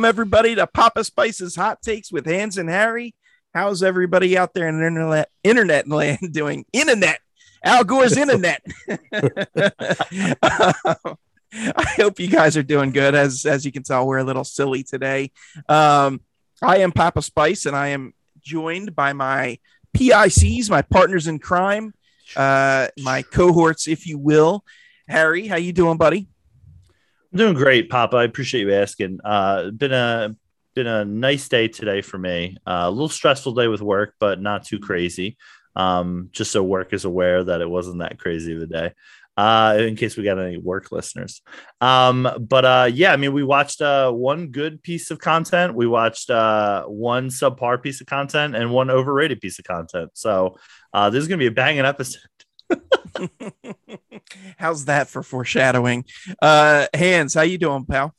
[0.00, 3.14] Welcome everybody to Papa Spice's Hot Takes with Hans and Harry.
[3.52, 6.64] How's everybody out there in internet internet land doing?
[6.72, 7.20] Internet.
[7.62, 8.64] Al Gore's internet.
[10.42, 10.72] I
[11.96, 13.14] hope you guys are doing good.
[13.14, 15.32] As as you can tell, we're a little silly today.
[15.68, 16.22] Um,
[16.62, 19.58] I am Papa Spice, and I am joined by my
[19.94, 21.92] PICs, my partners in crime,
[22.36, 24.64] uh, my cohorts, if you will.
[25.08, 26.26] Harry, how you doing, buddy?
[27.32, 28.16] Doing great, Papa.
[28.16, 29.20] I appreciate you asking.
[29.24, 30.34] Uh, been a
[30.74, 32.56] been a nice day today for me.
[32.66, 35.36] Uh, a little stressful day with work, but not too crazy.
[35.76, 38.92] Um, just so work is aware that it wasn't that crazy of a day.
[39.36, 41.40] Uh, in case we got any work listeners.
[41.80, 45.86] Um, but uh, yeah, I mean, we watched uh, one good piece of content, we
[45.86, 50.10] watched uh, one subpar piece of content, and one overrated piece of content.
[50.14, 50.56] So
[50.92, 52.29] uh, this is gonna be a banging episode.
[54.58, 56.04] How's that for foreshadowing?
[56.40, 58.14] Uh, Hans, how you doing, pal?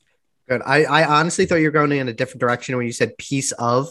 [0.50, 0.62] Good.
[0.66, 3.52] I, I honestly thought you were going in a different direction when you said piece
[3.54, 3.90] of,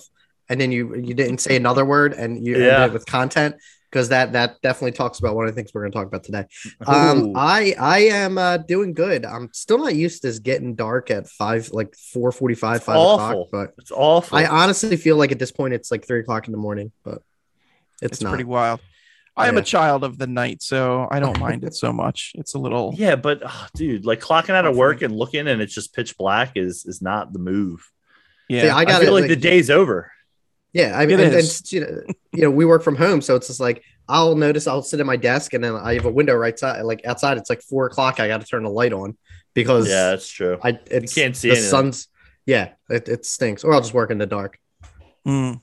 [0.49, 2.77] and then you you didn't say another word, and you Yeah.
[2.83, 3.57] ended with content
[3.91, 6.25] because that that definitely talks about one of the things we're going to talk about
[6.25, 6.45] today.
[6.87, 9.25] Um, I I am uh, doing good.
[9.25, 12.97] I'm still not used to this getting dark at five, like four forty five, five
[12.99, 13.43] awful.
[13.45, 13.49] o'clock.
[13.53, 14.37] But It's awful.
[14.37, 17.23] I honestly feel like at this point it's like three o'clock in the morning, but
[18.03, 18.31] it's, It's not.
[18.31, 18.81] pretty wild.
[19.41, 22.33] I am a child of the night, so I don't mind it so much.
[22.35, 25.61] It's a little yeah, but oh, dude, like clocking out of work and looking and
[25.61, 27.91] it's just pitch black is is not the move.
[28.49, 28.63] yeah.
[28.63, 29.21] See, I I, got feel it.
[29.23, 30.11] like, the day's over.
[30.73, 32.03] Yeah, I mean, and, and, you know,
[32.33, 35.07] you know, we work from home, so it's just like I'll notice I'll sit at
[35.07, 37.39] my desk, and then I have a window right side, like outside.
[37.39, 38.21] It's like four o'clock.
[38.21, 39.17] I got to turn the light on
[39.55, 40.59] because Yeah, that's true.
[40.63, 41.71] I it's, can't see the anything.
[41.71, 42.09] sun's.
[42.47, 43.65] Yeah, it, it stinks.
[43.65, 44.59] Or I'll just work in the dark.
[45.27, 45.61] Mm.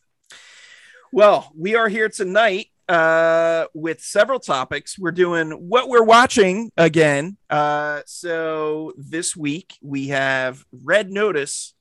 [1.12, 4.98] Well, we are here tonight uh, with several topics.
[4.98, 7.38] We're doing what we're watching again.
[7.50, 11.74] Uh, so this week we have Red Notice,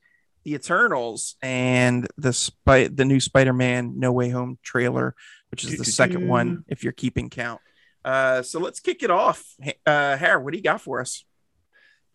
[0.45, 5.15] The Eternals, and the Spy- the new Spider-Man No Way Home trailer,
[5.51, 7.61] which is the second one if you're keeping count.
[8.05, 9.45] Uh, so let's kick it off.
[9.85, 11.25] Uh, Harry, what do you got for us?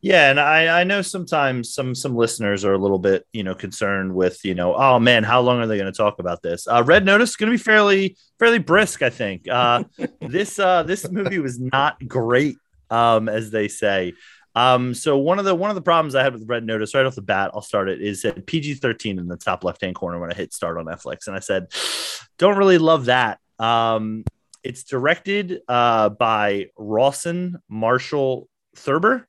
[0.01, 3.53] Yeah, and I, I know sometimes some some listeners are a little bit you know
[3.53, 6.67] concerned with you know oh man how long are they going to talk about this?
[6.67, 9.47] Uh, Red Notice is going to be fairly fairly brisk I think.
[9.47, 9.83] Uh,
[10.21, 12.57] this uh, this movie was not great
[12.89, 14.13] um, as they say.
[14.53, 17.05] Um, so one of the one of the problems I had with Red Notice right
[17.05, 19.95] off the bat, I'll start it is at PG thirteen in the top left hand
[19.95, 21.67] corner when I hit start on Netflix, and I said
[22.37, 23.39] don't really love that.
[23.59, 24.23] Um,
[24.63, 29.27] it's directed uh, by Rawson Marshall Thurber.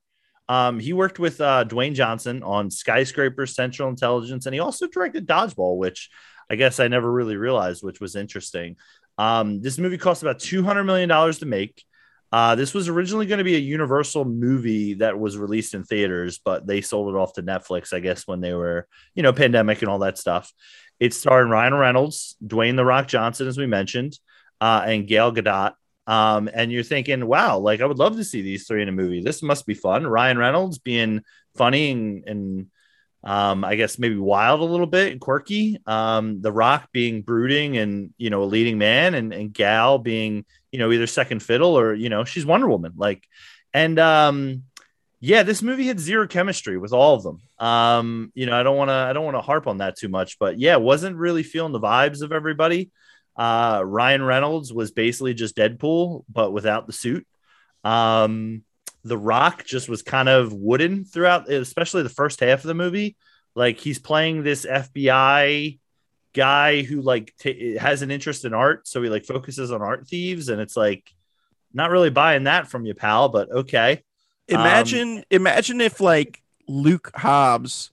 [0.53, 5.27] Um, he worked with uh, Dwayne Johnson on Skyscraper, Central Intelligence, and he also directed
[5.27, 6.11] Dodgeball, which
[6.51, 8.77] I guess I never really realized, which was interesting.
[9.17, 11.83] Um, this movie cost about two hundred million dollars to make.
[12.31, 16.41] Uh, this was originally going to be a Universal movie that was released in theaters,
[16.45, 19.81] but they sold it off to Netflix, I guess, when they were, you know, pandemic
[19.81, 20.53] and all that stuff.
[20.99, 24.19] It starred Ryan Reynolds, Dwayne the Rock Johnson, as we mentioned,
[24.61, 25.73] uh, and Gail Gadot.
[26.07, 28.93] Um, and you're thinking, wow, like I would love to see these three in a
[28.93, 29.23] movie.
[29.23, 30.07] This must be fun.
[30.07, 31.23] Ryan Reynolds being
[31.55, 32.67] funny and, and
[33.25, 35.79] um, I guess maybe wild a little bit and quirky.
[35.87, 40.45] Um, the Rock being brooding and you know a leading man, and, and Gal being
[40.73, 42.95] you know either second fiddle or you know she's Wonder Woman.
[42.97, 43.23] Like,
[43.73, 44.65] and um,
[45.21, 47.41] yeah, this movie had zero chemistry with all of them.
[47.65, 50.09] Um, you know, I don't want to I don't want to harp on that too
[50.09, 52.91] much, but yeah, wasn't really feeling the vibes of everybody.
[53.37, 57.27] Uh, Ryan Reynolds was basically just Deadpool, but without the suit.
[57.85, 58.63] Um,
[59.05, 63.17] the Rock just was kind of wooden throughout, especially the first half of the movie.
[63.55, 65.79] Like he's playing this FBI
[66.35, 70.07] guy who like t- has an interest in art, so he like focuses on art
[70.07, 71.11] thieves, and it's like
[71.75, 73.29] not really buying that from you, pal.
[73.29, 74.03] But okay,
[74.49, 77.91] Imagine, imagine if like Luke Hobbs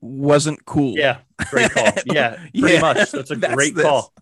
[0.00, 0.94] wasn't cool.
[0.96, 1.18] yeah,
[1.50, 1.84] great call.
[2.06, 3.10] Yeah, pretty Yeah, much.
[3.12, 3.84] That's a great this.
[3.84, 4.12] call.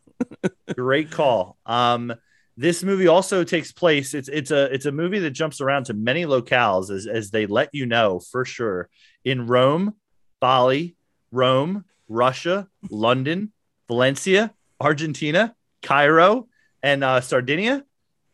[0.74, 1.56] Great call.
[1.66, 2.14] Um,
[2.56, 4.14] this movie also takes place.
[4.14, 7.46] It's it's a it's a movie that jumps around to many locales as as they
[7.46, 8.88] let you know for sure
[9.24, 9.94] in Rome,
[10.40, 10.96] Bali,
[11.30, 13.52] Rome, Russia, London,
[13.88, 16.48] Valencia, Argentina, Cairo,
[16.82, 17.84] and uh, Sardinia.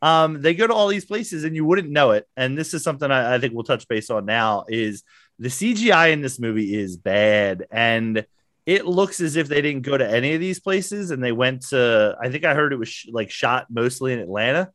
[0.00, 2.28] Um, they go to all these places and you wouldn't know it.
[2.36, 4.64] And this is something I, I think we'll touch base on now.
[4.68, 5.02] Is
[5.38, 8.26] the CGI in this movie is bad and
[8.68, 11.62] it looks as if they didn't go to any of these places and they went
[11.68, 14.70] to i think i heard it was sh- like shot mostly in atlanta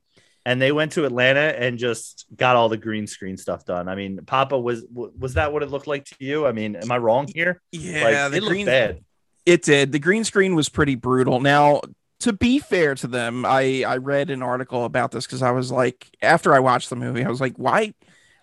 [0.45, 3.95] and they went to atlanta and just got all the green screen stuff done i
[3.95, 6.97] mean papa was was that what it looked like to you i mean am i
[6.97, 9.03] wrong here Yeah, like, the it looked green bad
[9.45, 9.91] It did.
[9.91, 11.41] The green screen was pretty brutal.
[11.41, 11.81] Now,
[12.21, 15.69] to be fair to them, I I read an article about this because I was
[15.69, 17.93] like, after I watched the movie, I was like, why,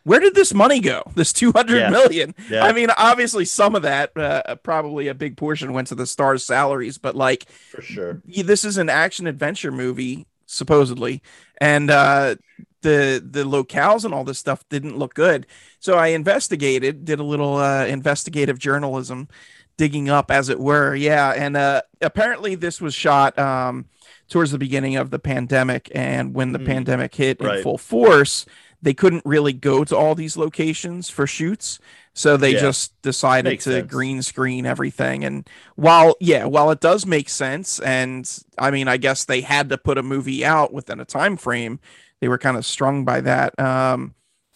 [0.05, 1.03] where did this money go?
[1.15, 1.91] This two hundred Yeah.
[1.91, 2.35] million.
[2.49, 2.65] Yeah.
[2.65, 6.45] I mean, obviously, some of that, uh, probably a big portion, went to the stars'
[6.45, 6.99] salaries.
[6.99, 8.23] But like, for sure.
[8.25, 11.23] this is an action adventure movie, supposedly,
[11.61, 12.37] and uh,
[12.83, 15.47] the the locales and all this stuff didn't look good.
[15.81, 19.29] So I investigated, did a little uh, investigative journalism,
[19.77, 20.95] digging up, as it were.
[20.95, 23.87] Yeah, and uh, apparently this was shot um,
[24.29, 28.47] towards the beginning of the pandemic, and when the Mm, pandemic hit in full force,
[28.83, 31.79] they couldn't really go to all these locations for shoots.
[32.15, 32.61] So they Yeah.
[32.61, 33.91] just decided Makes to sense.
[33.91, 35.25] green screen everything.
[35.25, 38.29] And while, yeah, while it does make sense, and
[38.59, 41.79] I mean, I guess they had to put a movie out within a time frame,
[42.21, 43.59] they were kind of strung by that.
[43.59, 44.15] Um,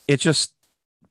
[0.08, 0.52] it just,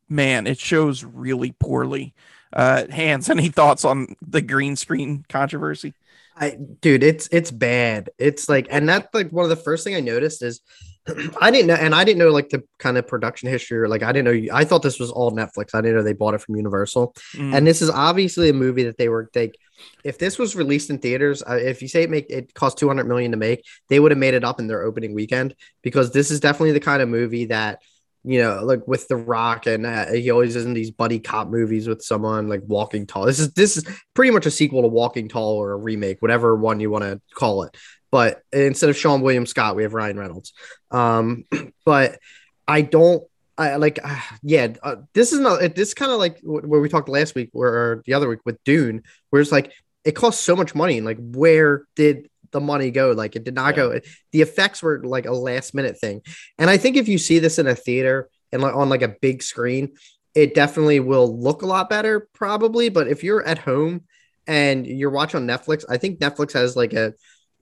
[0.09, 2.13] man, it shows really poorly.
[2.51, 5.93] Uh, Hans, any thoughts on the green screen controversy?
[6.35, 8.09] I, dude, it's it's bad.
[8.17, 10.61] It's like, and that's like one of the first thing I noticed is
[11.41, 14.03] I didn't know, and I didn't know like the kind of production history or like
[14.03, 14.53] I didn't know.
[14.53, 15.69] I thought this was all Netflix.
[15.73, 17.13] I didn't know they bought it from Universal.
[17.35, 19.55] Mm, And this is obviously a movie that they were like,
[20.03, 22.87] if this was released in theaters, uh, if you say it make it cost two
[22.87, 26.11] hundred million to make, they would have made it up in their opening weekend because
[26.11, 27.81] this is definitely the kind of movie that
[28.25, 31.49] you know, like with The Rock, and uh, he always is in these buddy cop
[31.49, 33.25] movies with someone like Walking Tall.
[33.25, 33.83] This is this is
[34.13, 37.21] pretty much a sequel to Walking Tall or a remake, whatever one you want to
[37.35, 37.75] call it.
[38.13, 40.53] But instead of Seann William Scott, we have Ryan Reynolds.
[40.91, 41.45] Um,
[41.85, 42.19] but
[42.67, 43.23] I don't.
[43.57, 44.67] I like, uh, yeah.
[44.83, 45.63] Uh, this is not.
[45.63, 48.41] it- This kind of like where we talked last week, or, or the other week
[48.45, 49.01] with Dune,
[49.31, 49.71] where it's like
[50.05, 53.13] it costs so much money, and like where did the money go?
[53.13, 53.99] Like it did not go.
[54.31, 56.21] The effects were like a last minute thing,
[56.59, 59.15] and I think if you see this in a theater and like on like a
[59.21, 59.93] big screen,
[60.35, 62.89] it definitely will look a lot better, probably.
[62.89, 64.03] But if you're at home
[64.45, 67.13] and you're watching on Netflix, I think Netflix has like a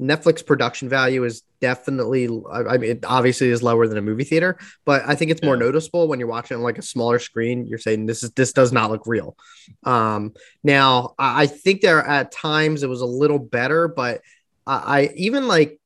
[0.01, 4.57] Netflix production value is definitely, I mean, it obviously is lower than a movie theater,
[4.83, 5.59] but I think it's more Yeah.
[5.65, 7.67] noticeable when you're watching on like a smaller screen.
[7.67, 9.37] You're saying this is this does not look real.
[9.83, 10.33] Um,
[10.63, 14.21] now I think there at times it was a little better, but
[14.65, 15.79] I, I even like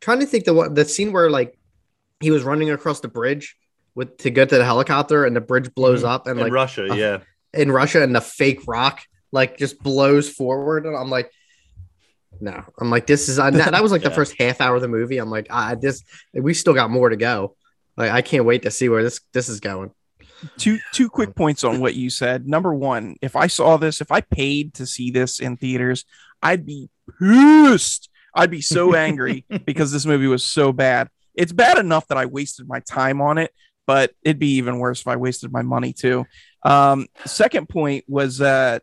[0.00, 1.58] trying to think the one the scene where like
[2.20, 3.56] he was running across the bridge
[3.94, 6.08] with to get to the helicopter and the bridge blows Mhm.
[6.08, 7.18] up and in like Russia, uh, yeah.
[7.52, 9.02] in Russia and the fake rock
[9.32, 11.30] like just blows forward and I'm like
[12.44, 14.82] no I'm like this is uh, that, that was like the first half hour of
[14.82, 16.02] the movie I'm like I this
[16.32, 17.56] we still got more to go
[17.96, 19.90] like I can't wait to see where this this is going
[20.56, 22.46] two two quick points on what you said.
[22.46, 26.04] Number one, if I saw this, if I paid to see this in theaters,
[26.42, 26.88] I'd be
[27.18, 28.08] pissed.
[28.34, 31.08] I'd be so angry because this movie was so bad.
[31.34, 33.52] It's bad enough that I wasted my time on it,
[33.86, 36.26] but it'd be even worse if I wasted my money too.
[36.62, 38.78] Um, second point was uh,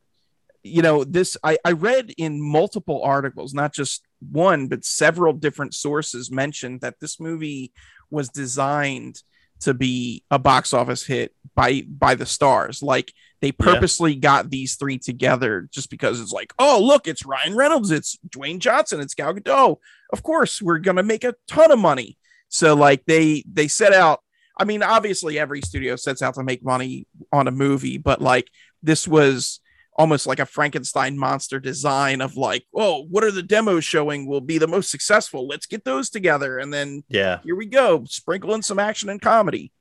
[0.63, 5.74] you know, this I, I read in multiple articles, not just one, but several different
[5.74, 7.74] sources mentioned that this movie
[8.10, 9.22] was designed
[9.62, 12.84] to be a box office hit by by the stars.
[12.84, 17.56] Like they purposely got these three together just because it's like, oh look, it's Ryan
[17.56, 19.78] Reynolds, it's Dwayne Johnson, it's Gal Gadot.
[20.12, 22.18] Of course, we're gonna make a ton of money.
[22.50, 24.21] So like they they set out.
[24.57, 28.50] I mean, obviously every studio sets out to make money on a movie, but like
[28.83, 29.60] this was
[29.98, 34.42] almost like a Frankenstein monster design of like, oh, what are the demos showing will
[34.42, 35.48] be the most successful?
[35.48, 37.40] Let's get those together, and then Yeah.
[37.44, 39.71] here we go, sprinkle in some action and comedy.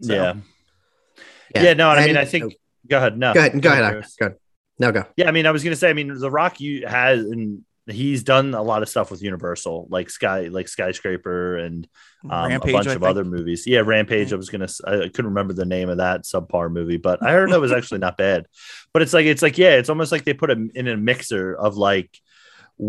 [0.00, 0.34] So- Yeah.
[1.54, 2.44] Yeah, no, and I mean, I think.
[2.44, 2.56] Oh.
[2.88, 3.16] Go ahead.
[3.16, 3.32] No.
[3.32, 4.36] go ahead go ahead go ahead
[4.78, 7.20] no go Yeah, I mean, I was gonna say, I mean, The Rock you has
[7.20, 11.86] and he's done a lot of stuff with Universal, like Sky, like Skyscraper, and
[12.28, 13.04] um, a bunch I of think.
[13.04, 13.66] other movies.
[13.66, 14.32] Yeah, Rampage.
[14.32, 17.50] I was gonna, I couldn't remember the name of that subpar movie, but I heard
[17.50, 18.46] it was actually not bad.
[18.92, 21.54] But it's like, it's like, yeah, it's almost like they put him in a mixer
[21.54, 22.18] of like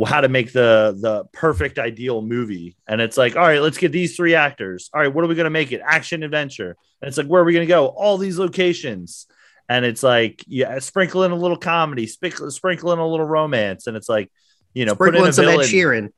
[0.07, 3.91] how to make the the perfect ideal movie, and it's like, all right, let's get
[3.91, 4.89] these three actors.
[4.93, 5.81] All right, what are we gonna make it?
[5.85, 7.87] Action adventure, and it's like, where are we gonna go?
[7.87, 9.27] All these locations.
[9.67, 13.87] And it's like, yeah, sprinkle in a little comedy, sprinkle, sprinkle in a little romance,
[13.87, 14.31] and it's like,
[14.75, 15.57] you know, put sprinkle in in a some Ed.
[15.57, 16.11] Sheeran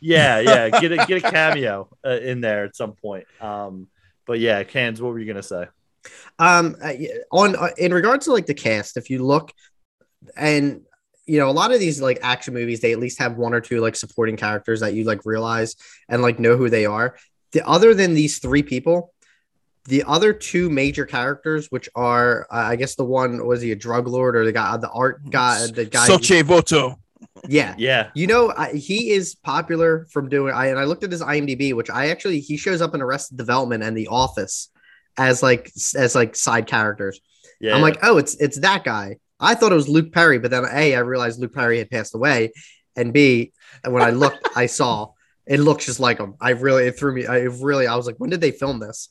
[0.00, 0.68] Yeah, yeah.
[0.80, 3.26] Get a get a cameo uh, in there at some point.
[3.40, 3.88] Um,
[4.26, 5.66] but yeah, Hans, what were you gonna say?
[6.38, 6.76] Um,
[7.30, 9.52] on uh, in regards to like the cast, if you look,
[10.36, 10.82] and
[11.26, 13.60] you know, a lot of these like action movies, they at least have one or
[13.60, 15.76] two like supporting characters that you like realize
[16.08, 17.16] and like know who they are.
[17.52, 19.12] The other than these three people,
[19.86, 23.76] the other two major characters, which are uh, I guess the one was he a
[23.76, 26.98] drug lord or the guy the art guy the guy Soche Voto.
[27.48, 30.54] Yeah Yeah, you know, I, he is popular from doing.
[30.54, 33.36] I and I looked at his IMDb, which I actually he shows up in Arrested
[33.36, 34.70] Development and The Office
[35.18, 37.20] as like as like side characters.
[37.60, 37.74] yeah.
[37.74, 39.16] I'm like, oh, it's it's that guy.
[39.38, 42.14] I thought it was Luke Perry, but then a I realized Luke Perry had passed
[42.14, 42.52] away,
[42.96, 43.52] and b
[43.84, 45.12] when I looked, I saw
[45.46, 46.34] it looks just like him.
[46.40, 47.26] I really it threw me.
[47.26, 49.08] I really I was like, when did they film this?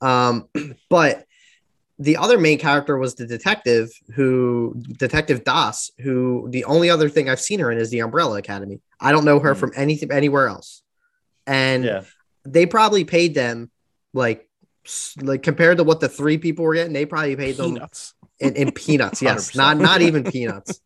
[0.00, 0.48] Um,
[0.90, 1.24] but
[2.00, 7.28] the other main character was the detective who detective das who the only other thing
[7.28, 9.60] i've seen her in is the umbrella academy i don't know her Hmm.
[9.60, 10.82] from anything anywhere else
[11.46, 12.02] and Yeah.
[12.44, 13.70] they probably paid them
[14.14, 14.48] like
[15.20, 18.14] like compared to what the three people were getting they probably paid them Peanuts.
[18.38, 19.56] in, in peanuts yes 100%.
[19.62, 20.80] not not even peanuts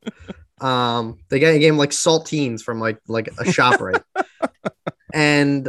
[0.61, 4.03] um they gave, gave him like saltines from like like a shop right
[5.13, 5.69] and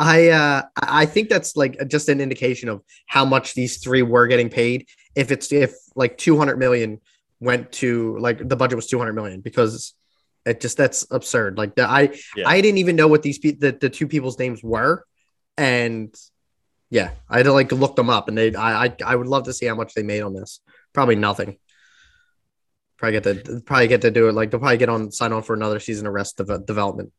[0.00, 4.26] i uh i think that's like just an indication of how much these three were
[4.26, 4.88] getting paid.
[5.14, 7.00] If it's if like 200 million
[7.38, 9.94] went to like the budget was 200 million because
[10.46, 11.58] it just that's absurd.
[11.58, 12.02] Like the, i
[12.34, 12.48] Yeah.
[12.48, 15.04] i didn't even know what these pe- the, the two people's names were.
[15.58, 16.14] And
[16.92, 19.44] yeah i had to like look them up and they I, I i would love
[19.44, 20.60] to see how much they made on this.
[20.94, 21.58] Probably nothing.
[22.96, 24.32] Probably get to probably get to do it.
[24.32, 27.12] Like they'll probably get on sign on for another season of rest of development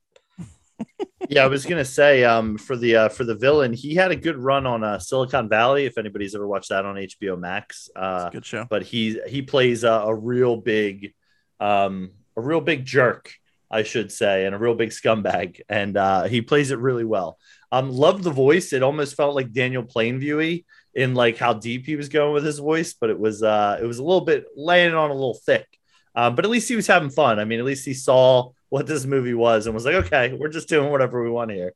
[1.30, 4.16] yeah, I was gonna say um, for the uh, for the villain, he had a
[4.16, 5.86] good run on uh, Silicon Valley.
[5.86, 8.66] If anybody's ever watched that on HBO Max, uh, good show.
[8.70, 11.14] but he he plays a, a real big
[11.60, 13.34] um, a real big jerk,
[13.70, 17.38] I should say, and a real big scumbag, and uh, he plays it really well.
[17.72, 18.74] Um, loved the voice.
[18.74, 22.60] It almost felt like Daniel Plainviewy in like how deep he was going with his
[22.60, 25.68] voice, but it was uh, it was a little bit laying on a little thick.
[26.14, 27.40] Um, but at least he was having fun.
[27.40, 30.50] I mean, at least he saw what this movie was and was like, okay, we're
[30.50, 31.74] just doing whatever we want here.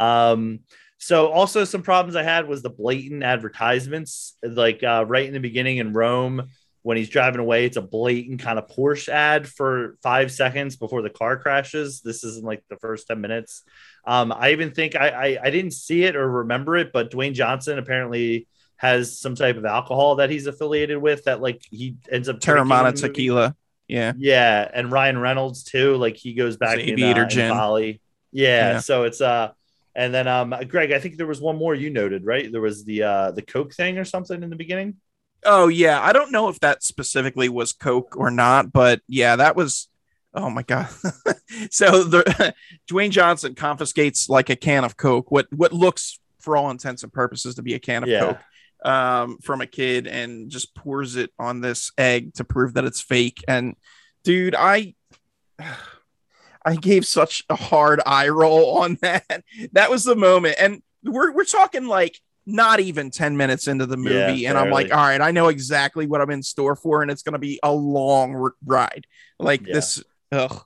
[0.00, 0.60] Um,
[0.96, 5.40] so also some problems I had was the blatant advertisements, like uh, right in the
[5.40, 6.48] beginning in Rome
[6.82, 11.02] when he's driving away, it's a blatant kind of Porsche ad for five seconds before
[11.02, 12.00] the car crashes.
[12.00, 13.62] This isn't like the first 10 minutes.
[14.06, 17.34] Um, I even think I, I, I didn't see it or remember it, but Dwayne
[17.34, 22.28] Johnson apparently has some type of alcohol that he's affiliated with that like he ends
[22.28, 23.56] up in Teremana tequila.
[23.88, 24.12] Yeah.
[24.16, 25.96] Yeah, and Ryan Reynolds too.
[25.96, 27.48] Like he goes back in, uh, in.
[27.48, 28.00] Bali.
[28.32, 28.78] Yeah, Yeah.
[28.80, 29.52] so it's uh,
[29.94, 32.50] and then um, Greg, I think there was one more you noted, right?
[32.52, 34.96] There was the uh the Coke thing or something in the beginning.
[35.44, 39.56] Oh yeah, I don't know if that specifically was Coke or not, but yeah, that
[39.56, 39.88] was.
[40.34, 40.88] Oh my god!
[41.70, 42.54] so the
[42.90, 47.12] Dwayne Johnson confiscates like a can of Coke, what what looks for all intents and
[47.12, 48.20] purposes to be a can of Yeah.
[48.20, 48.38] Coke,
[48.84, 53.00] um, from a kid, and just pours it on this egg to prove that it's
[53.00, 53.42] fake.
[53.48, 53.74] And
[54.24, 54.94] dude, I.
[56.64, 59.42] I gave such a hard eye roll on that.
[59.72, 60.56] That was the moment.
[60.58, 64.46] And we're, we're talking like not even 10 minutes into the Yeah, movie.
[64.46, 67.00] and I'm like, all right, I know exactly what I'm in store for.
[67.00, 69.06] And it's going to be a long ride.
[69.38, 69.74] Like Yeah.
[69.74, 70.02] this.
[70.32, 70.62] Ugh.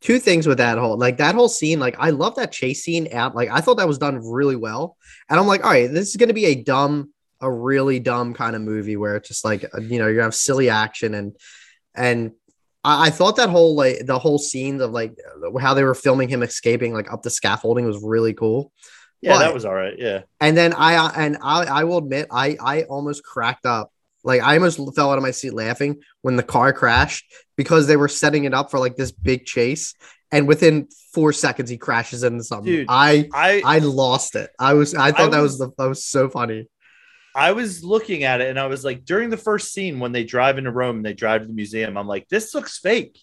[0.00, 3.08] Two things with that whole like that whole scene like i love that chase scene
[3.12, 4.96] out like i thought that was done really well
[5.30, 7.10] and i'm like all right this is going to be a dumb
[7.40, 10.34] a really dumb kind of movie where it's just like uh, you know gonna have
[10.34, 11.34] silly action and
[11.94, 12.32] and
[12.84, 15.16] I, I thought that whole like the whole scene of like
[15.60, 18.72] how they were filming him escaping like up the scaffolding was really cool
[19.22, 19.94] Yeah, But- that was all right.
[19.98, 23.90] Yeah, and then I and I I will admit I I almost cracked up.
[24.26, 27.24] Like I almost fell out of my seat laughing when the car crashed
[27.56, 29.94] because they were setting it up for like this big chase,
[30.32, 32.70] and within four seconds he crashes into something.
[32.72, 34.50] Dude, I I I lost it.
[34.58, 36.68] I was I thought that was was- the that was so funny.
[37.36, 40.24] I was looking at it and I was like, during the first scene when they
[40.24, 43.20] drive into Rome and they drive to the museum, I'm like, this looks fake.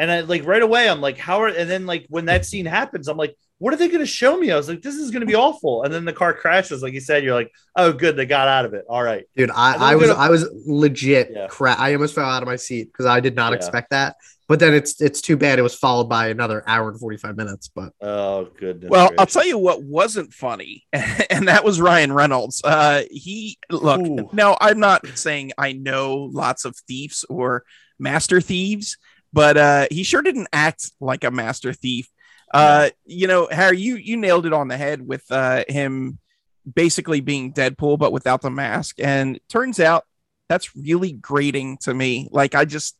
[0.00, 2.64] And I like right away, I'm like, how are and then like when that scene
[2.64, 4.50] happens, I'm like, what are they gonna show me?
[4.50, 5.82] I was like, this is gonna be awful.
[5.82, 8.64] And then the car crashes, like you said, you're like, oh good, they got out
[8.64, 8.86] of it.
[8.88, 9.24] All right.
[9.36, 11.48] Dude, I, I was gonna- I was legit Yeah.
[11.48, 11.78] crap.
[11.78, 13.56] I almost fell out of my seat because I did not Yeah.
[13.56, 14.16] expect that.
[14.48, 17.36] But then it's it's too bad it was followed by another hour and forty five
[17.36, 17.68] minutes.
[17.68, 18.88] But Oh goodness.
[18.90, 22.60] Well, I'll tell you what wasn't funny, and that was Ryan Reynolds.
[22.64, 24.28] Uh, he look Ooh.
[24.32, 24.56] now.
[24.60, 27.64] I'm not saying I know lots of thieves or
[28.00, 28.96] master thieves,
[29.32, 32.08] but uh, he sure didn't act like a master thief.
[32.52, 36.18] Uh, you know, Harry, you you nailed it on the head with uh, him
[36.72, 38.96] basically being Deadpool, but without the mask.
[38.98, 40.04] And turns out
[40.48, 42.28] that's really grating to me.
[42.30, 42.96] Like I just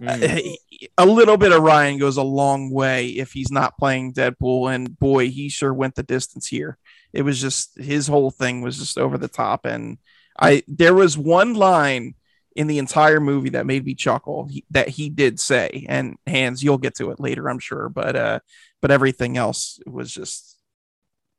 [0.00, 0.56] Mm.
[0.98, 4.74] a little bit of Ryan goes a long way if he's not playing Deadpool.
[4.74, 6.76] And boy, he sure went the distance here.
[7.12, 9.64] It was just his whole thing was just over the top.
[9.64, 9.98] And
[10.38, 12.14] I there was one line
[12.56, 15.86] in the entire movie that made me chuckle he, that he did say.
[15.88, 17.88] And Hans, you'll get to it later, I'm sure.
[17.88, 18.40] But uh,
[18.80, 20.56] but everything else was just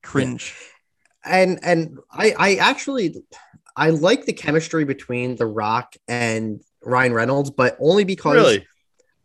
[0.01, 0.55] cringe.
[1.25, 3.15] and and I I actually
[3.75, 8.67] I like the chemistry between The Rock and Ryan Reynolds, but only because really?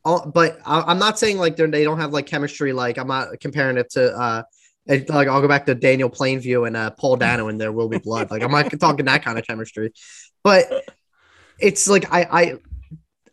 [0.04, 2.72] uh, but I, I'm not saying like they're, they don't have like chemistry.
[2.72, 4.42] Like I'm not comparing it to uh,
[4.86, 7.88] it, like I'll go back to Daniel Plainview and uh, Paul Dano and There Will
[7.88, 8.30] Be Blood.
[8.30, 9.92] Like I'm not talking that kind of chemistry,
[10.42, 10.66] but
[11.58, 12.54] it's like I I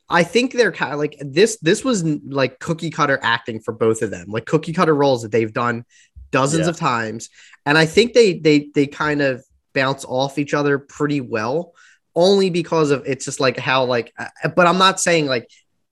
[0.10, 1.58] I think they're kind of like this.
[1.62, 5.32] This was like cookie cutter acting for both of them, like cookie cutter roles that
[5.32, 5.86] they've done
[6.32, 6.70] dozens Yeah.
[6.72, 7.29] of times,
[7.65, 11.74] and I think they they they kind of bounce off each other pretty well.
[12.17, 14.13] only because of it's just like how like.
[14.17, 15.50] uh, But I'm not saying like,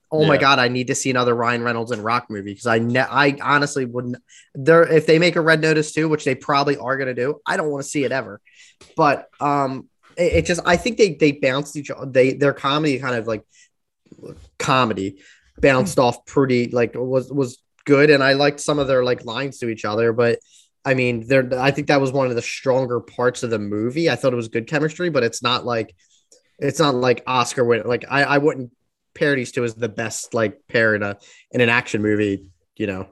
[0.10, 2.80] oh my god, I need to see another Ryan Reynolds and Rock movie because I
[2.80, 4.16] ne- I honestly wouldn't.
[4.56, 7.58] There, if they make a Red Notice too, which they probably are gonna do, I
[7.58, 8.40] don't want to see it ever.
[8.96, 12.10] But um, it, just I think they they bounced each other.
[12.10, 13.44] They their comedy kind of like
[14.58, 15.20] comedy
[15.60, 19.60] bounced off pretty like was was good and I liked some of their like lines
[19.60, 20.40] to each other but
[20.86, 24.10] I mean there I think that was one of the stronger parts of the movie
[24.10, 25.96] I thought it was good chemistry but it's not like
[26.60, 28.72] it's not like Oscar win like I I wouldn't
[29.14, 31.18] pair these two as the best like pair in a
[31.52, 33.08] in an action movie you know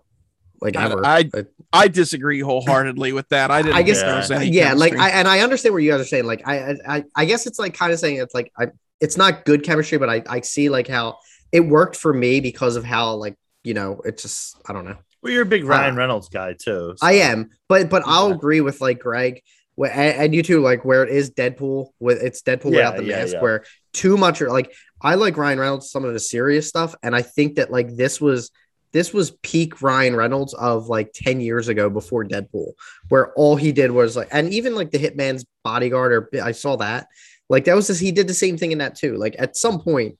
[0.61, 3.49] like I- ever I- But- I disagree wholeheartedly with that.
[3.49, 3.75] I didn't.
[3.75, 4.95] I guess- think there was any yeah like.
[4.97, 7.57] I and I understand what you guys are saying like I I I guess it's
[7.59, 8.67] like kind of saying it's like I
[8.99, 11.17] it's not good chemistry but I I see like how
[11.51, 14.97] it worked for me because of how like you know it just I don't know
[15.23, 16.93] Well, you're a big Ryan Uh, Reynolds guy too.
[16.97, 19.41] so- I am but but I'll agree with like Greg
[19.77, 23.05] and, and you too like where it is Deadpool with it's Deadpool Yeah, without the
[23.05, 23.41] yeah, mask yeah.
[23.41, 23.63] where
[23.93, 27.21] too much or like I like Ryan Reynolds some of the serious stuff and I
[27.23, 28.51] think that like this was
[28.93, 32.73] this was peak Ryan Reynolds of like 10 years ago before Deadpool,
[33.09, 36.75] where all he did was like, and even like the Hitman's bodyguard, or I saw
[36.77, 37.07] that.
[37.49, 39.15] Like that was just, he did the same thing in that too.
[39.17, 40.17] Like at some point,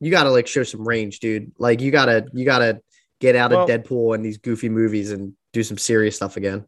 [0.00, 1.52] you got to like show some range, dude.
[1.58, 2.80] Like you got to, you got to
[3.20, 6.66] get out Well- of Deadpool and these goofy movies and do some serious stuff again.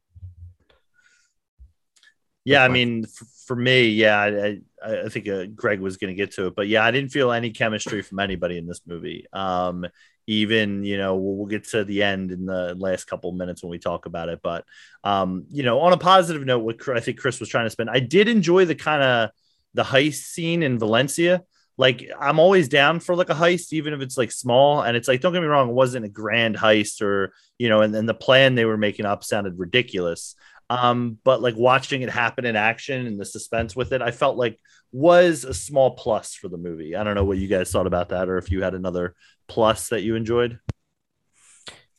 [2.44, 6.14] Yeah, I mean, f- for me, yeah, I, I, I think uh, Greg was going
[6.14, 8.80] to get to it, but yeah, I didn't feel any chemistry from anybody in this
[8.86, 9.26] movie.
[9.32, 9.84] Um,
[10.26, 13.78] even you know, we'll, get to the end in the last couple minutes when we
[13.78, 14.64] talk about it, but
[15.04, 17.88] um, you know, on a positive note, what I think Chris was trying to spend,
[17.88, 19.30] I did enjoy the kind of
[19.74, 21.44] the heist scene in Valencia.
[21.78, 24.82] Like, I'm always down for like a heist, even if it's like small.
[24.82, 27.82] And it's like, don't get me wrong, it wasn't a grand heist or you know,
[27.82, 30.34] and then the plan they were making up sounded ridiculous
[30.68, 34.36] um but like watching it happen in action and the suspense with it i felt
[34.36, 34.58] like
[34.92, 38.08] was a small plus for the movie i don't know what you guys thought about
[38.08, 39.14] that or if you had another
[39.48, 40.58] plus that you enjoyed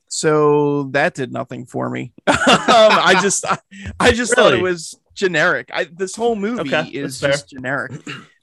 [0.09, 2.13] so that did nothing for me.
[2.27, 3.57] um, I just, I,
[3.99, 5.69] I just thought it was generic.
[5.73, 7.91] I, this whole movie Okay, is just generic.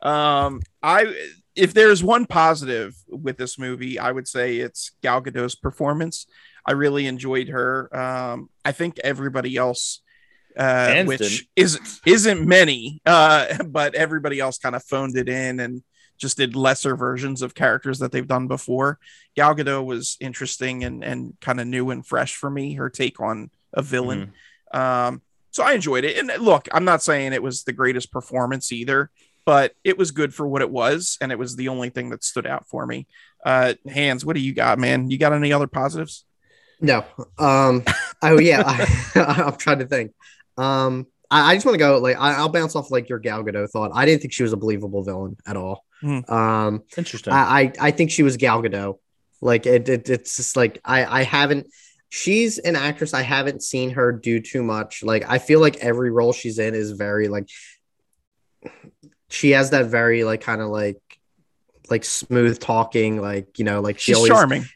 [0.02, 5.54] Um, I, if there's one positive with this movie, I would say it's Gal Gadot's
[5.54, 6.26] performance.
[6.66, 7.94] I really enjoyed her.
[7.96, 10.02] Um, I think everybody else,
[10.56, 15.82] uh, which is isn't many, uh, but everybody else kind of phoned it in and
[16.24, 18.98] just did lesser versions of characters that they've done before.
[19.36, 22.74] Gal Gadot was interesting and and kind of new and fresh for me.
[22.74, 24.32] Her take on a villain.
[24.72, 26.16] Um, so I enjoyed it.
[26.16, 29.10] And look, I'm not saying it was the greatest performance either,
[29.44, 32.24] but it was good for what it was, and it was the only thing that
[32.24, 33.06] stood out for me.
[33.44, 35.10] Uh, Hans, what do you got, man?
[35.10, 36.24] You got any other positives?
[36.80, 37.04] No.
[37.38, 37.84] Um.
[38.22, 38.62] Oh yeah.
[38.64, 40.12] I, I'm trying to think.
[40.56, 41.06] Um.
[41.30, 43.68] I, I just want to go like I, I'll bounce off like your Gal Gadot
[43.70, 43.90] thought.
[43.92, 45.83] I didn't think she was a believable villain at all.
[46.04, 46.30] Hmm.
[46.30, 46.82] Um.
[46.98, 48.98] interesting I, I I think she was Gal Gadot.
[49.40, 51.68] Like it, it it's just like I I haven't.
[52.10, 53.14] She's an actress.
[53.14, 55.02] I haven't seen her do too much.
[55.02, 57.48] Like I feel like every role she's in is very like.
[59.30, 61.00] She has that very like kind of like,
[61.90, 64.66] like smooth talking, like you know, like she She's always charming.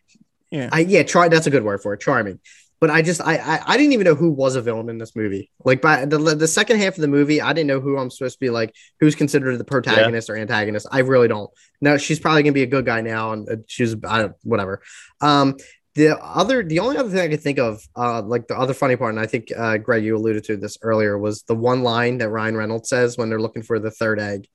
[0.51, 0.71] Yeah.
[0.73, 2.41] I yeah, try that's a good word for it, charming.
[2.81, 5.17] But I just I, I I didn't even know who was a villain in this
[5.17, 5.51] movie.
[5.65, 8.37] Like by the the second half of the movie, I didn't know who I'm supposed
[8.37, 10.87] to be like who's considered the protagonist or antagonist.
[10.91, 11.51] I really don't.
[11.81, 14.83] No, she's probably gonna be a good guy now, and uh, she's I don't whatever.
[15.21, 15.57] Um,
[15.99, 18.95] the other the only other thing I could think of, uh, like the other funny
[18.95, 22.19] part, and I think uh, Greg you alluded to this earlier, was the one line
[22.19, 24.47] that Ryan Reynolds says when they're looking for the third egg.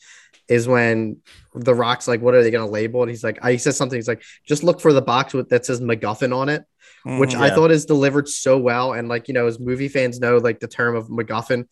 [0.49, 1.21] Is when
[1.55, 3.09] the rock's like, what are they going to label it?
[3.09, 3.97] He's like, I, he says something.
[3.97, 6.65] He's like, just look for the box with that says MacGuffin on it
[7.05, 7.41] which Mhm.
[7.41, 8.93] I thought is delivered so well.
[8.93, 11.67] And like, you know, as movie fans know, like the term of MacGuffin,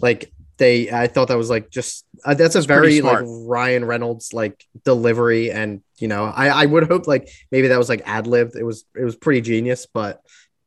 [0.00, 3.24] like they, I thought that was like just, uh, that's a It's very like.
[3.26, 5.50] Ryan Reynolds like delivery.
[5.50, 8.56] And, you know, I, I would hope like maybe that was like ad libbed.
[8.56, 10.20] It was, it was pretty genius, but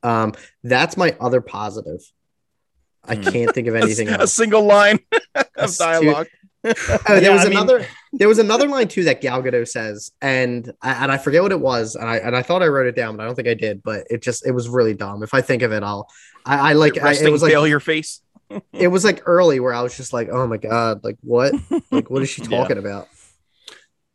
[0.03, 1.99] um, that's my other positive.
[3.03, 3.21] I Hmm.
[3.23, 4.33] can't think of anything a, else.
[4.33, 4.99] single line
[5.55, 6.27] of dialogue.
[6.89, 7.85] Oh, there Yeah, was I mean- another.
[8.17, 11.51] There was another line too that Gal Gadot says, and I, and I forget what
[11.51, 13.47] it was, and I and I thought I wrote it down, but I don't think
[13.49, 13.83] I did.
[13.83, 15.21] But it just it was really dumb.
[15.21, 16.07] If I think of it, I'll.
[16.45, 16.97] I, I like.
[17.01, 18.21] I, it was like failure face.
[18.71, 21.53] it was like early where I was just like, oh my god, like what?
[21.91, 22.57] Like what is she Yeah.
[22.59, 23.09] talking about?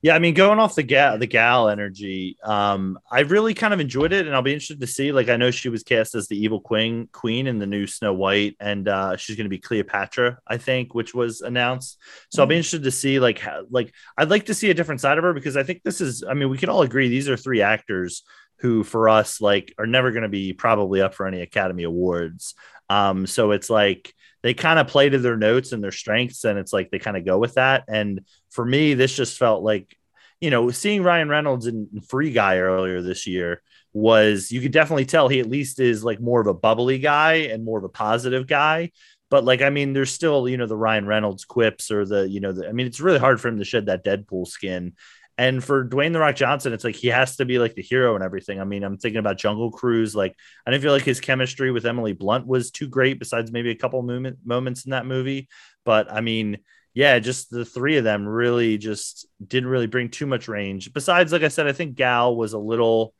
[0.02, 3.80] Yeah, I mean, going off the gal, the gal energy, um, I really kind of
[3.80, 5.12] enjoyed it, and I'll be interested to see.
[5.12, 8.14] Like, I know she was cast as the evil queen, queen in the new Snow
[8.14, 11.98] White, and uh, she's going to be Cleopatra, I think, which was announced.
[12.30, 15.02] So I'll be interested to see, like, how, like I'd like to see a different
[15.02, 16.24] side of her because I think this is.
[16.26, 18.22] I mean, we can all agree these are three actors
[18.60, 22.54] who, for us, like, are never going to be probably up for any Academy Awards.
[22.88, 26.58] Um, so it's like they kind of play to their notes and their strengths, and
[26.58, 27.84] it's like they kind of go with that.
[27.88, 29.96] And for me, this just felt like,
[30.40, 35.04] you know, seeing Ryan Reynolds in Free Guy earlier this year was you could definitely
[35.04, 37.88] tell he at least is like more of a bubbly guy and more of a
[37.88, 38.90] positive guy.
[39.30, 42.40] But like, I mean, there's still, you know, the Ryan Reynolds quips or the, you
[42.40, 44.94] know, the, I mean, it's really hard for him to shed that Deadpool skin.
[45.40, 48.14] And for Dwayne the Rock Johnson, it's like he has to be like the hero
[48.14, 48.60] and everything.
[48.60, 50.14] I mean, I'm thinking about Jungle Cruise.
[50.14, 53.70] Like, I didn't feel like his chemistry with Emily Blunt was too great, besides maybe
[53.70, 55.48] a couple moment, moments in that movie.
[55.82, 56.58] But I mean,
[56.92, 60.92] yeah, just the three of them really just didn't really bring too much range.
[60.92, 63.14] Besides, like I said, I think Gal was a little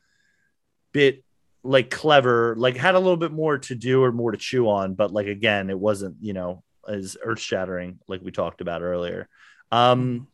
[0.93, 1.25] bit
[1.63, 4.93] like clever, like had a little bit more to do or more to chew on,
[4.93, 9.27] but like again, it wasn't, you know, as earth shattering like we talked about earlier.
[9.73, 10.29] Um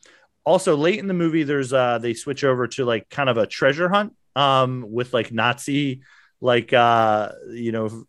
[0.47, 3.47] also late in the movie, there's uh they switch over to like kind of a
[3.47, 6.03] treasure hunt um with like Nazi
[6.41, 8.07] like uh you know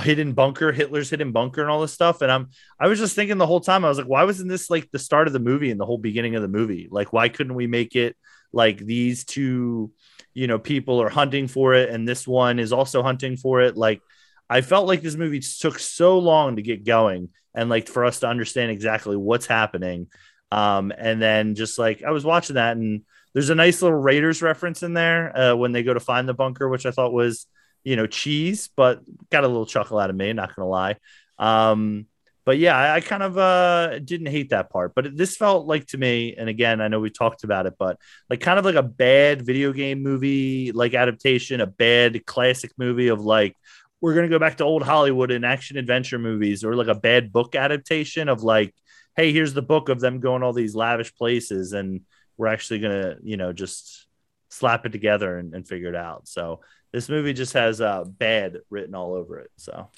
[0.00, 2.22] hidden bunker, Hitler's hidden bunker and all this stuff.
[2.22, 2.48] And I'm
[2.80, 4.98] I was just thinking the whole time, I was like, why wasn't this like the
[4.98, 6.88] start of the movie and the whole beginning of the movie?
[6.90, 8.16] Like, why couldn't we make it
[8.52, 9.92] like these two
[10.34, 13.76] you know people are hunting for it and this one is also hunting for it
[13.76, 14.00] like
[14.48, 18.20] i felt like this movie took so long to get going and like for us
[18.20, 20.06] to understand exactly what's happening
[20.50, 23.02] um and then just like i was watching that and
[23.34, 26.34] there's a nice little raiders reference in there uh, when they go to find the
[26.34, 27.46] bunker which i thought was
[27.84, 30.96] you know cheese but got a little chuckle out of me not gonna lie
[31.38, 32.06] um
[32.48, 34.94] but yeah, I, I kind of uh, didn't hate that part.
[34.94, 37.98] But this felt like to me, and again, I know we talked about it, but
[38.30, 43.08] like kind of like a bad video game movie, like adaptation, a bad classic movie
[43.08, 43.54] of like
[44.00, 47.34] we're gonna go back to old Hollywood and action adventure movies, or like a bad
[47.34, 48.74] book adaptation of like,
[49.18, 52.02] hey, here's the book of them going all these lavish places, and
[52.36, 54.06] we're actually gonna, you know, just
[54.48, 56.28] slap it together and, and figure it out.
[56.28, 56.60] So
[56.92, 59.50] this movie just has uh, bad written all over it.
[59.56, 59.88] So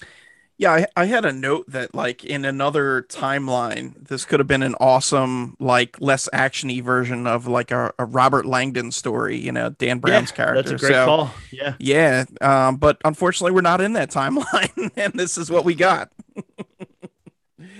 [0.57, 4.63] yeah, I, I had a note that like in another timeline, this could have been
[4.63, 9.69] an awesome, like less actiony version of like a, a Robert Langdon story, you know,
[9.69, 10.63] Dan Brown's yeah, character.
[10.63, 11.35] That's a great so, call.
[11.53, 11.75] Yeah.
[11.79, 12.25] Yeah.
[12.41, 16.11] Um, but unfortunately we're not in that timeline and this is what we got.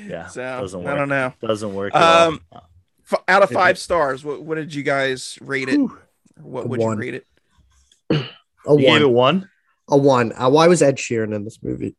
[0.07, 0.27] yeah.
[0.29, 0.93] So doesn't work.
[0.93, 1.35] I don't know.
[1.41, 1.95] Doesn't work.
[1.95, 2.41] Um
[3.11, 5.81] f- out of five stars, what, what did you guys rate it?
[6.41, 7.27] What would you rate it?
[8.67, 8.79] A one.
[8.79, 9.49] gave it one.
[9.89, 10.33] A one.
[10.33, 11.97] Uh, why was Ed Sheeran in this movie?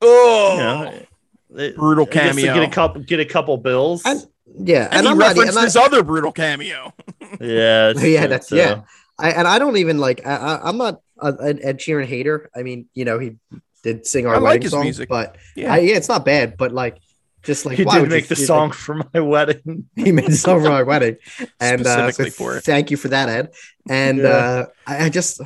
[0.00, 1.04] Oh,
[1.50, 2.54] you know, brutal cameo.
[2.54, 4.02] Get a couple, get a couple bills.
[4.04, 4.26] And,
[4.58, 6.92] yeah, and, and he I'm referenced not, his I, other brutal cameo.
[7.40, 8.56] yeah, yeah, that's so.
[8.56, 8.82] yeah.
[9.18, 10.26] I, and I don't even like.
[10.26, 12.50] I, am not an Ed Sheeran hater.
[12.56, 13.36] I mean, you know, he
[13.82, 15.08] did sing our I wedding like song, music.
[15.08, 15.74] but yeah.
[15.74, 16.56] I, yeah, it's not bad.
[16.56, 16.98] But like,
[17.42, 19.88] just like he did make the song like, for my wedding.
[19.96, 21.16] he made the song for my wedding,
[21.58, 22.64] and uh, so for it.
[22.64, 23.52] Thank you for that, Ed.
[23.88, 24.28] And yeah.
[24.28, 25.40] uh, I, I just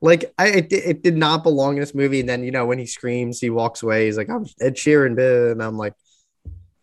[0.00, 2.20] like I it, it, did not belong in this movie.
[2.20, 4.06] And then you know when he screams, he walks away.
[4.06, 5.94] He's like, "I'm Ed Sheeran," and I'm like,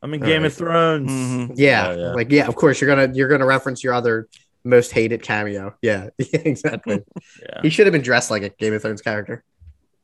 [0.01, 0.47] "I'm in Game right.
[0.47, 1.53] of Thrones." Mm-hmm.
[1.55, 4.27] Yeah, yeah, like yeah, of course you're gonna you're gonna reference your other
[4.65, 5.75] most hated cameo.
[5.81, 7.03] Yeah, exactly.
[7.41, 7.61] yeah.
[7.61, 9.43] He should have been dressed like a Game of Thrones character.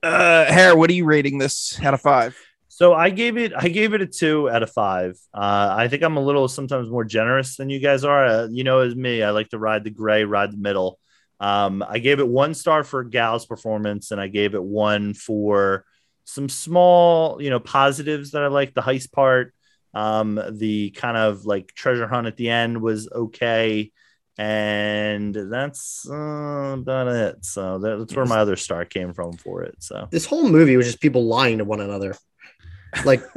[0.01, 2.35] Uh, Harry, what are you rating this out of five?
[2.81, 5.15] So I gave it I gave it a two out of five.
[5.31, 8.25] Uh, I think I'm a little sometimes more generous than you guys are.
[8.25, 10.97] Uh, you know, as me, I like to ride the gray, ride the middle.
[11.39, 15.85] Um, I gave it one star for Gal's performance, and I gave it one for
[16.23, 18.73] some small, you know, positives that I like.
[18.73, 19.53] The heist part,
[19.93, 23.91] um, the kind of like treasure hunt at the end was okay,
[24.39, 27.45] and that's uh, about it.
[27.45, 29.75] So that's where my other star came from for it.
[29.77, 32.15] So this whole movie was just people lying to one another,
[33.05, 33.21] like.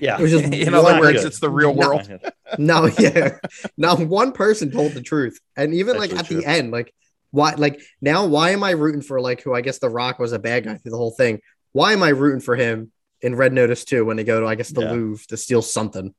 [0.00, 0.18] Yeah.
[0.18, 2.08] It was just in other words, it's the real world.
[2.58, 3.38] No, yeah.
[3.76, 5.40] Not one person told the truth.
[5.56, 6.40] And even That's like at true.
[6.40, 6.94] the end, like
[7.32, 10.32] why like now why am I rooting for like who I guess the rock was
[10.32, 11.40] a bad guy through the whole thing?
[11.72, 14.54] Why am I rooting for him in Red Notice too when they go to I
[14.54, 14.92] guess the yeah.
[14.92, 16.14] Louvre to steal something?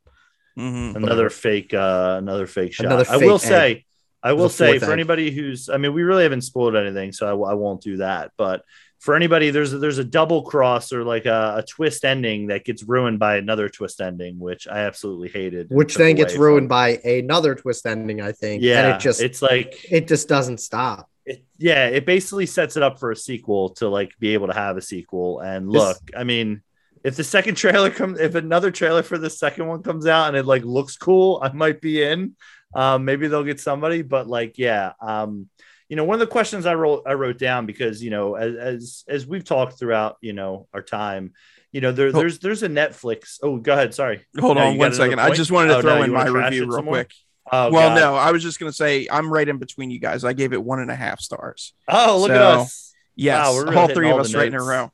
[0.60, 0.98] Mm-hmm.
[0.98, 2.88] Another fake uh another fake shot.
[2.88, 3.42] Another fake I will egg.
[3.42, 3.86] say
[4.22, 4.92] I will say for egg.
[4.92, 8.32] anybody who's I mean we really haven't spoiled anything so I, I won't do that
[8.38, 8.64] but
[9.00, 12.66] for anybody, there's a, there's a double cross or like a, a, twist ending that
[12.66, 15.68] gets ruined by another twist ending, which I absolutely hated.
[15.70, 18.64] Which then gets ruined by another twist ending, I think.
[18.64, 21.10] Yeah, and it just it's like it just doesn't stop.
[21.26, 24.54] It, yeah, it basically sets it up for a sequel to like be able to
[24.54, 25.42] have a sequel.
[25.42, 26.64] And look, I mean,
[27.04, 30.38] if the second trailer comes, if another trailer for the second one comes out and
[30.38, 32.36] it like looks cool, I might be in.
[32.74, 34.94] Um, maybe they'll get somebody, but like, yeah.
[35.00, 35.50] Um,
[35.90, 38.56] you know, one of the questions I wrote I wrote down because you know, as
[38.56, 41.34] as, as we've talked throughout, you know, our time,
[41.72, 43.40] you know, there, there's there's a Netflix.
[43.42, 43.94] Oh, go ahead.
[43.94, 44.26] Sorry.
[44.40, 45.20] Hold no, on one second.
[45.20, 47.12] I just wanted to oh, throw no, in my review real quick.
[47.50, 48.00] Oh, well, God.
[48.00, 50.26] no, I was just gonna say I'm right in between you guys.
[50.26, 51.74] I gave it one and a half stars.
[51.88, 52.94] Oh, look so, at us!
[53.16, 54.92] Yes, wow, really all three of us right in a row.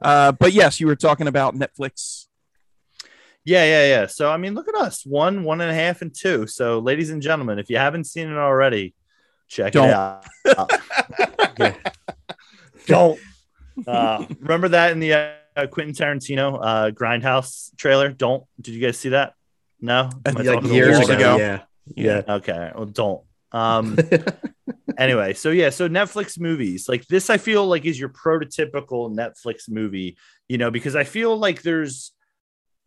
[0.00, 2.26] Uh, but yes, you were talking about Netflix
[3.44, 4.06] Yeah, yeah, yeah.
[4.06, 5.06] So I mean, look at us.
[5.06, 6.46] One, one and a half, and two.
[6.46, 8.94] So, ladies and gentlemen, if you haven't seen it already,
[9.48, 9.88] check Don't.
[9.88, 10.24] it out.
[12.86, 13.18] Don't.
[13.86, 18.08] Uh, remember that in the uh, Quentin Tarantino uh, Grindhouse trailer?
[18.10, 18.44] Don't.
[18.60, 19.34] Did you guys see that?
[19.80, 20.10] No.
[20.24, 21.16] Like years there?
[21.16, 21.36] ago.
[21.36, 21.62] Yeah.
[21.94, 22.22] Yeah.
[22.28, 22.72] Okay.
[22.74, 23.22] Well, don't.
[23.52, 23.96] Um,
[24.98, 29.68] anyway, so yeah, so Netflix movies like this, I feel like is your prototypical Netflix
[29.68, 30.16] movie,
[30.48, 32.12] you know, because I feel like there's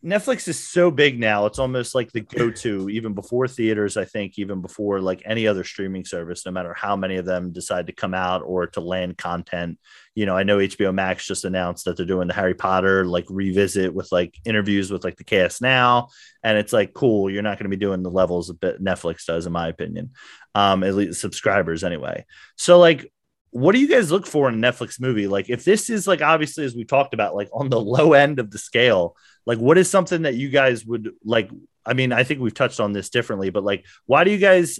[0.04, 4.06] Netflix is so big now, it's almost like the go to even before theaters, I
[4.06, 7.88] think, even before like any other streaming service, no matter how many of them decide
[7.88, 9.78] to come out or to land content.
[10.16, 13.26] You know, I know HBO Max just announced that they're doing the Harry Potter like
[13.30, 16.08] revisit with like interviews with like the cast now.
[16.44, 19.46] And it's like, cool, you're not going to be doing the levels that Netflix does,
[19.46, 20.12] in my opinion,
[20.56, 22.26] um, at least subscribers anyway.
[22.56, 23.12] So, like,
[23.52, 25.28] what do you guys look for in a Netflix movie?
[25.28, 28.40] Like, if this is like obviously as we talked about, like on the low end
[28.40, 29.16] of the scale,
[29.50, 31.50] like what is something that you guys would like?
[31.84, 34.80] I mean, I think we've touched on this differently, but like, why do you guys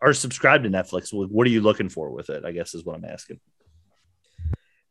[0.00, 1.10] are subscribed to Netflix?
[1.12, 2.42] What are you looking for with it?
[2.42, 3.38] I guess is what I'm asking.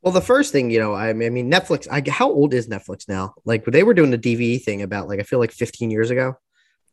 [0.04, 1.88] Well, the first thing, you know, I mean, Netflix.
[1.92, 3.34] I, how old is Netflix now?
[3.44, 6.36] Like they were doing the DVE thing about like I feel like 15 years ago.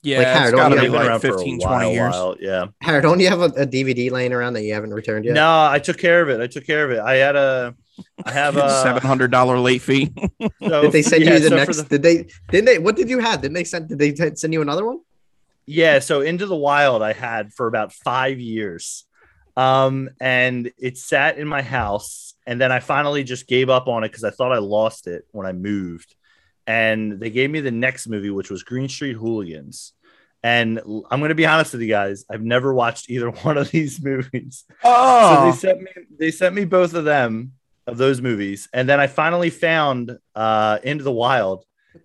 [0.02, 1.78] Yeah, Like, it's Howard, got to don't be you They've like around for 15, while,
[1.80, 2.12] 20 years.
[2.12, 2.66] while, Yeah.
[2.80, 5.34] Harry, don't you have a, a DVD laying around that you haven't returned yet?
[5.34, 6.40] No, I took care of it.
[6.40, 7.00] I took care of it.
[7.00, 7.74] I had a,
[8.24, 10.12] I have a Seven hundred dollar late fee.
[10.66, 11.82] So, Did they send yeah, you the so for next?
[11.84, 12.26] Did they?
[12.50, 12.78] Did they?
[12.78, 13.42] What did you have?
[13.42, 13.88] Did they send?
[13.88, 15.00] Did they send you another one?
[15.66, 19.04] Yeah, so Into the Wild I had for about five years.
[19.56, 24.04] Um, and it sat in my house, and then I finally just gave up on
[24.04, 26.14] it because I thought I lost it when I moved.
[26.66, 29.92] And they gave me the next movie, which was Green Street Hooligans.
[30.42, 30.78] And
[31.10, 34.64] I'm gonna be honest with you guys, I've never watched either one of these movies.
[34.68, 37.52] So Oh, they sent me they sent me both of them
[37.86, 41.64] of those movies, and then I finally found uh, Into the Wild,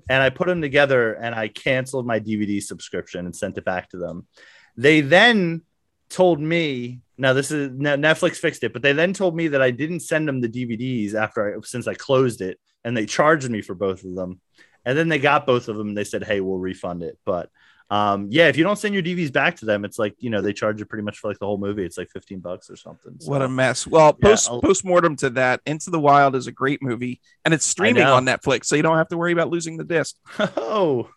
[0.09, 3.89] and I put them together, and I canceled my DVD subscription and sent it back
[3.89, 4.27] to them.
[4.75, 5.63] They then
[6.09, 9.61] told me, now this is no, Netflix fixed it, but they then told me that
[9.61, 13.49] I didn't send them the DVDs after I since I closed it, and they charged
[13.49, 14.41] me for both of them.
[14.85, 15.89] And then they got both of them.
[15.89, 17.49] And they said, "Hey, we'll refund it." But
[17.91, 20.41] um, yeah, if you don't send your DVDs back to them, it's like you know
[20.41, 21.83] they charge you pretty much for like the whole movie.
[21.83, 23.15] It's like fifteen bucks or something.
[23.19, 23.87] So- what a mess.
[23.87, 27.19] Well, Yeah, post I'll- post mortem to that, Into the Wild is a great movie,
[27.45, 30.15] and it's streaming on Netflix, so you don't have to worry about losing the disc.
[30.39, 31.09] oh,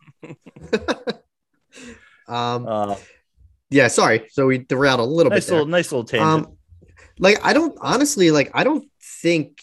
[2.29, 2.97] Um, uh,
[3.71, 4.29] yeah, sorry.
[4.31, 5.51] So we derailed a little nice bit.
[5.51, 5.59] there.
[5.59, 6.47] little nice little tangent.
[6.47, 6.57] Um,
[7.19, 8.85] like I don't honestly like I don't
[9.21, 9.61] think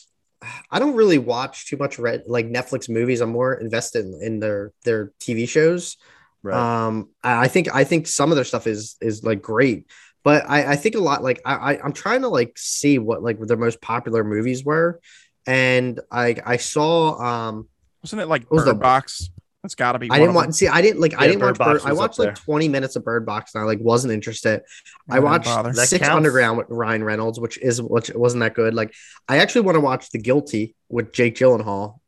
[0.69, 3.21] I don't really watch too much red like Netflix movies.
[3.21, 5.97] I'm more invested in, in their their TV shows.
[6.43, 6.85] Right.
[6.87, 9.85] Um, I I think I think some of their stuff is is like great,
[10.23, 13.21] but I I think a lot like I, I I'm trying to like see what
[13.23, 14.99] like their most popular movies were,
[15.47, 17.67] and I I saw um
[18.03, 19.29] Wasn't it like What was Bird the- Box?
[19.61, 20.09] That's got to be.
[20.09, 20.51] I didn't want them.
[20.53, 22.35] see I didn't like I didn't Bird watch Box Bird, I watched like there.
[22.45, 24.61] 20 minutes of Bird Box and I like wasn't interested.
[25.09, 25.73] I didn't watched bother.
[25.73, 26.15] That Six counts.
[26.15, 28.73] Underground with Ryan Reynolds, which is which wasn't that good.
[28.73, 28.93] Like
[29.27, 31.99] I actually want to watch The Guilty with Jake Gyllenhaal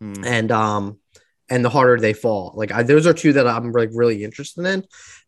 [0.00, 0.24] Hmm.
[0.24, 0.98] and um
[1.50, 2.52] and The Harder They Fall.
[2.56, 4.84] Like I, those are two that I'm like really interested in,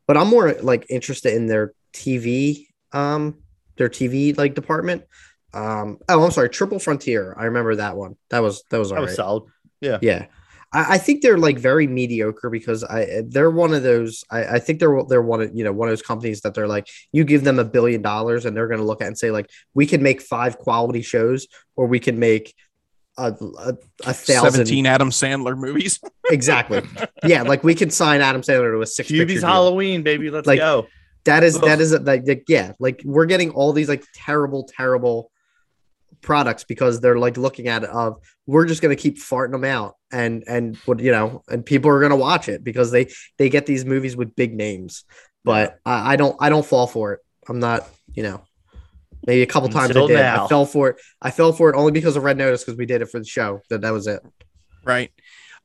[0.07, 3.39] but I'm more like interested in their TV um
[3.77, 5.05] their TV like department.
[5.53, 7.35] Um oh I'm sorry, Triple Frontier.
[7.39, 8.17] I remember that one.
[8.31, 9.17] That was that was That was right.
[9.17, 9.45] solid.
[9.81, 10.27] Yeah.
[10.73, 14.59] I, I think they're like very mediocre because I they're one of those I, I
[14.59, 17.25] think they're they're one of you know one of those companies that they're like you
[17.25, 20.03] give them a billion dollars and they're gonna look at and say like we can
[20.03, 22.55] make five quality shows or we can make
[23.19, 26.01] a, a, a thousand Seventeen Adam Sandler movies.
[26.31, 26.83] exactly
[27.25, 29.43] yeah like we can sign Adam Sandler to a six QB's.
[29.43, 30.31] Halloween, baby.
[30.31, 30.87] Let's Like- go.
[31.25, 31.81] That is that Ugh.
[31.81, 35.33] is like, like yeah, like we're getting all these like terrible, terrible
[36.23, 39.97] products because they're like looking at it of we're just gonna keep farting them out
[40.13, 43.67] and and what you know and people are gonna watch it because they they get
[43.67, 45.05] these movies with big names.
[45.45, 47.21] But I, I don't I don't fall for it.
[47.49, 48.43] I'm not you know
[49.27, 50.15] maybe a couple times I did.
[50.15, 50.45] now.
[50.45, 50.97] I fell for it.
[51.21, 53.27] I fell for it only because of Red Notice because we did it for the
[53.27, 53.61] show.
[53.71, 54.23] That that was it.
[54.85, 55.11] right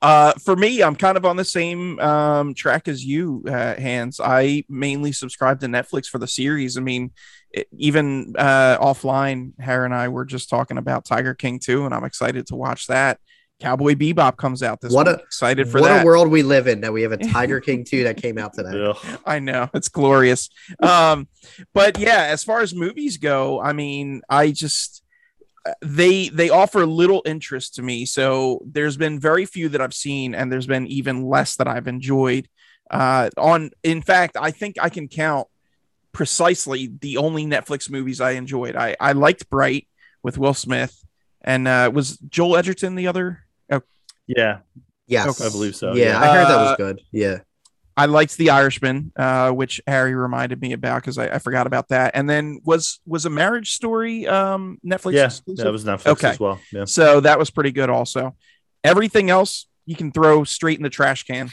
[0.02, 4.20] uh for me i'm kind of on the same um track as you uh hans
[4.20, 7.12] i mainly subscribe to netflix for the series i mean
[7.52, 11.94] it, even uh offline harry and i were just talking about tiger king 2 and
[11.94, 13.20] i'm excited to watch that
[13.62, 15.18] cowboy bebop comes out this What week.
[15.18, 17.18] a- excited for what that What a world we live in that we have a
[17.18, 18.72] Tiger King 2 that came out today.
[18.90, 19.20] Ugh.
[19.26, 20.50] I know it's glorious.
[20.82, 21.28] Um,
[21.74, 25.04] but yeah, as far as movies go, I mean, I just
[25.66, 28.06] uh, they they offer little interest to me.
[28.06, 31.88] So there's been very few that I've seen, and there's been even less that I've
[31.88, 32.48] enjoyed.
[32.90, 35.48] Uh, on in fact, I think I can count
[36.14, 38.76] precisely the only Netflix movies I enjoyed.
[38.76, 39.88] I I liked Bright
[40.24, 41.06] with Will Smith,
[41.42, 43.44] and uh, was Joel Edgerton the other?
[44.28, 44.60] Yeah.
[45.08, 45.94] Yes, I believe so.
[45.94, 46.20] Yeah, Yeah.
[46.22, 47.02] I heard that Uh, was good.
[47.12, 47.40] Yeah,
[47.98, 51.90] I liked The Irishman, uh, which Harry reminded me about because I, I forgot about
[51.90, 52.12] that.
[52.14, 55.66] And then was was a Marriage Story um, Netflix Yeah, exclusive?
[55.66, 56.30] that was Netflix Okay.
[56.30, 56.60] as well.
[56.72, 56.86] Yeah.
[56.86, 58.36] So that was pretty good also.
[58.86, 61.50] Everything else you can throw straight in the trash can.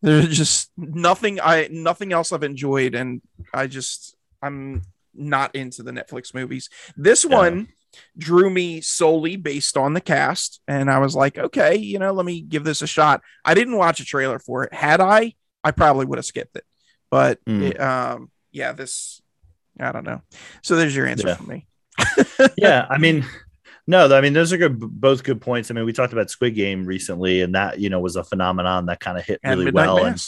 [0.00, 3.20] There's just nothing I nothing else I've enjoyed and
[3.52, 4.82] I just I'm
[5.14, 6.68] not into the Netflix movies.
[6.96, 7.36] This Yeah.
[7.36, 7.68] one
[8.16, 12.26] drew me solely based on the cast and I was like, okay, you know, let
[12.26, 13.22] me give this a shot.
[13.44, 14.74] I didn't watch a trailer for it.
[14.74, 16.64] Had I, I probably would have skipped it.
[17.10, 17.62] But Mm.
[17.62, 19.20] it, um yeah, this
[19.80, 20.20] I don't know.
[20.62, 21.34] So there's your answer Yeah.
[21.36, 21.66] for me.
[22.56, 23.24] yeah, I mean,
[23.86, 25.70] no, I mean those are good, both good points.
[25.70, 28.86] I mean, we talked about Squid Game recently, and that you know was a phenomenon
[28.86, 30.04] that kind of hit And really Midnight well.
[30.04, 30.22] And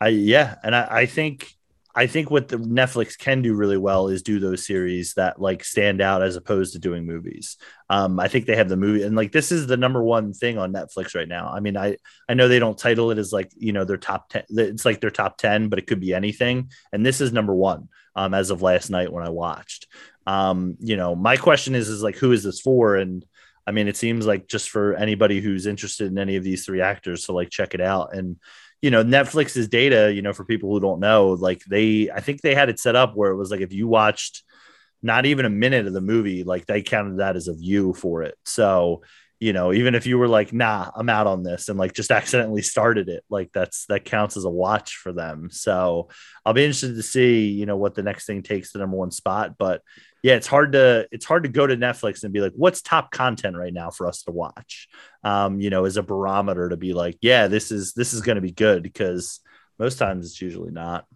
[0.00, 1.52] I yeah, and I, I think
[1.94, 5.62] I think what the Netflix can do really well is do those series that like
[5.62, 7.58] stand out as opposed to doing movies.
[7.90, 10.56] Um, I think they have the movie, and like this is the number one thing
[10.56, 11.52] on Netflix right now.
[11.52, 11.96] I mean, I
[12.28, 14.44] I know they don't title it as like you know their top ten.
[14.48, 16.70] It's like their top ten, but it could be anything.
[16.92, 19.86] And this is number one um, as of last night when I watched.
[20.26, 22.96] Um, you know, my question is is like who is this for?
[22.96, 23.24] And
[23.66, 26.80] I mean, it seems like just for anybody who's interested in any of these three
[26.80, 28.14] actors to like check it out.
[28.14, 28.36] And
[28.82, 32.40] you know, Netflix's data, you know, for people who don't know, like they, I think
[32.40, 34.42] they had it set up where it was like if you watched
[35.02, 38.24] not even a minute of the movie, like they counted that as a view for
[38.24, 38.36] it.
[38.44, 39.02] So,
[39.38, 42.10] you know, even if you were like, nah, I'm out on this and like just
[42.12, 45.48] accidentally started it, like that's that counts as a watch for them.
[45.50, 46.08] So
[46.44, 49.12] I'll be interested to see, you know, what the next thing takes the number one
[49.12, 49.56] spot.
[49.58, 49.82] But
[50.22, 53.10] yeah, it's hard to it's hard to go to Netflix and be like, what's top
[53.10, 54.88] content right now for us to watch?
[55.24, 58.36] Um, you know, as a barometer to be like, yeah, this is this is going
[58.36, 59.40] to be good because
[59.78, 61.06] most times it's usually not.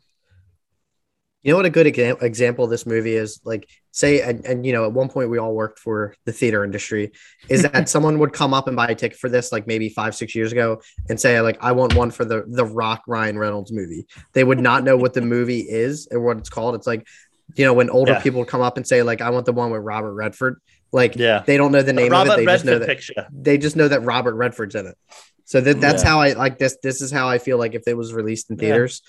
[1.45, 3.41] You know what a good exa- example of this movie is?
[3.45, 6.65] Like, say, and, and you know, at one point we all worked for the theater
[6.65, 7.13] industry.
[7.49, 10.17] Is that someone would come up and buy a ticket for this, like maybe five,
[10.17, 13.71] six years ago, and say, like, I want one for the the Rock Ryan Reynolds
[13.71, 14.09] movie.
[14.33, 16.75] They would not know what the movie is or what it's called.
[16.75, 17.07] It's like,
[17.55, 18.21] you know, when older Yeah.
[18.21, 20.61] people come up and say, like, I want the one with Robert Redford.
[20.93, 21.43] Like, Yeah.
[21.47, 22.47] they don't know the name Robert of it.
[22.47, 23.27] They just know that picture.
[23.33, 24.97] they just know that Robert Redford's in it.
[25.45, 26.09] So that that's Yeah.
[26.11, 26.77] how I like this.
[26.83, 28.61] This is how I feel like if it was released in Yeah.
[28.61, 29.03] theaters,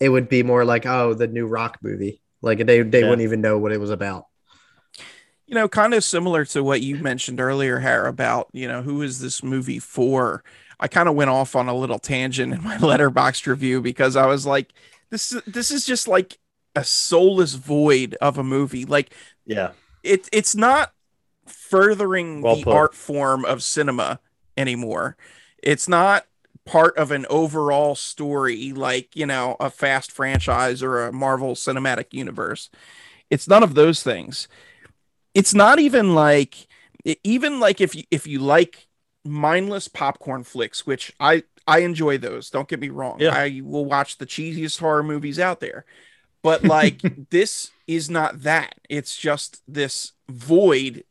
[0.00, 2.20] it would be more like oh the new Rock movie.
[2.42, 3.08] Like they they Yeah.
[3.10, 4.26] wouldn't even know what it was about.
[5.46, 9.02] you know, kind of similar to what you mentioned earlier, Har, about, you know, who
[9.02, 10.42] is this movie for?
[10.80, 14.24] I kind of went off on a little tangent in my Letterboxd review because I
[14.24, 14.72] was like,
[15.10, 16.38] this is this is just like
[16.74, 18.84] a soulless void of a movie.
[18.84, 19.14] Like
[19.46, 19.72] Yeah.
[20.02, 20.92] it it's not
[21.46, 22.74] furthering Well the put.
[22.74, 24.20] art form of cinema
[24.56, 25.16] anymore.
[25.62, 26.26] It's not
[26.64, 32.06] part of an overall story like, you know, a fast franchise or a Marvel cinematic
[32.12, 32.70] universe.
[33.30, 34.48] It's none of those things.
[35.34, 36.66] It's not even like
[37.24, 38.88] even like if you if you like
[39.24, 42.50] mindless popcorn flicks, which I I enjoy those.
[42.50, 43.20] Don't get me wrong.
[43.20, 43.34] Yeah.
[43.34, 45.84] I will watch the cheesiest horror movies out there.
[46.44, 48.76] But like this is not that.
[48.88, 51.02] It's just this void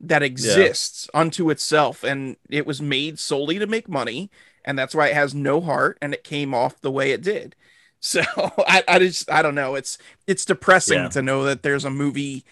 [0.00, 4.30] that exists unto itself and it was made solely to make money
[4.64, 7.56] and that's why it has no heart and it came off the way it did.
[8.04, 9.76] So I, I just I don't know.
[9.76, 11.08] It's it's depressing Yeah.
[11.10, 12.44] to know that there's a movie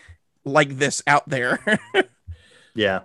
[0.44, 1.59] like this out there.
[2.74, 3.00] Yeah.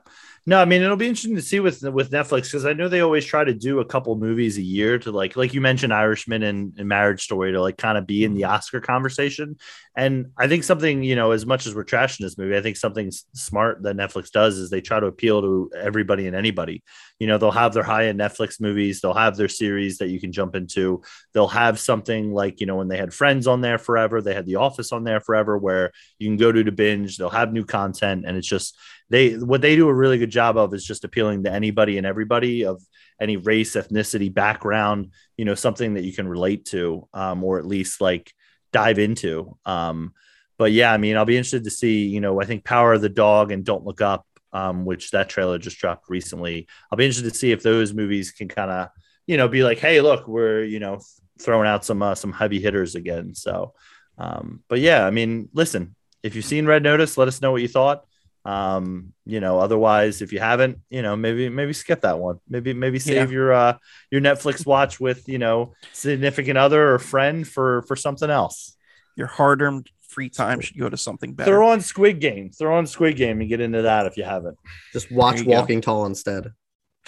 [0.48, 3.02] No, I mean it'll be interesting to see with with Netflix because I know they
[3.02, 6.44] always try to do a couple movies a year to like like you mentioned Irishman
[6.44, 9.58] and, and Marriage Story to like kind of be in the Oscar conversation.
[9.98, 12.78] And I think something you know as much as we're trashing this movie, I think
[12.78, 16.84] something smart that Netflix does is they try to appeal to everybody and anybody.
[17.18, 20.20] You know, they'll have their high end Netflix movies, they'll have their series that you
[20.20, 21.02] can jump into.
[21.34, 24.46] They'll have something like you know when they had Friends on there forever, they had
[24.46, 27.18] The Office on there forever, where you can go to to binge.
[27.18, 28.78] They'll have new content, and it's just
[29.10, 32.08] they what they do a really good job of is just appealing to anybody and
[32.08, 32.82] everybody of
[33.20, 37.66] any race ethnicity background you know something that you can relate to um, or at
[37.66, 38.34] least like
[38.74, 39.58] dive into.
[39.66, 40.14] Um,
[40.58, 43.02] but yeah i mean i'll be interested to see you know i think power of
[43.02, 44.26] the dog and don't look up
[44.56, 46.66] um, which that trailer just dropped recently.
[46.90, 48.90] I'll be interested to see if those movies can kind of
[49.28, 51.02] you know be like hey look we're you know
[51.42, 53.36] throwing out some uh, some heavy hitters again.
[53.36, 53.74] So
[54.18, 55.94] um, but yeah i mean listen
[56.24, 58.06] if you've seen red notice let us know what you thought
[58.46, 62.74] um you know otherwise if you haven't you know maybe maybe skip that one maybe
[62.74, 63.76] maybe save your uh
[64.12, 68.78] your netflix watch with you know significant other or friend for for something else
[69.16, 71.50] Your hard-earned free time should go to something better.
[71.52, 74.58] throw on squid game throw on squid game and get into that if you haven't
[74.94, 75.60] Just watch There you go.
[75.60, 76.54] Walking Tall instead.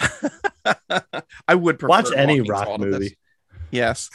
[1.46, 2.92] I would prefer watch any rock Tall to this.
[2.98, 3.18] movie
[3.70, 4.10] Yes.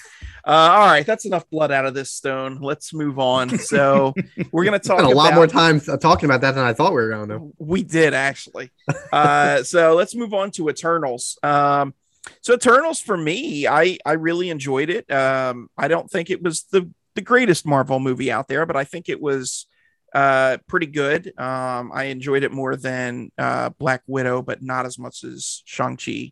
[0.45, 2.59] Uh, all right, that's enough blood out of this stone.
[2.61, 3.57] Let's move on.
[3.59, 4.13] So
[4.51, 7.01] we're gonna talk a lot about- more time talking about that than I thought we
[7.01, 7.53] were going to.
[7.59, 8.71] We did actually.
[9.11, 11.37] Uh, so let's move on to Eternals.
[11.43, 11.93] Um,
[12.41, 15.09] So Eternals for me, I I really enjoyed it.
[15.11, 18.83] Um, I don't think it was the the greatest Marvel movie out there, but I
[18.85, 19.67] think it was
[20.15, 21.27] uh, pretty good.
[21.39, 25.97] Um, I enjoyed it more than uh, Black Widow, but not as much as Shang
[25.97, 26.31] Chi.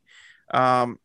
[0.53, 0.97] Um,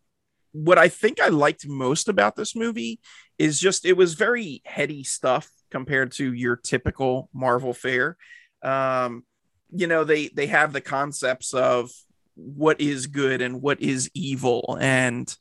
[0.57, 2.99] what I think I liked most about this movie
[3.39, 8.17] is just it was very heady stuff compared to your typical Marvel fare.
[8.63, 9.25] Um,
[9.71, 11.91] you know, they they have the concepts of
[12.35, 15.35] what is good and what is evil and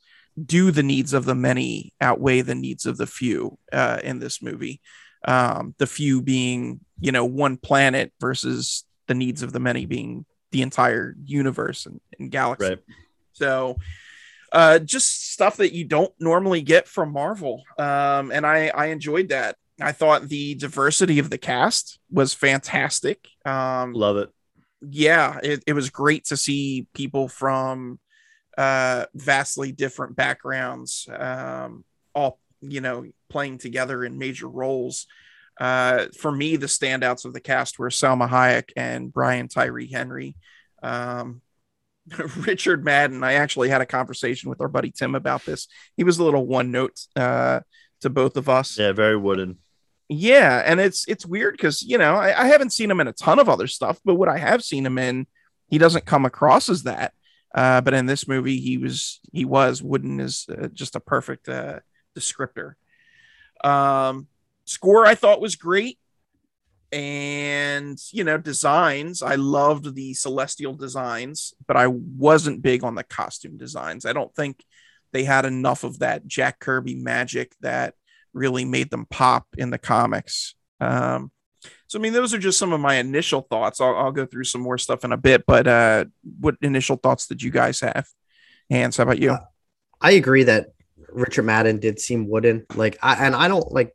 [0.44, 4.42] do the needs of the many outweigh the needs of the few uh, in this
[4.42, 4.82] movie
[5.26, 10.26] um, the few being you know one planet versus the needs of the many being
[10.52, 12.80] the entire universe and, and galaxy Right.
[13.34, 13.78] so
[14.56, 19.30] uh, just stuff that you don't normally get from marvel um, and i i enjoyed
[19.30, 24.30] that i thought the diversity of the cast was fantastic um, Love it.
[24.82, 28.00] yeah, it, it was great to see people from
[28.58, 31.84] uh, vastly different backgrounds, um,
[32.14, 35.08] all you know, playing together in major roles.
[35.60, 40.36] Uh, for me, the standouts of the cast were Salma Hayek and Brian Tyree Henry.
[40.82, 41.42] Um,
[42.38, 45.68] Richard Madden, I actually had a conversation with our buddy Tim about this.
[45.98, 47.62] He was a little one note uh,
[48.02, 48.78] to both of us.
[48.78, 49.58] Yeah, very wooden.
[50.08, 53.14] Yeah, and it's it's weird because you know I, I haven't seen him in a
[53.14, 55.26] ton of other stuff, but what I have seen him in,
[55.68, 57.14] he doesn't come across as that.
[57.56, 61.50] Uh, but in this movie, he was he was wooden is uh, just a perfect
[61.50, 61.80] uh,
[62.16, 62.74] descriptor.
[63.64, 64.28] Um,
[64.66, 65.98] score I thought was great,
[66.96, 73.04] and you know designs I loved the celestial designs, but I wasn't big on the
[73.04, 74.06] costume designs.
[74.06, 74.64] I don't think
[75.12, 77.96] they had enough of that Jack Kirby magic that
[78.34, 80.56] really made them pop in the comics.
[80.80, 81.32] Um,
[81.88, 83.82] so, I mean, those are just some of my initial thoughts.
[83.82, 86.06] I'll, I'll go through some more stuff in a bit, but uh,
[86.40, 88.08] what initial thoughts did you guys have?
[88.70, 89.38] Hans, how about you?
[90.00, 90.70] I agree that
[91.10, 92.66] Richard Madden did seem wooden.
[92.74, 93.94] Like I and I don't like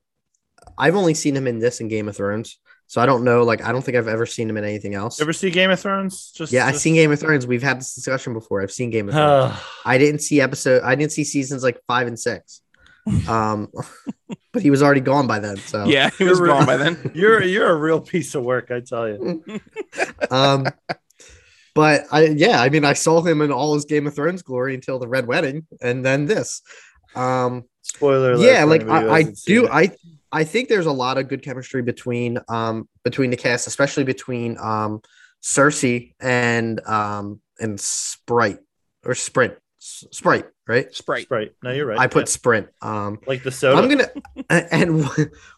[0.76, 2.59] I've only seen him in this and Game of Thrones.
[2.91, 5.20] So I don't know, like I don't think I've ever seen him in anything else.
[5.20, 6.32] Ever see Game of Thrones?
[6.32, 7.47] Just yeah, I've seen Game of Thrones.
[7.47, 8.62] We've had this discussion before.
[8.62, 9.55] I've seen Game of Thrones.
[9.84, 12.62] I didn't see episode I didn't see seasons like five and six.
[13.28, 13.68] Um
[14.53, 15.57] but he was already gone by then.
[15.59, 17.12] So yeah, he was gone by then.
[17.14, 19.45] you're you're a real piece of work, I tell you.
[20.28, 20.66] um
[21.76, 24.74] but I yeah, I mean I saw him in all his Game of Thrones glory
[24.74, 26.61] until the Red Wedding and then this.
[27.14, 28.34] Um Spoiler.
[28.34, 29.91] yeah like I, I do i
[30.33, 34.57] i think there's a lot of good chemistry between um between the cast especially between
[34.59, 35.01] um
[35.43, 38.59] Sersi and um and sprite
[39.07, 41.22] or sprint sprite right Sprite.
[41.24, 41.53] Sprite.
[41.62, 41.99] No, you're right.
[41.99, 42.33] i put Yeah.
[42.33, 43.81] sprint um like the soda.
[43.81, 44.09] i'm gonna
[44.51, 45.05] and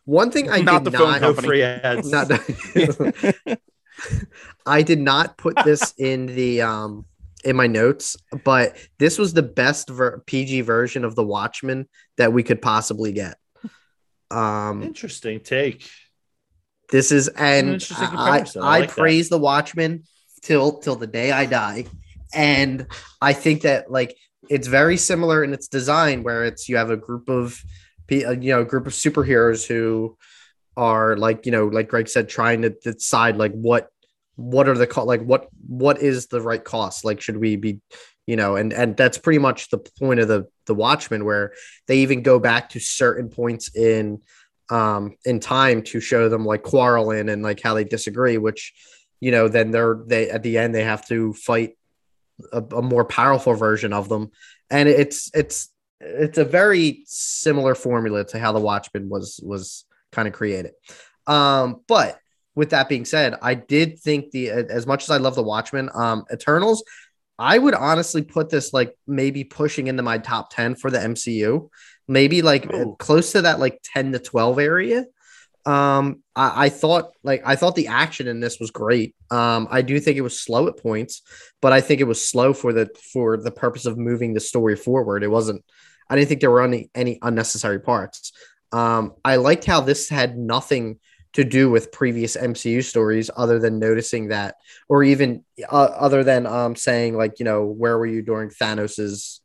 [0.05, 1.49] one thing i Not did the phone not no company.
[1.49, 2.11] free ads.
[2.11, 2.31] not
[4.67, 7.05] i did not put this in the um
[7.45, 12.33] in my notes but this was the best ver- pg version of the watchmen that
[12.33, 13.37] we could possibly get
[14.33, 15.89] um Interesting take.
[16.91, 18.05] This is and I.
[18.05, 18.97] I I, like that.
[18.97, 20.05] praise the Watchmen
[20.43, 21.87] till till the day I die,
[22.35, 22.87] and
[23.21, 24.17] I think that like
[24.51, 27.63] it's very similar in its design, where it's you have a group of
[28.11, 30.17] uh, you know a group of superheroes who
[30.77, 33.89] are like you know like Greg said, trying to decide like what
[34.37, 37.81] what are the co- like what what is the right cost like should we be
[38.27, 41.53] you know and and that's pretty much the point of the the Watchmen where
[41.87, 44.21] they even go back to certain points in
[44.71, 48.73] um in time to show them like quarreling and like how they disagree which
[49.21, 51.77] you know then they're they at the end they have to fight
[52.53, 54.31] a, a more powerful version of them.
[54.71, 55.69] And it's it's
[56.01, 60.73] it's a very similar formula to how the watchmen was was kind of created.
[61.27, 62.19] Um but
[62.55, 65.89] with that being said i did think the as much as i love the watchmen
[65.95, 66.85] um eternals
[67.43, 71.69] i would honestly put this like maybe pushing into my top 10 for the mcu
[72.09, 72.97] maybe like Ooh.
[72.99, 75.05] close to that like 10 to 12 area.
[75.65, 79.15] Um I, I thought like i thought the action in this was great.
[79.31, 81.23] Um i do think it was slow at points
[81.61, 84.77] but i think it was slow for the for the purpose of moving the story
[84.77, 85.23] forward.
[85.23, 85.65] It wasn't
[86.11, 88.33] i didn't think there were any any unnecessary parts.
[88.73, 90.99] Um i liked how this had nothing
[91.35, 94.57] to do with previous mcu stories other than noticing that
[94.89, 95.75] or even uh,
[96.07, 99.41] other than um saying like you know where were you during thanos's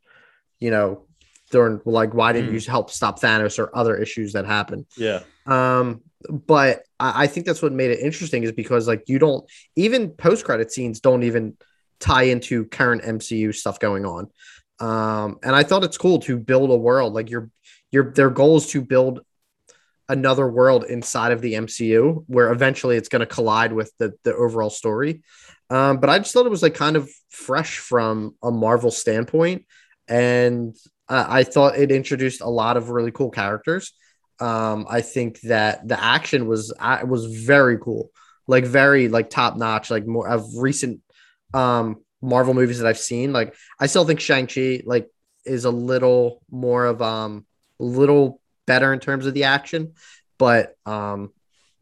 [0.60, 1.06] you know
[1.50, 2.54] during like why didn't Hmm.
[2.56, 5.20] you help stop thanos or other issues that happened Yeah.
[5.46, 9.48] um, but I, I think that's what made it interesting is because like you don't
[9.76, 11.56] even post credit scenes don't even
[12.00, 14.28] tie into current MCU stuff going on.
[14.80, 17.50] Um, and I thought it's cool to build a world like your
[17.90, 19.20] your their goal is to build
[20.08, 24.34] another world inside of the MCU where eventually it's going to collide with the the
[24.34, 25.22] overall story.
[25.70, 29.66] Um, but I just thought it was like kind of fresh from a Marvel standpoint.
[30.08, 30.74] and
[31.08, 33.92] I, I thought it introduced a lot of really cool characters.
[34.40, 38.10] Um, I think that the action was uh, was very cool,
[38.46, 41.00] like very like top notch, like more of recent
[41.54, 43.32] um Marvel movies that I've seen.
[43.32, 45.08] Like I still think Shang Chi like
[45.44, 47.46] is a little more of um
[47.78, 49.94] little better in terms of the action,
[50.38, 51.32] but um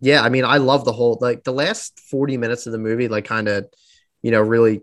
[0.01, 3.09] yeah, I mean I love the whole like the last forty minutes of the movie
[3.09, 3.66] like kind of
[4.22, 4.80] you know really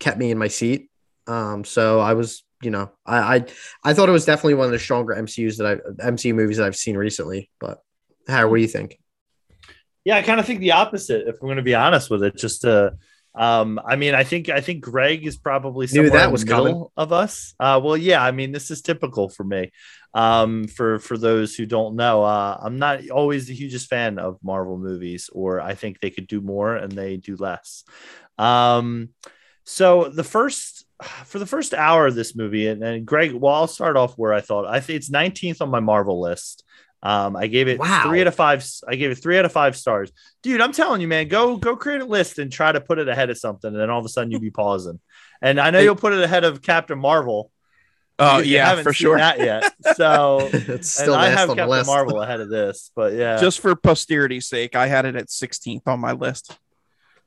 [0.00, 0.90] kept me in my seat.
[1.28, 3.44] Um, so I was you know I, I
[3.84, 6.66] I thought it was definitely one of the stronger MCUs that I MCU movies that
[6.66, 7.50] I've seen recently.
[7.60, 7.78] But
[8.26, 8.98] how what do you think?
[10.04, 11.28] Yeah, I kind of think the opposite.
[11.28, 12.94] If I'm to be honest with it, just to
[13.34, 16.86] um, I mean, I think I think Greg is probably somewhere that in was coming.
[16.96, 17.54] of us.
[17.58, 19.72] Uh, well, yeah, I mean, this is typical for me.
[20.14, 24.38] Um, for for those who don't know, uh, I'm not always the hugest fan of
[24.42, 27.84] Marvel movies, or I think they could do more and they do less.
[28.36, 29.10] Um,
[29.64, 30.84] so the first
[31.24, 34.34] for the first hour of this movie, and, and Greg, well, I'll start off where
[34.34, 36.64] I thought I think it's 19th on my Marvel list.
[37.02, 38.04] Um, I gave it Wow.
[38.06, 38.64] three out of five.
[38.86, 40.60] I gave it three out of five stars, dude.
[40.60, 43.28] I'm telling you, man, go go create a list and try to put it ahead
[43.30, 45.00] of something, and then all of a sudden you'll be pausing.
[45.40, 47.50] And I know you'll put it ahead of Captain Marvel.
[48.20, 49.16] Oh you yeah, haven't for sure.
[49.16, 49.72] that yet.
[49.96, 51.86] So it's and still I have Captain list.
[51.88, 55.82] Marvel ahead of this, but yeah, Just for posterity's sake, I had it at 16th
[55.88, 56.56] on my list.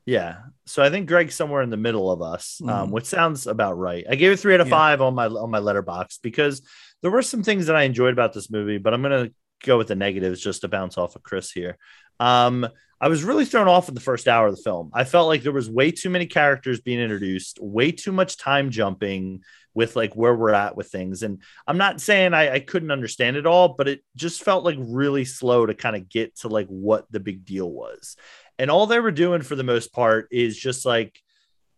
[0.06, 0.36] Yeah.
[0.64, 2.90] So I think Greg's somewhere in the middle of us, um, Mhm.
[2.92, 4.06] which sounds about right.
[4.08, 4.76] I gave it three out of Yeah.
[4.76, 6.62] five on my on my Letterboxd because
[7.02, 9.30] there were some things that I enjoyed about this movie, but I'm gonna
[9.62, 11.78] go with the negatives just to bounce off of Chris here.
[12.20, 12.66] Um,
[13.00, 14.90] I was really thrown off in the first hour of the film.
[14.94, 18.70] I felt like there was way too many characters being introduced, way too much time
[18.70, 19.42] jumping
[19.74, 21.22] with like where we're at with things.
[21.22, 24.78] And I'm not saying I, I couldn't understand it all, but it just felt like
[24.78, 28.16] really slow to kind of get to like what the big deal was.
[28.58, 31.20] And all they were doing for the most part is just like,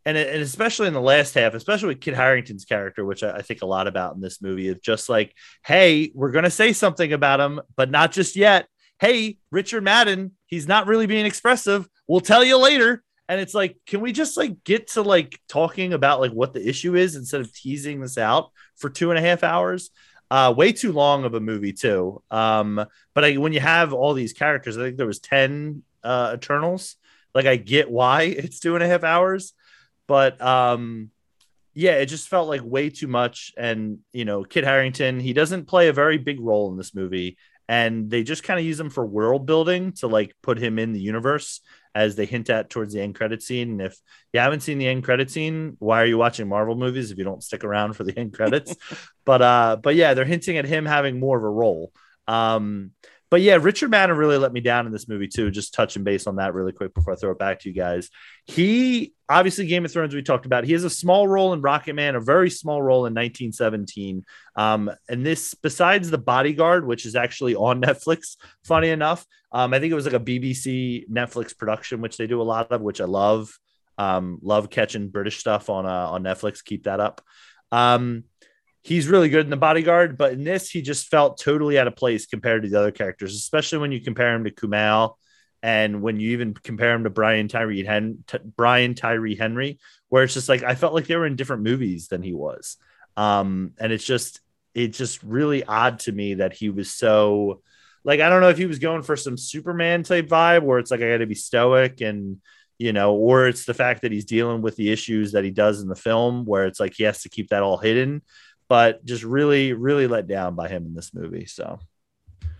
[0.08, 3.42] and, and especially in the last half, especially with Kit Harington's character, which I, I
[3.42, 5.34] think a lot about in this movie, is just like,
[5.66, 8.68] hey, we're going to say something about him, but not just yet.
[9.00, 11.86] Hey, Richard Madden, he's not really being expressive.
[12.06, 13.02] We'll tell you later.
[13.28, 16.66] And it's like, can we just like get to like talking about like what the
[16.66, 19.90] issue is instead of teasing this out for two and a half hours?
[20.30, 22.22] Uh, way too long of a movie too.
[22.30, 22.82] Um,
[23.14, 26.96] but I, when you have all these characters, I think there was 10 uh, Eternals.
[27.34, 29.52] Like I get why it's two and a half hours,
[30.08, 31.10] but um,
[31.74, 33.52] yeah, it just felt like way too much.
[33.56, 37.36] And you know, Kit Harington, he doesn't play a very big role in this movie,
[37.68, 40.92] and they just kind of use him for world building to like put him in
[40.92, 41.60] the universe
[41.94, 43.72] as they hint at towards the end credit scene.
[43.72, 43.98] And if
[44.32, 47.24] you haven't seen the end credit scene, why are you watching Marvel movies if you
[47.24, 48.74] don't stick around for the end credits?
[49.24, 51.92] but uh, but yeah, they're hinting at him having more of a role.
[52.26, 52.92] Um,
[53.30, 55.50] but yeah, Richard Madden really let me down in this movie too.
[55.50, 58.08] Just touching base on that really quick before I throw it back to you guys.
[58.46, 60.64] He obviously Game of Thrones we talked about.
[60.64, 64.24] He has a small role in Rocket Man, a very small role in 1917.
[64.56, 69.80] Um, and this, besides the Bodyguard, which is actually on Netflix, funny enough, um, I
[69.80, 73.00] think it was like a BBC Netflix production, which they do a lot of, which
[73.00, 73.50] I love.
[73.98, 76.64] Um, love catching British stuff on uh, on Netflix.
[76.64, 77.20] Keep that up.
[77.72, 78.24] Um,
[78.82, 81.96] he's really good in the bodyguard, but in this, he just felt totally out of
[81.96, 85.14] place compared to the other characters, especially when you compare him to Kumail
[85.62, 90.22] and when you even compare him to Brian Tyree Hen- T- Brian Tyree Henry, where
[90.22, 92.76] it's just like I felt like they were in different movies than he was.
[93.16, 94.40] Um, and it's just
[94.74, 97.62] it's just really odd to me that he was so
[98.04, 100.90] like I don't know if he was going for some Superman type vibe where it's
[100.90, 102.40] like I got to be stoic and
[102.78, 105.82] you know, or it's the fact that he's dealing with the issues that he does
[105.82, 108.22] in the film where it's like he has to keep that all hidden
[108.68, 111.46] but just really, really let down by him in this movie.
[111.46, 111.78] So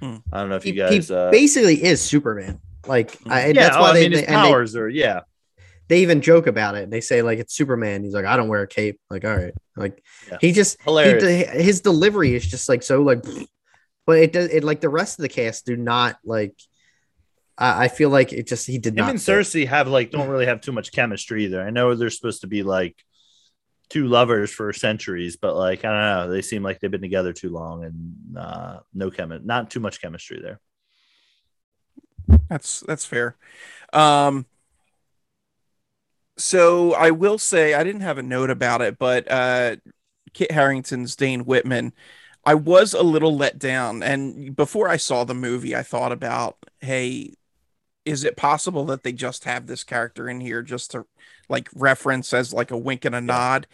[0.01, 0.17] Hmm.
[0.33, 1.09] I don't know if He, you guys.
[1.09, 2.61] he Uh, basically is Superman.
[2.87, 4.89] Like I, yeah, that's oh, why I they, mean, his they, and they- powers are
[4.89, 5.21] yeah,
[5.89, 6.89] they even joke about it.
[6.91, 8.05] They say like it's Superman.
[8.05, 9.01] He's like, I don't wear a cape.
[9.11, 10.39] Like, all right, like Yeah.
[10.41, 11.51] he just he, hilarious.
[11.51, 13.25] his delivery is just like so like,
[14.07, 16.55] but it does it like the rest of the cast do not like.
[17.59, 19.11] I, I feel like it just he did Him not.
[19.11, 19.33] and fit.
[19.33, 21.61] Sersi have like don't really have too much chemistry either.
[21.61, 22.97] I know they're supposed to be like
[23.89, 27.33] two lovers for centuries, but like I don't know, they seem like they've been together
[27.33, 30.61] too long and uh, no chemi- not too much chemistry there.
[32.49, 33.37] That's that's fair.
[33.93, 34.47] Um
[36.37, 39.77] so I will say I didn't have a note about it, but uh
[40.35, 41.93] Kit Harington's Dane Whitman,
[42.45, 44.03] I was a little let down.
[44.03, 47.35] And before I saw the movie, I thought about, hey,
[48.09, 51.05] is it possible that they just have this character in here just to
[51.49, 53.67] like reference as like a wink and a nod?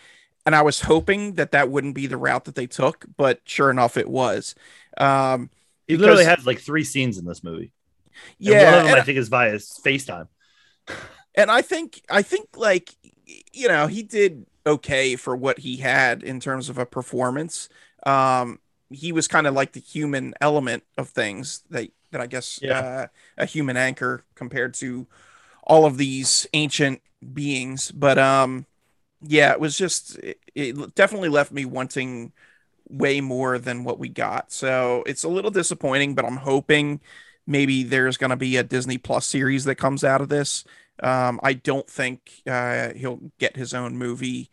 [0.45, 3.71] And I was hoping that that wouldn't be the route that they took, but sure
[3.71, 4.55] enough, it was.
[4.99, 5.51] Um,
[5.87, 7.73] He literally has like three scenes in this movie.
[8.39, 10.29] And yeah, one of them and- I think is via FaceTime.
[11.35, 12.91] and I think I think like
[13.53, 17.69] you know he did okay for what he had in terms of a performance.
[18.05, 18.59] Um,
[18.91, 22.81] he was kind of like the human element of things that that I guess Yeah.
[22.81, 23.09] uh,
[23.39, 25.09] a human anchor compared to
[25.65, 27.03] all of these ancient
[27.35, 27.91] beings.
[27.93, 28.67] But um,
[29.23, 32.33] yeah, it was just it, it definitely left me wanting
[32.89, 34.53] way more than what we got.
[34.53, 37.01] So it's a little disappointing, but I'm hoping
[37.47, 40.65] maybe there's going to be a Disney Plus series that comes out of this.
[41.03, 44.51] Um, I don't think uh, he'll get his own movie.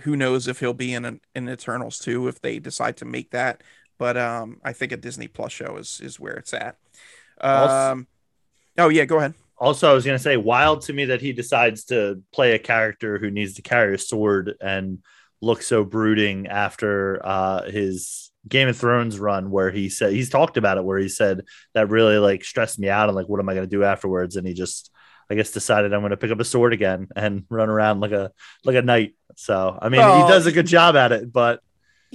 [0.00, 3.30] Who knows if he'll be in an, in Eternals too if they decide to make
[3.30, 3.62] that.
[4.04, 6.76] But um, I think a Disney Plus show is is where it's at.
[7.40, 8.06] Also- Um,
[8.76, 9.32] oh yeah, go ahead.
[9.56, 12.58] Also, I was going to say, wild to me that he decides to play a
[12.58, 14.98] character who needs to carry a sword and
[15.40, 20.58] look so brooding after uh, his Game of Thrones run, where he said he's talked
[20.58, 23.48] about it, where he said that really like stressed me out and like, what am
[23.48, 24.36] I going to do afterwards?
[24.36, 24.90] And he just,
[25.30, 28.12] I guess, decided I'm going to pick up a sword again and run around like
[28.12, 28.32] a
[28.66, 29.14] like a knight.
[29.36, 31.60] So, I mean, Well, he does a good job at it, but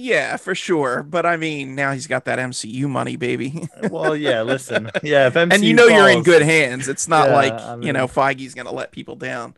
[0.02, 1.02] Yeah, for sure.
[1.02, 3.68] But I mean, now he's got that MCU money, baby.
[3.90, 4.42] well, yeah.
[4.42, 5.26] Listen, yeah.
[5.26, 6.88] If and you know you're in good hands.
[6.88, 9.54] It's not Yeah, like I you mean- know Feige's gonna let people down.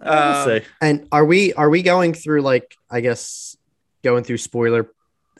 [0.00, 0.60] We'll Um.
[0.80, 3.56] And are we are we going through like I guess
[4.02, 4.90] going through spoiler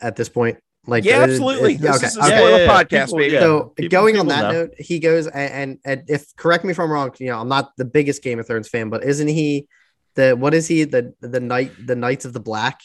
[0.00, 0.58] at this point?
[0.86, 1.76] Like yeah, uh, absolutely.
[1.76, 2.06] uh, This okay.
[2.08, 2.28] is a okay.
[2.30, 2.82] Yeah, spoiler yeah, yeah.
[2.84, 3.32] podcast, People- baby.
[3.34, 3.40] yeah.
[3.40, 4.52] So people- going on that know.
[4.64, 7.48] note, he goes and, and and if correct me if I'm wrong, you know, I'm
[7.48, 9.68] not the biggest Game of Thrones fan, but isn't he
[10.16, 12.80] the what is he the the knight the Knights of the Black?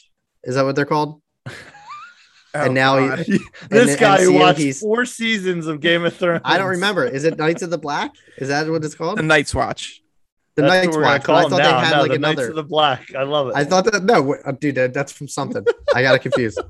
[0.45, 1.21] Is that what they're called?
[2.55, 3.39] Oh, and now he-
[3.69, 6.41] this the guy who watched four seasons of Game of Thrones.
[6.43, 7.05] I don't remember.
[7.05, 8.11] Is it Knights of the Black?
[8.37, 9.19] Is that what it's called?
[9.19, 10.01] the Night's Watch.
[10.55, 11.23] The That's Night's what we're gonna Watch.
[11.27, 13.15] but I thought them they had No, like the Knights of the Black.
[13.15, 13.55] I love it.
[13.55, 15.63] I thought that no, uh, dude, that's from something.
[15.93, 16.59] I got it confused.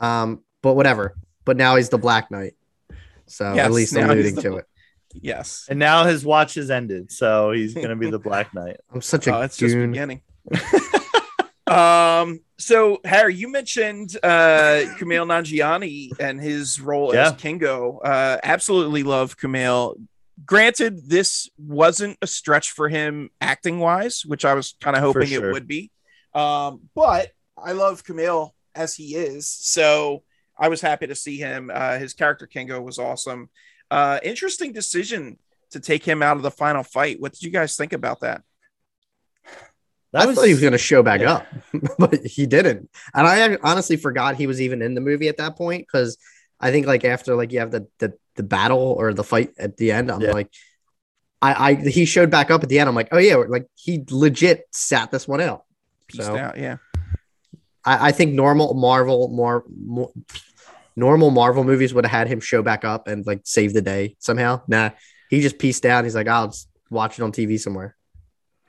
[0.00, 1.14] Um, but whatever.
[1.44, 2.54] But now he's the Black Knight,
[3.26, 4.66] so Yes, at least now he's alluding the to it.
[5.14, 5.66] Yes.
[5.70, 8.78] and now his watch has ended, so he's gonna be the Black Knight.
[8.92, 10.22] I'm such a Oh, it's just beginning.
[11.72, 12.40] Um.
[12.58, 17.36] So Harry, you mentioned uh Kumail Nanjiani and his role as Yeah.
[17.36, 17.98] Kingo.
[17.98, 19.96] Uh, absolutely love Kumail.
[20.46, 25.28] Granted, this wasn't a stretch for him acting wise, which I was kind of hoping
[25.28, 25.50] sure.
[25.50, 25.90] it would be.
[26.34, 30.22] Um, but I love Kumail as he is, so
[30.58, 31.70] I was happy to see him.
[31.72, 33.50] Uh, his character Kingo was awesome.
[33.90, 35.38] Uh, interesting decision
[35.70, 37.20] to take him out of the final fight.
[37.20, 38.42] What did you guys think about that?
[40.12, 41.32] That I thought he was going to show back yeah.
[41.34, 41.46] up,
[41.98, 42.90] but he didn't.
[43.14, 46.18] And I honestly forgot he was even in the movie at that point because
[46.60, 49.76] I think like after like you have the the, the battle or the fight at
[49.78, 50.32] the end, I'm Yeah.
[50.32, 50.50] like,
[51.40, 52.88] I, I he showed back up at the end.
[52.88, 55.64] I'm like, oh yeah, like he legit sat this one out.
[56.08, 56.76] Peaced So out, yeah.
[57.84, 60.12] I, I think normal Marvel more, more
[60.94, 64.16] normal Marvel movies would have had him show back up and like save the day
[64.18, 64.60] somehow.
[64.68, 64.90] Nah,
[65.30, 66.04] he just pieced out.
[66.04, 67.96] He's like, I'll just watch it on TV somewhere.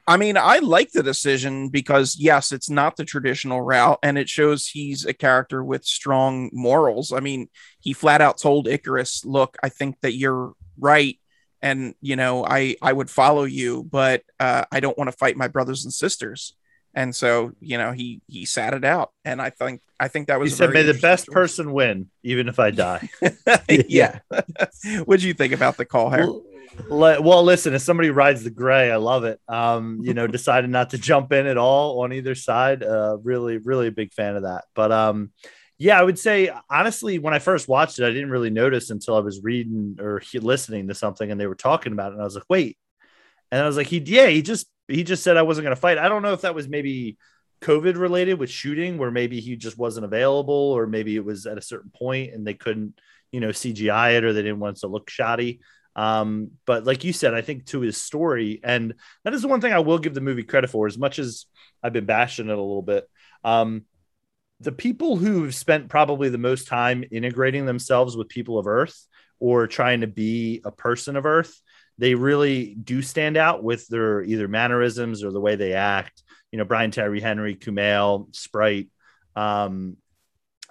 [0.06, 4.28] I mean, I like the decision because yes, it's not the traditional route, and it
[4.28, 7.14] shows he's a character with strong morals.
[7.14, 7.50] I mean,
[7.80, 11.18] he flat out told Ikaris, "Look, I think that you're right,
[11.62, 15.38] and you know, I I would follow you, but uh, I don't want to fight
[15.38, 16.54] my brothers and sisters."
[16.96, 20.40] And so, you know, he he sat it out, and I think I think that
[20.40, 23.10] was a said, "May the best interesting person win, even if I die."
[23.70, 24.20] yeah.
[25.06, 26.28] what do you think about the call, Harry?
[26.28, 26.53] well, li-
[26.90, 29.40] well, listen, if somebody rides the gray, I love it.
[29.48, 32.84] Um, you know, decided not to jump in at all on either side.
[32.84, 34.66] Uh, really, really a big fan of that.
[34.76, 35.32] But um,
[35.78, 39.16] yeah, I would say honestly, when I first watched it, I didn't really notice until
[39.16, 42.22] I was reading or he- listening to something and they were talking about it, and
[42.22, 42.78] I was like, wait.
[43.52, 45.82] And I was like, he, yeah, he just he just said I wasn't going to
[45.82, 45.98] fight.
[45.98, 47.18] I don't know if that was maybe
[47.62, 51.58] COVID related with shooting, where maybe he just wasn't available, or maybe it was at
[51.58, 53.00] a certain point and they couldn't,
[53.32, 55.62] you know, CGI it, or they didn't want it to look shoddy.
[55.96, 59.62] Um, but like you said, I think to his story, and that is the one
[59.62, 61.46] thing I will give the movie credit for, as much as
[61.84, 63.08] I've been bashing it a little bit.
[63.44, 63.84] Um,
[64.60, 69.08] the people who've spent probably the most time integrating themselves with people of Earth
[69.40, 71.62] or trying to be a person of Earth,
[71.98, 76.24] they really do stand out with their either mannerisms or the way they act.
[76.52, 78.90] You know, Brian Tyree Henry, Kumail, Sprite,
[79.36, 79.98] um,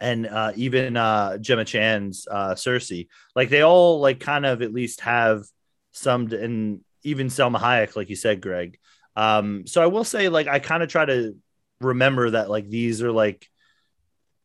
[0.02, 3.06] and uh, even uh, Gemma Chan's uh, Sersi.
[3.36, 5.44] Like they all like kind of at least have
[5.92, 8.78] some, and even Salma Hayek, like you said, Greg.
[9.14, 11.36] Um, so I will say, like, I kind of try to
[11.80, 13.46] remember that like these are like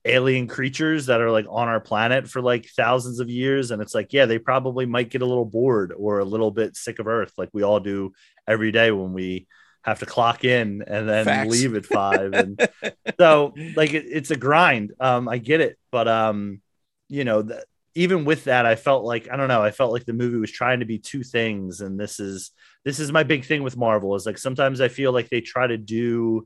[0.05, 3.93] alien creatures that are like on our planet for like thousands of years and it's
[3.93, 7.07] like yeah they probably might get a little bored or a little bit sick of
[7.07, 8.11] earth like we all do
[8.47, 9.45] every day when we
[9.89, 11.49] have to clock in and then Facts.
[11.49, 12.69] leave at five and
[13.19, 16.61] so like it, it's a grind um i get it but um
[17.07, 17.61] you know th-
[17.95, 20.51] even with that i felt like i don't know i felt like the movie was
[20.51, 22.51] trying to be two things and this is
[22.83, 25.65] this is my big thing with marvel is like sometimes i feel like they try
[25.65, 26.45] to do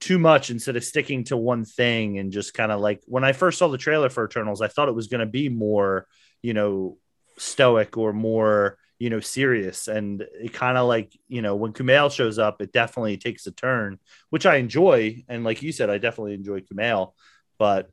[0.00, 3.32] too much instead of sticking to one thing and just kind of like when I
[3.32, 6.06] first saw the trailer for Eternals, I thought it was going to be more,
[6.40, 6.98] you know,
[7.36, 9.88] stoic or more, you know, serious.
[9.88, 13.52] And it kind of like, you know, when Kumail shows up, it definitely takes a
[13.52, 13.98] turn,
[14.30, 15.24] which I enjoy.
[15.28, 17.12] And like you said, I definitely enjoy Kumail,
[17.58, 17.90] but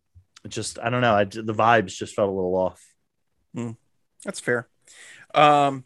[0.47, 2.83] just, I don't know, I, the vibes just felt a little off.
[3.55, 3.77] Mm,
[4.23, 4.67] that's fair.
[5.33, 5.83] Um,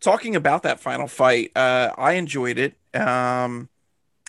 [0.00, 2.74] talking about that final fight, uh, I enjoyed it.
[2.94, 3.68] Um,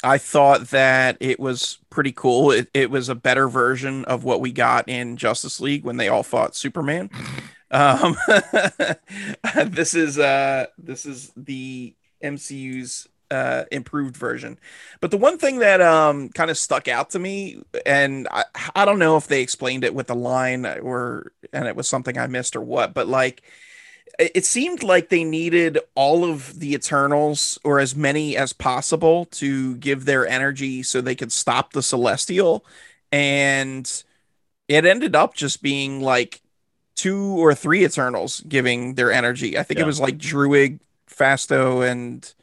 [0.04, 2.52] I thought that it was pretty cool.
[2.52, 6.08] It, it was a better version of what we got in Justice League when they
[6.08, 7.10] all fought Superman.
[7.72, 8.16] Um,
[9.66, 14.58] this is uh, this is the MCU's uh, improved version.
[15.02, 18.46] But the one thing that um, kind of stuck out to me, and I,
[18.76, 22.18] I don't know if they explained it with the line or and it was something
[22.18, 23.44] I missed or what, but like
[24.20, 29.76] it seemed like they needed all of the Eternals or as many as possible to
[29.78, 32.66] give their energy so they could stop the Celestial.
[33.12, 34.04] And
[34.68, 36.42] it ended up just being like
[36.98, 39.58] two or three Eternals giving their energy.
[39.58, 39.86] I think yeah.
[39.86, 40.80] it was like Druig,
[41.10, 42.34] Fasto, and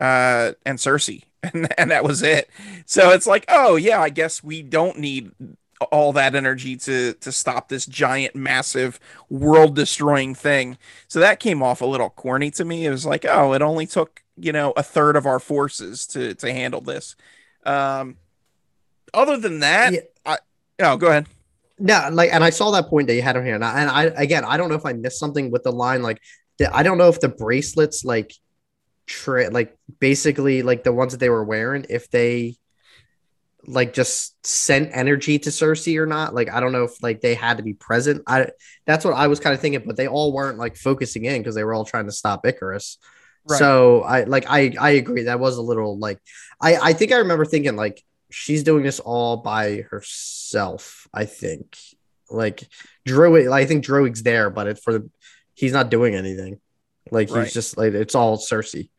[0.00, 1.24] uh and Sersi.
[1.44, 2.48] And, and that was it.
[2.86, 5.32] So it's like, oh yeah, I guess we don't need
[5.90, 11.62] all that energy to to stop this giant massive world destroying thing so that came
[11.62, 14.72] off a little corny to me it was like oh it only took you know
[14.76, 17.16] a third of our forces to to handle this
[17.64, 18.16] um
[19.14, 20.00] other than that yeah.
[20.24, 20.38] i
[20.80, 21.26] oh go ahead
[21.82, 23.90] no like and i saw that point that you had on here and I, and
[23.90, 26.20] I again i don't know if i missed something with the line like
[26.58, 28.32] the, i don't know if the bracelets like
[29.06, 32.56] tra- like basically like the ones that they were wearing if they
[33.66, 36.34] like just sent energy to Sersi or not.
[36.34, 38.22] Like I don't know if like they had to be present.
[38.26, 38.48] I
[38.86, 41.54] that's what I was kind of thinking, but they all weren't like focusing in because
[41.54, 42.96] they were all trying to stop Ikaris.
[43.48, 43.58] Right.
[43.58, 46.18] So I like I I agree that was a little like
[46.60, 48.02] I I think I remember thinking like
[48.32, 51.06] she's doing this all by herself.
[51.12, 51.76] I think
[52.30, 52.68] like
[53.06, 53.50] Druig.
[53.52, 55.10] I think Druig's there, but it's for the
[55.54, 56.60] he's not doing anything.
[57.10, 57.44] Like right.
[57.44, 58.90] he's just like it's all Sersi.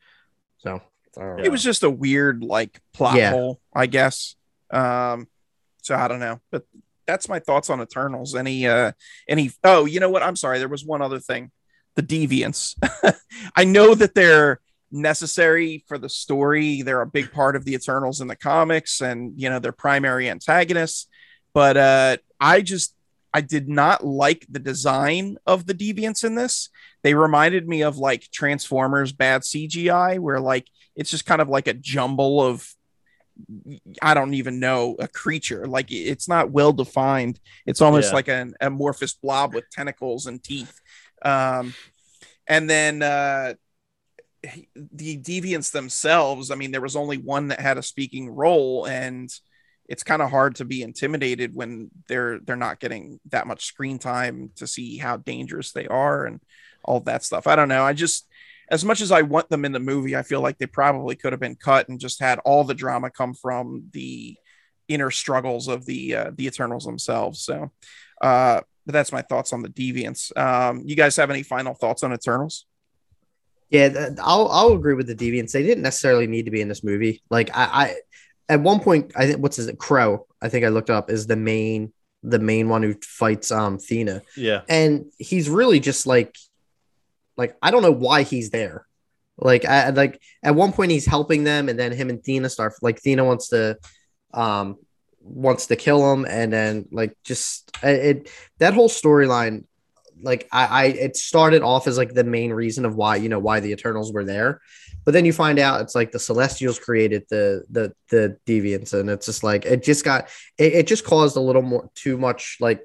[0.58, 0.80] So
[1.16, 3.30] it was just a weird like plot yeah.
[3.30, 4.36] hole, I guess.
[4.70, 5.28] Um,
[5.82, 6.64] so I don't know, but
[7.06, 8.34] that's my thoughts on Eternals.
[8.34, 8.92] Any, uh,
[9.28, 10.22] any, oh, you know what?
[10.22, 10.58] I'm sorry.
[10.58, 11.50] There was one other thing
[11.96, 12.74] the deviants.
[13.56, 14.60] I know that they're
[14.94, 16.82] necessary for the story.
[16.82, 20.30] They're a big part of the Eternals in the comics and, you know, their primary
[20.30, 21.08] antagonists.
[21.52, 22.94] But uh, I just,
[23.32, 26.70] I did not like the design of the deviants in this.
[27.02, 31.66] They reminded me of like Transformers bad CGI, where like it's just kind of like
[31.66, 32.66] a jumble of
[34.00, 35.66] I don't even know a creature.
[35.66, 37.40] Like it's not well defined.
[37.66, 38.14] It's almost yeah.
[38.14, 40.80] like an amorphous blob with tentacles and teeth.
[41.22, 41.74] Um,
[42.46, 43.54] and then uh,
[44.74, 46.50] the deviants themselves.
[46.50, 49.30] I mean, there was only one that had a speaking role, and
[49.88, 53.98] it's kind of hard to be intimidated when they're they're not getting that much screen
[53.98, 56.40] time to see how dangerous they are and
[56.84, 57.46] all that stuff.
[57.46, 57.84] I don't know.
[57.84, 58.26] I just
[58.70, 61.32] as much as I want them in the movie, I feel like they probably could
[61.32, 64.36] have been cut and just had all the drama come from the
[64.88, 67.42] inner struggles of the uh, the Eternals themselves.
[67.42, 67.70] So,
[68.20, 70.36] uh, but that's my thoughts on the Deviants.
[70.36, 72.66] Um, you guys have any final thoughts on Eternals?
[73.74, 75.50] Yeah, I'll I'll agree with the Deviants.
[75.50, 77.22] They didn't necessarily need to be in this movie.
[77.28, 77.94] Like I, I
[78.48, 80.26] at one point, I think what's his Kro.
[80.40, 84.22] I think I looked up is the main the main one who fights um Thena.
[84.36, 86.36] Yeah, and he's really just like
[87.36, 88.86] like I don't know why he's there.
[89.36, 92.74] Like I like at one point he's helping them, and then him and Thena start
[92.80, 93.76] like Thena wants to
[94.32, 94.76] um
[95.20, 99.64] wants to kill him, and then like just it that whole storyline
[100.22, 103.38] like I, I it started off as like the main reason of why you know
[103.38, 104.60] why the Eternals were there,
[105.04, 109.10] but then you find out it's like the Celestials created the the the Deviants, and
[109.10, 112.58] it's just like it just got it, it just caused a little more too much
[112.60, 112.82] like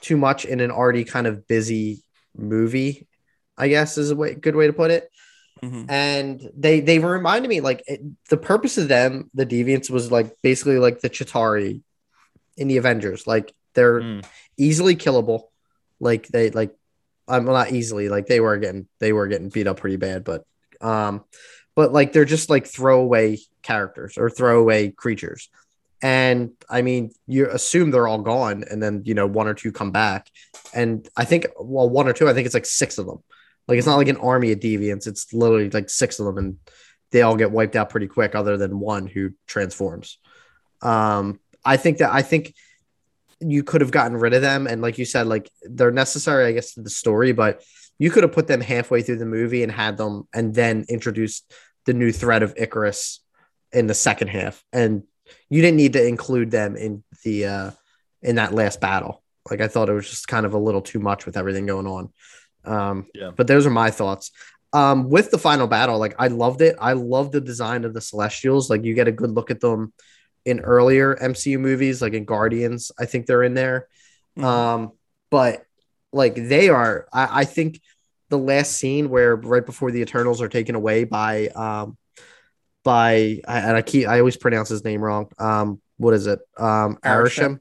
[0.00, 2.02] too much in an already kind of busy
[2.36, 3.06] movie
[3.56, 5.08] I guess is a way, good way to put it.
[5.62, 5.90] Mm-hmm.
[5.90, 10.34] And they they reminded me like it, the purpose of them, the Deviants, was like
[10.42, 11.82] basically like the Chitauri
[12.56, 13.26] in the Avengers.
[13.26, 14.24] Like they're mm.
[14.56, 15.44] easily killable.
[16.02, 16.74] Like they like
[17.28, 20.44] I'm not easily like they were getting they were getting beat up pretty bad, but
[20.80, 21.24] um,
[21.76, 25.48] but like they're just like throwaway characters or throwaway creatures.
[26.02, 29.70] And I mean, you assume they're all gone, and then you know one or two
[29.70, 30.28] come back,
[30.74, 33.22] and I think well one or two, I think it's like six of them.
[33.68, 35.06] Like it's not like an army of deviants.
[35.06, 36.56] It's literally like six of them, and
[37.12, 40.18] they all get wiped out pretty quick, other than one who transforms.
[40.82, 42.54] Um, I think that I think
[43.50, 46.52] you could have gotten rid of them, and like you said, like they're necessary, I
[46.52, 47.62] guess, to the story, but
[47.98, 51.52] you could have put them halfway through the movie and had them, and then introduced
[51.86, 53.18] the new threat of Ikaris
[53.72, 55.02] in the second half, and
[55.48, 57.70] you didn't need to include them in the uh
[58.22, 59.22] in that last battle.
[59.50, 61.86] Like I thought it was just kind of a little too much with everything going
[61.86, 62.12] on.
[62.64, 63.30] Um, Yeah.
[63.34, 64.30] But those are my thoughts.
[64.72, 66.76] Um, with the final battle, like I loved it.
[66.80, 68.70] I love the design of the Celestials.
[68.70, 69.92] Like you get a good look at them
[70.44, 72.92] in earlier MCU movies, like in Guardians.
[72.98, 73.88] I think they're in there.
[74.38, 74.44] Mhm.
[74.44, 74.92] Um,
[75.30, 75.64] but
[76.12, 77.80] like they are, I, I think
[78.28, 81.96] the last scene where right before the Eternals are taken away by um
[82.84, 85.30] by I, and I keep I always pronounce his name wrong.
[85.38, 86.40] Um, what is it?
[86.58, 87.60] Um, Arishem.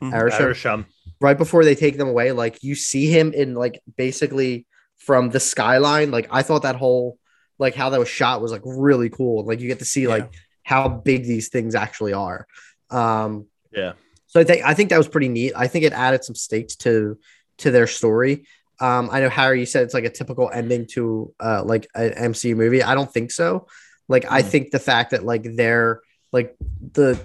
[0.00, 0.12] Arishem.
[0.12, 0.38] Arishem.
[0.38, 0.84] Arishem.
[1.20, 4.66] Right before they take them away, like you see him in like basically
[4.98, 6.10] from the skyline.
[6.10, 7.18] Like I thought that whole
[7.58, 9.44] like how that was shot was like really cool.
[9.44, 10.32] Like you get to see like
[10.62, 12.46] how big these things actually are.
[12.90, 13.92] Um, Yeah.
[14.26, 15.52] so I think I think that was pretty neat.
[15.56, 17.18] I think it added some stakes to
[17.58, 18.46] to their story.
[18.80, 22.32] Um, I know Harry, you said it's like a typical ending to uh like an
[22.32, 22.82] MCU movie.
[22.82, 23.66] I don't think so.
[24.08, 24.48] Like I Hmm.
[24.48, 26.00] think the fact that like they're
[26.32, 26.56] like
[26.92, 27.20] the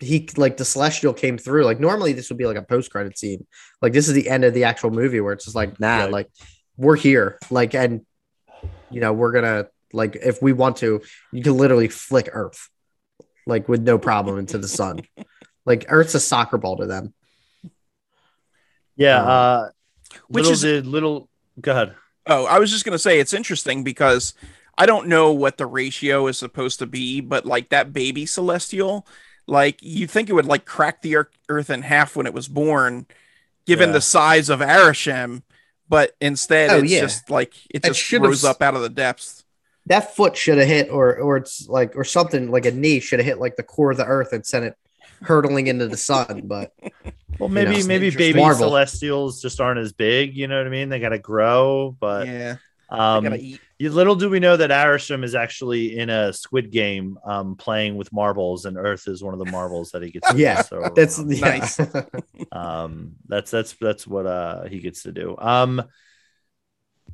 [0.00, 1.64] he like the celestial came through.
[1.64, 3.46] Like normally this would be like a post credit scene.
[3.80, 6.12] Like this is the end of the actual movie where it's just like nah, Right.
[6.12, 6.28] like
[6.76, 7.38] we're here.
[7.50, 8.02] Like and
[8.90, 11.00] you know we're gonna like if we want to,
[11.32, 12.68] you can literally flick Earth
[13.46, 15.00] like with no problem into the sun.
[15.66, 17.14] Like Earth's a soccer ball to them.
[18.96, 19.18] Yeah.
[19.22, 19.68] Um, Uh,
[20.28, 21.28] which little is- did little.
[21.60, 21.94] Go ahead.
[22.26, 24.34] Oh, I was just gonna say it's interesting because
[24.76, 29.06] I don't know what the ratio is supposed to be, but like that baby celestial,
[29.46, 32.48] like you think it would like crack the ear- earth in half when it was
[32.48, 33.06] born,
[33.66, 33.94] given Yeah.
[33.94, 35.42] the size of Arishem,
[35.88, 37.00] but instead Oh, it's yeah.
[37.00, 39.43] just like it It just should've rose up out of the depths.
[39.86, 43.18] That foot should have hit, or or it's like, or something like a knee should
[43.18, 44.74] have hit like the core of the Earth and sent it
[45.22, 46.42] hurtling into the sun.
[46.46, 46.72] But
[47.38, 48.68] Well, You maybe know, maybe baby Marvel.
[48.68, 50.36] celestials just aren't as big.
[50.36, 50.88] You know what I mean?
[50.88, 52.56] They got to grow, but yeah,
[52.90, 53.58] um, you-
[53.90, 58.10] little do we know that Arishem is actually in a Squid Game, um, playing with
[58.12, 60.30] marbles, and Earth is one of the marbles that he gets.
[60.30, 61.28] to Yeah, so, that's um.
[61.28, 61.78] Nice.
[62.52, 65.82] um that's that's that's what uh he gets to do um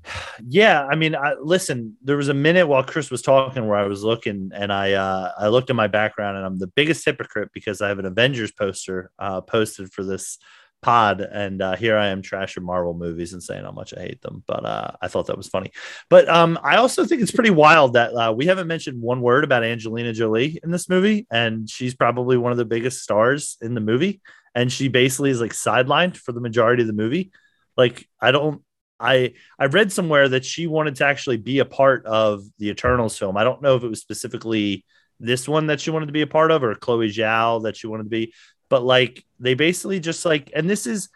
[0.47, 3.87] yeah i mean I, listen there was a minute while chris was talking where i
[3.87, 7.51] was looking and i uh i looked at my background and i'm the biggest hypocrite
[7.53, 10.39] because i have an avengers poster uh posted for this
[10.83, 14.23] pod and uh here i am trashing marvel movies and saying how much i hate
[14.23, 15.71] them but uh i thought that was funny
[16.09, 19.45] but um i also think it's pretty wild that uh, we haven't mentioned one word
[19.45, 23.75] about angelina jolie in this movie and she's probably one of the biggest stars in
[23.75, 24.23] the movie
[24.55, 27.33] and she basically is like sidelined for the majority of the movie.
[27.77, 28.63] Like I don't
[29.01, 33.19] I I read somewhere that she wanted to actually be a part of the Eternals
[33.19, 33.37] film.
[33.37, 34.85] I don't know if it was specifically
[35.19, 37.87] this one that she wanted to be a part of or Chloe Zhao that she
[37.87, 38.33] wanted to be,
[38.69, 41.09] but like they basically just like and this is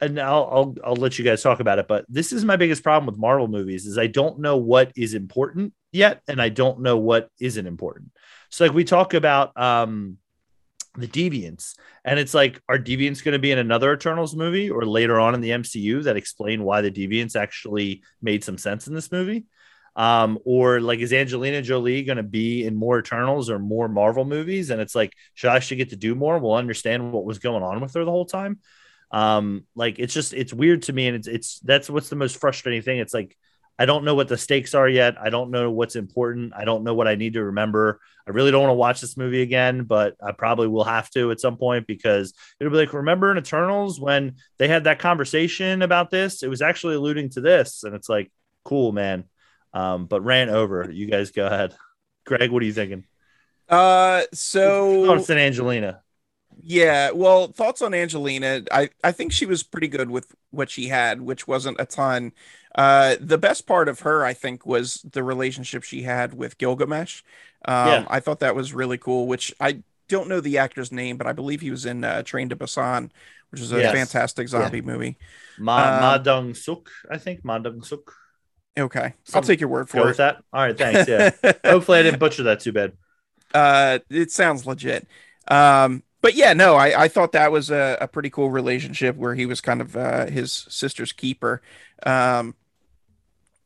[0.00, 2.82] and I'll, I'll I'll let you guys talk about it, but this is my biggest
[2.82, 6.80] problem with Marvel movies is I don't know what is important yet and I don't
[6.80, 8.10] know what isn't important.
[8.50, 10.18] So like we talk about um
[10.94, 11.74] the deviants.
[12.04, 15.34] And it's like are deviants going to be in another eternals movie or later on
[15.34, 19.46] in the mcu that explain why the deviants actually made some sense in this movie?
[19.96, 24.24] Um or like is angelina jolie going to be in more eternals or more marvel
[24.24, 24.70] movies?
[24.70, 26.38] And it's like should i should get to do more?
[26.38, 28.58] We'll understand what was going on with her the whole time.
[29.10, 32.38] Um like it's just it's weird to me and it's it's that's what's the most
[32.38, 32.98] frustrating thing.
[32.98, 33.36] It's like
[33.78, 35.16] I don't know what the stakes are yet.
[35.20, 36.52] I don't know what's important.
[36.54, 38.00] I don't know what I need to remember.
[38.26, 41.30] I really don't want to watch this movie again, but I probably will have to
[41.30, 45.82] at some point because it'll be like, remember in Eternals when they had that conversation
[45.82, 46.42] about this?
[46.42, 47.82] It was actually alluding to this.
[47.82, 48.30] And it's like,
[48.64, 49.24] cool, man.
[49.72, 50.90] Um, but ran over.
[50.90, 51.74] You guys go ahead.
[52.24, 53.04] Greg, what are you thinking?
[53.68, 56.02] Uh, so it's an Angelina.
[56.60, 58.62] Yeah, well, thoughts on Angelina.
[58.70, 62.32] I I think she was pretty good with what she had, which wasn't a ton.
[62.74, 67.22] Uh, the best part of her, I think, was the relationship she had with Gilgamesh.
[67.66, 68.08] Um, Yeah.
[68.10, 69.26] I thought that was really cool.
[69.26, 72.48] Which I don't know the actor's name, but I believe he was in uh, Train
[72.48, 73.10] to Busan,
[73.50, 73.92] which is a Yes.
[73.92, 75.18] fantastic zombie movie.
[75.56, 77.44] Ma, Um, Ma Dong Suk, I think.
[77.44, 78.12] Ma Dong Suk.
[78.78, 80.42] Okay, I'll take your word Go for with that.
[80.52, 81.06] All right, thanks.
[81.06, 81.30] Yeah.
[81.66, 82.92] Hopefully I didn't butcher that too bad.
[83.54, 85.06] uh it sounds legit
[85.48, 89.34] um but yeah no i i thought that was a, a pretty cool relationship where
[89.34, 91.60] he was kind of uh his sister's keeper
[92.06, 92.54] um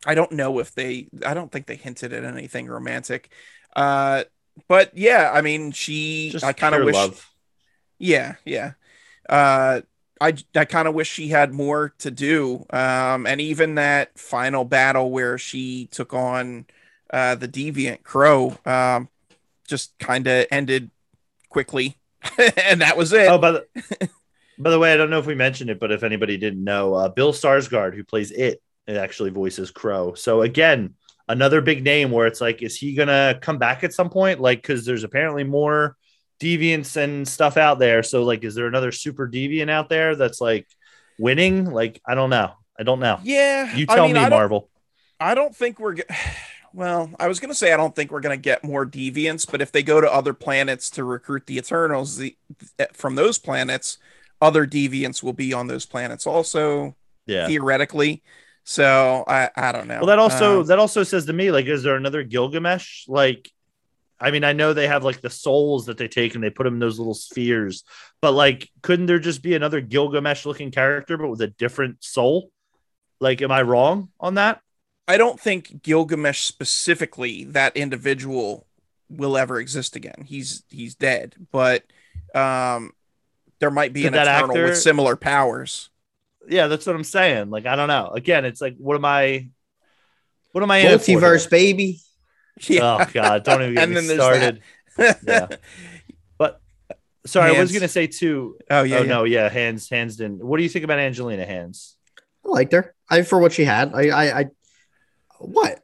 [0.04, 3.30] i don't know if they i don't think they hinted at anything romantic
[3.74, 4.24] uh
[4.68, 7.30] but yeah i mean she Just i kind of wish love.
[7.98, 8.72] yeah yeah
[9.28, 9.80] uh
[10.20, 12.64] I, I kind of wish she had more to do.
[12.70, 16.64] Um, and even that final battle where she took on
[17.12, 19.08] uh, the deviant Kro um,
[19.68, 20.90] just kind of ended
[21.50, 21.98] quickly.
[22.56, 23.28] and that was it.
[23.28, 23.66] Oh, by the
[24.58, 26.94] by the way, I don't know if we mentioned it, but if anybody didn't know,
[26.94, 30.14] uh, Bill Skarsgård, who plays it, it actually voices Kro.
[30.14, 30.94] So again,
[31.28, 34.40] another big name where it's like, is he gonna come back at some point?
[34.40, 35.96] Like, because there's apparently more
[36.40, 38.02] deviants and stuff out there.
[38.02, 40.66] So like, is there another super deviant out there that's like
[41.18, 41.70] winning?
[41.70, 42.52] Like, I don't know.
[42.78, 43.18] I don't know.
[43.22, 44.68] Yeah, You I tell mean, me, I Marvel.
[45.18, 45.94] I don't think we're.
[45.94, 46.02] Ge-
[46.74, 49.72] well, I was gonna say I don't think we're gonna get more deviants, but if
[49.72, 52.36] they go to other planets to recruit the Eternals, the
[52.92, 53.96] from those planets,
[54.42, 56.94] other deviants will be on those planets also
[57.26, 57.46] Yeah.
[57.46, 58.22] theoretically.
[58.68, 59.98] So I I don't know.
[59.98, 63.06] Well, that also Um, that also says to me, like, is there another Gilgamesh?
[63.06, 63.48] Like,
[64.18, 66.64] I mean, I know they have like the souls that they take and they put
[66.64, 67.84] them in those little spheres,
[68.20, 72.50] but like, couldn't there just be another Gilgamesh looking character but with a different soul?
[73.20, 74.60] Like, am I wrong on that?
[75.06, 78.66] I don't think Gilgamesh specifically that individual
[79.08, 80.24] will ever exist again.
[80.26, 81.84] He's he's dead, but
[82.34, 82.90] um,
[83.60, 85.88] there might be Could an Eternal actor- with similar powers.
[86.48, 87.50] Yeah, that's what I'm saying.
[87.50, 88.10] Like, I don't know.
[88.10, 89.48] Again, it's like, what am I?
[90.52, 92.00] What am I Multiverse, baby.
[92.66, 92.98] Yeah.
[93.06, 94.62] Oh God, don't even get me started.
[94.98, 95.48] Yeah.
[96.38, 96.60] But
[97.26, 98.56] sorry, I was gonna say too.
[98.70, 98.96] Oh yeah.
[98.98, 99.08] oh yeah.
[99.08, 100.42] no, yeah, Hans, Hans didn't.
[100.44, 101.96] What do you think about Angelina Hans?
[102.44, 102.94] I liked her.
[103.10, 103.92] I for what she had.
[103.94, 104.44] I I, I
[105.38, 105.80] what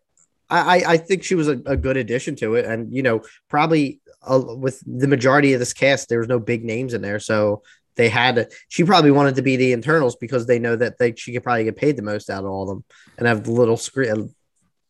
[0.49, 3.21] I I- I think she was a, a good addition to it, and you know
[3.51, 7.21] probably uh, with the majority of this cast, there was no big names in there,
[7.21, 7.63] so
[7.97, 8.37] they had.
[8.37, 11.43] To, she probably wanted to be the Eternals because they know that they she could
[11.43, 12.85] probably get paid the most out of all of them
[13.19, 14.35] and have little screen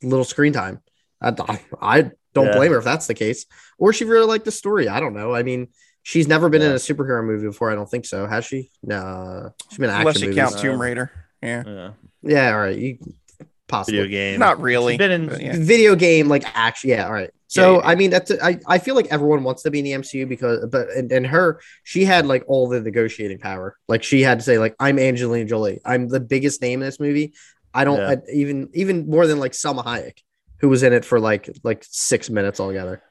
[0.03, 0.81] little screen time.
[1.21, 2.57] I, I don't Yeah.
[2.57, 3.47] blame her if that's the case,
[3.79, 4.89] or she really liked the story.
[4.89, 5.35] I don't know.
[5.35, 5.69] I mean.
[6.05, 7.71] She's never been in a superhero movie before.
[7.71, 8.27] I don't think so.
[8.27, 8.73] Has she?
[8.83, 10.37] No, she's been in action Unless you movies.
[10.43, 10.63] count movies.
[10.63, 11.13] Tomb Raider.
[11.41, 11.63] Yeah.
[11.65, 11.91] Yeah,
[12.25, 12.77] Yeah, all right.
[12.77, 12.99] You
[13.69, 14.41] possibly video game.
[14.41, 14.95] Not really.
[14.95, 15.41] She's been in.
[15.41, 15.53] yeah.
[15.61, 16.91] video game like action.
[16.91, 17.31] Yeah, all right.
[17.53, 19.85] So Yeah, yeah, I mean that's I, I feel like everyone wants to be in
[19.85, 23.77] the MCU because but and, and her she had like all the negotiating power.
[23.89, 25.79] Like she had to say like I'm Angelina Jolie.
[25.85, 27.35] I'm the biggest name in this movie.
[27.75, 28.13] I don't Yeah.
[28.13, 30.21] I, even even more than like Salma Hayek
[30.61, 33.03] who was in it for like like 6 minutes altogether.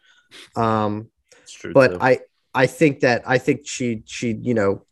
[0.56, 1.12] Um
[1.44, 1.74] It's true.
[1.74, 1.98] but too.
[2.02, 2.22] I
[2.56, 4.88] I think that I think she she you know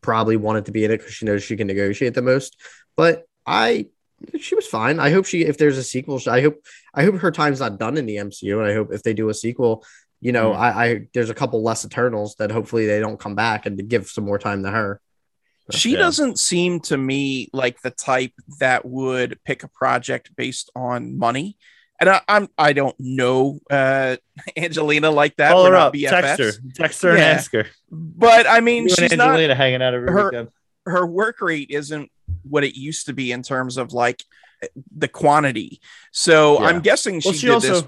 [0.00, 2.56] probably wanted to be in it because she knows she can negotiate the most.
[2.96, 3.86] But I
[4.38, 5.00] she was fine.
[5.00, 6.62] I hope she if there's a sequel, I hope
[6.94, 9.28] I hope her time's not done in the MCU, and I hope if they do
[9.28, 9.84] a sequel,
[10.20, 10.56] you know, Mhm.
[10.58, 13.82] I, I there's a couple less Eternals that hopefully they don't come back and to
[13.82, 15.00] give some more time to her.
[15.70, 15.98] She Yeah.
[15.98, 21.56] doesn't seem to me like the type that would pick a project based on money.
[22.00, 24.16] And I, I'm I don't know uh,
[24.56, 25.52] Angelina like that.
[25.52, 27.66] call her not up, text her, text her, and ask her.
[27.90, 30.48] But I mean, You and she's not hanging out every her- weekend.
[30.86, 32.10] her work rate isn't
[32.42, 34.24] what it used to be in terms of like
[34.96, 35.80] the quantity.
[36.12, 36.66] So Yeah.
[36.68, 37.84] I'm guessing she, Well, she did also this.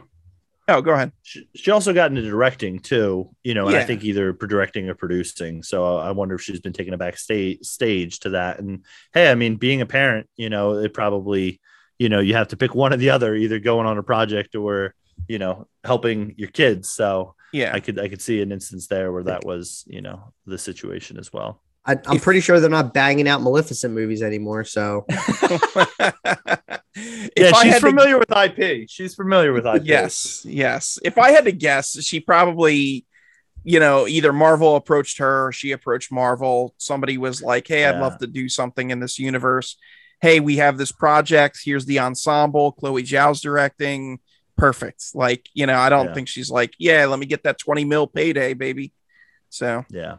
[0.66, 1.12] Oh, go ahead.
[1.22, 4.95] she, she also got into directing too, you know, and I think either directing or
[4.95, 5.62] producing.
[5.62, 8.61] So I wonder if she's been taking a back sta- stage to that.
[8.61, 11.61] And hey, I mean, being a parent, you know, it probably,
[11.99, 14.55] you know, you have to pick one or the other, either going on a project
[14.55, 14.95] or,
[15.29, 16.91] you know, helping your kids.
[16.91, 17.70] So Yeah.
[17.75, 21.18] I could I could see an instance there where that was, you know, the situation
[21.18, 21.61] as well.
[21.87, 24.64] I, I'm pretty sure they're not banging out Maleficent movies anymore.
[24.64, 26.80] So yeah,
[27.37, 28.89] she's had to- familiar with IP.
[28.89, 29.82] She's familiar with IP.
[29.85, 30.99] yes, yes.
[31.05, 33.05] If I had to guess, she probably,
[33.64, 36.74] you know, either Marvel approached her or she approached Marvel.
[36.78, 38.01] Somebody was like, "Hey, I'd Yeah.
[38.01, 39.76] love to do something in this universe.
[40.20, 41.59] Hey, we have this project.
[41.62, 42.72] Here's the ensemble.
[42.72, 44.20] Chloe Zhao's directing.
[44.57, 45.05] Perfect.
[45.14, 46.14] Like, you know, I don't Yeah.
[46.14, 48.93] think she's like, yeah, let me get that 20 mil payday, baby.
[49.51, 50.16] So Yeah.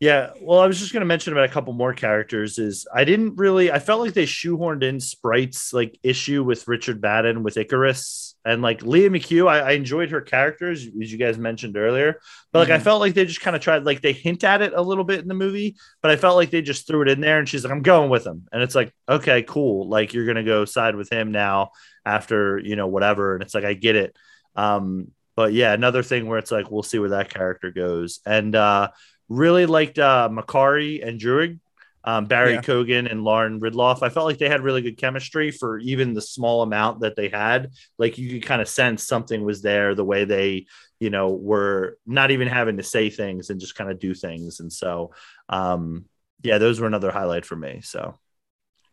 [0.00, 0.30] Yeah.
[0.40, 2.58] Well, I was just going to mention about a couple more characters.
[2.58, 7.02] Is I didn't really, I felt like they shoehorned in Sprite's like issue with Richard
[7.02, 9.46] Madden with Ikaris and like Lia McHugh.
[9.46, 12.18] I, I enjoyed her characters, as you guys mentioned earlier.
[12.50, 12.82] But like, I Mhm.
[12.82, 15.20] felt like they just kind of tried, like, they hint at it a little bit
[15.20, 17.62] in the movie, but I felt like they just threw it in there and she's
[17.62, 18.48] like, I'm going with him.
[18.52, 19.86] And it's like, okay, cool.
[19.86, 21.72] Like, you're going to go side with him now
[22.06, 23.34] after, you know, whatever.
[23.34, 24.16] And it's like, I get it.
[24.56, 28.20] Um, but yeah, another thing where it's like we'll see where that character goes.
[28.26, 28.88] And uh
[29.30, 31.58] really liked uh Makkari and Druig,
[32.04, 32.60] um, Barry Yeah.
[32.60, 34.02] Keoghan and Lauren Ridloff.
[34.02, 37.28] I felt like they had really good chemistry for even the small amount that they
[37.30, 37.72] had.
[37.98, 40.66] Like you could kind of sense something was there, the way they,
[40.98, 44.60] you know, were not even having to say things and just kind of do things.
[44.60, 45.12] And so
[45.48, 46.04] um
[46.42, 47.80] yeah, those were another highlight for me.
[47.82, 48.18] So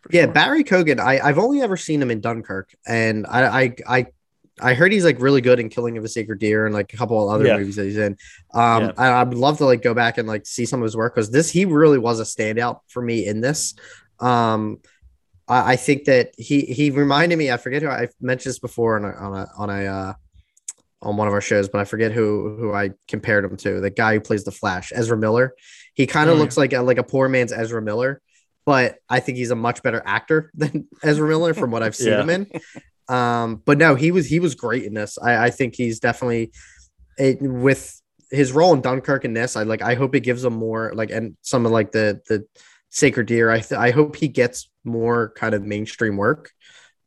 [0.02, 0.32] for yeah, sure.
[0.32, 1.00] Barry Keoghan.
[1.00, 4.06] I, I've only ever seen him in Dunkirk, and I I I,
[4.62, 6.98] I heard he's like really good in Killing of a Sacred Deer and like a
[6.98, 7.58] couple of other Yeah.
[7.58, 8.18] movies that he's in.
[8.54, 8.92] Um, Yeah.
[8.98, 11.14] I, I would love to like go back and like see some of his work
[11.14, 13.76] because this he really was a standout for me in this.
[14.20, 14.80] Um,
[15.48, 17.52] I, I think that he he reminded me.
[17.52, 20.14] I forget who I mentioned this before on a on a on a uh,
[21.04, 23.80] on one of our shows, but I forget who who I compared him to.
[23.80, 25.54] The guy who plays the Flash, Ezra Miller.
[25.94, 26.42] He kind of yeah.
[26.44, 28.22] looks like a, like a poor man's Ezra Miller,
[28.66, 32.10] but I think he's a much better actor than Ezra Miller from what I've seen
[32.10, 32.22] Yeah.
[32.22, 32.52] him in.
[33.10, 35.18] Um, but no, he was he was great in this.
[35.18, 36.52] I, I think he's definitely
[37.18, 38.02] it, with
[38.32, 39.82] his role in Dunkirk and this, I like.
[39.82, 42.46] I hope it gives him more like, and some of like the the
[42.90, 43.50] Sacred Deer.
[43.50, 46.52] I th- I hope he gets more kind of mainstream work,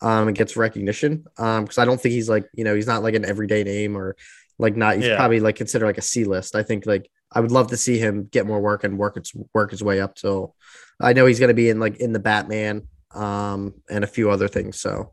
[0.00, 1.24] um, and gets recognition.
[1.38, 3.96] Um, because I don't think he's like you know he's not like an everyday name
[3.96, 4.16] or
[4.58, 4.96] like not.
[4.96, 5.16] He's Yeah.
[5.16, 6.56] probably like considered like a C list.
[6.56, 9.32] I think like I would love to see him get more work and work its
[9.54, 10.54] work his way up till.
[10.98, 14.48] I know he's gonna be in like in the Batman, um, and a few other
[14.48, 14.80] things.
[14.80, 15.12] So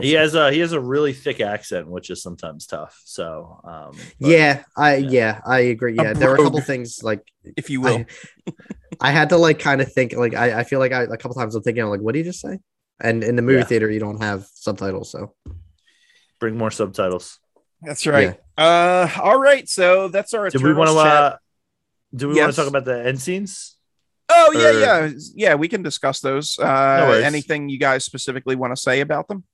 [0.00, 3.00] He has a he has a really thick accent, which is sometimes tough.
[3.04, 5.08] So um, but- yeah, I yeah.
[5.10, 5.40] yeah.
[5.46, 5.94] I agree.
[5.94, 7.22] Yeah, there were a couple things like
[7.56, 8.04] if you will.
[8.46, 8.52] I,
[9.00, 11.34] I had to like kind of think like I, I feel like I a couple
[11.34, 12.58] times I'm thinking I'm like what did you just say?
[13.00, 13.64] And in the movie Yeah.
[13.64, 15.34] theater you don't have subtitles, so
[16.38, 17.38] bring more subtitles.
[17.82, 18.38] That's right.
[18.56, 19.68] Uh, all right.
[19.68, 20.50] So that's our.
[20.50, 20.96] Do we want to?
[20.98, 21.36] Uh,
[22.14, 23.76] do we want to talk about the end scenes?
[24.28, 25.54] Oh yeah, or- yeah, yeah.
[25.54, 26.58] We can discuss those.
[26.58, 27.24] Uh, worries.
[27.24, 29.44] anything you guys specifically want to say about them?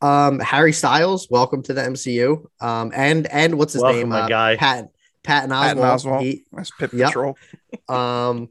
[0.00, 2.44] Um Harry Styles, welcome to the MCU.
[2.60, 4.08] Um and and what's his Welcome, name?
[4.10, 4.56] my Uh, guy.
[4.56, 4.88] Pat
[5.22, 6.04] Patton Patton Oswalt.
[6.04, 6.22] Oswalt.
[6.22, 7.08] He, That's Pip Yep.
[7.08, 7.38] Patrol.
[7.88, 8.48] um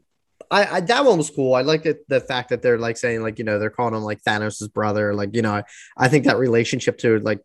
[0.50, 1.54] I, I that one was cool.
[1.54, 4.02] I liked it the fact that they're like saying like you know they're calling him
[4.02, 5.14] like Thanos' brother.
[5.14, 5.64] Like you know I,
[5.96, 7.40] I think that relationship to like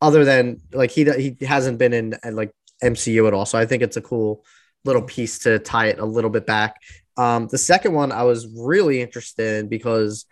[0.00, 3.44] other than like he he hasn't been in uh, like MCU at all.
[3.46, 4.44] So I think it's a cool
[4.84, 6.76] little piece to tie it a little bit back.
[7.18, 10.24] Um, the second one I was really interested in because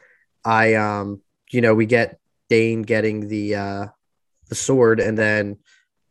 [0.45, 3.87] I um you know we get Dane getting the uh
[4.49, 5.59] the sword and then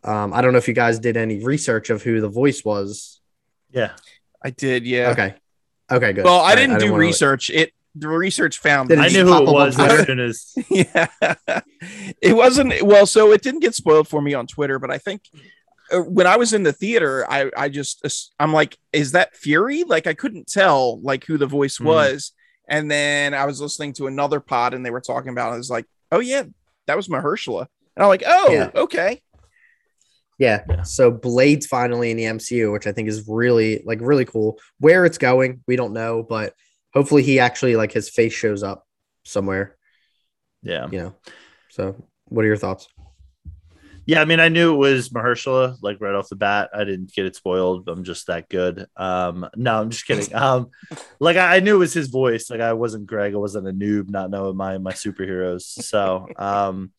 [0.04, 3.20] um I don't know if you guys did any research of who the voice was.
[3.72, 3.92] Yeah.
[4.44, 4.86] I did.
[4.86, 5.10] Yeah.
[5.12, 5.36] Okay.
[5.92, 6.24] Okay, good.
[6.26, 7.50] Well, I All right, didn't do wanna- research.
[7.50, 8.90] It the research found.
[8.90, 9.02] Did it.
[9.02, 11.08] I knew who it pop up on was as soon as yeah
[12.22, 15.22] it wasn't well so it didn't get spoiled for me on twitter but i think
[15.92, 19.84] uh, when i was in the theater i i just i'm like is that fury
[19.84, 21.86] like i couldn't tell like who the voice Mhm.
[21.86, 22.32] was
[22.68, 25.58] and then i was listening to another pod and they were talking about it I
[25.58, 26.44] was like oh yeah
[26.86, 28.70] that was mahershala and i'm like oh Yeah.
[28.76, 29.22] okay
[30.40, 30.64] Yeah.
[30.70, 30.84] Yeah.
[30.84, 34.60] So Blade's finally in the MCU, which I think is really like really cool.
[34.80, 36.54] Where it's going, we don't know, but
[36.94, 38.86] hopefully he actually like his face shows up
[39.24, 39.76] somewhere,
[40.62, 40.88] yeah.
[40.92, 41.16] you know.
[41.70, 41.96] So
[42.26, 42.88] what are your thoughts?
[44.08, 46.70] Yeah, I mean, I knew it was Mahershala, like right off the bat.
[46.74, 47.90] I didn't get it spoiled.
[47.90, 48.88] I'm just that good.
[48.96, 50.34] Um, no, I'm just kidding.
[50.34, 50.70] Um,
[51.20, 52.50] like I, I knew it was his voice.
[52.50, 53.34] Like I wasn't Greg.
[53.34, 55.64] I wasn't a noob, not knowing my my superheroes.
[55.64, 56.92] So, um,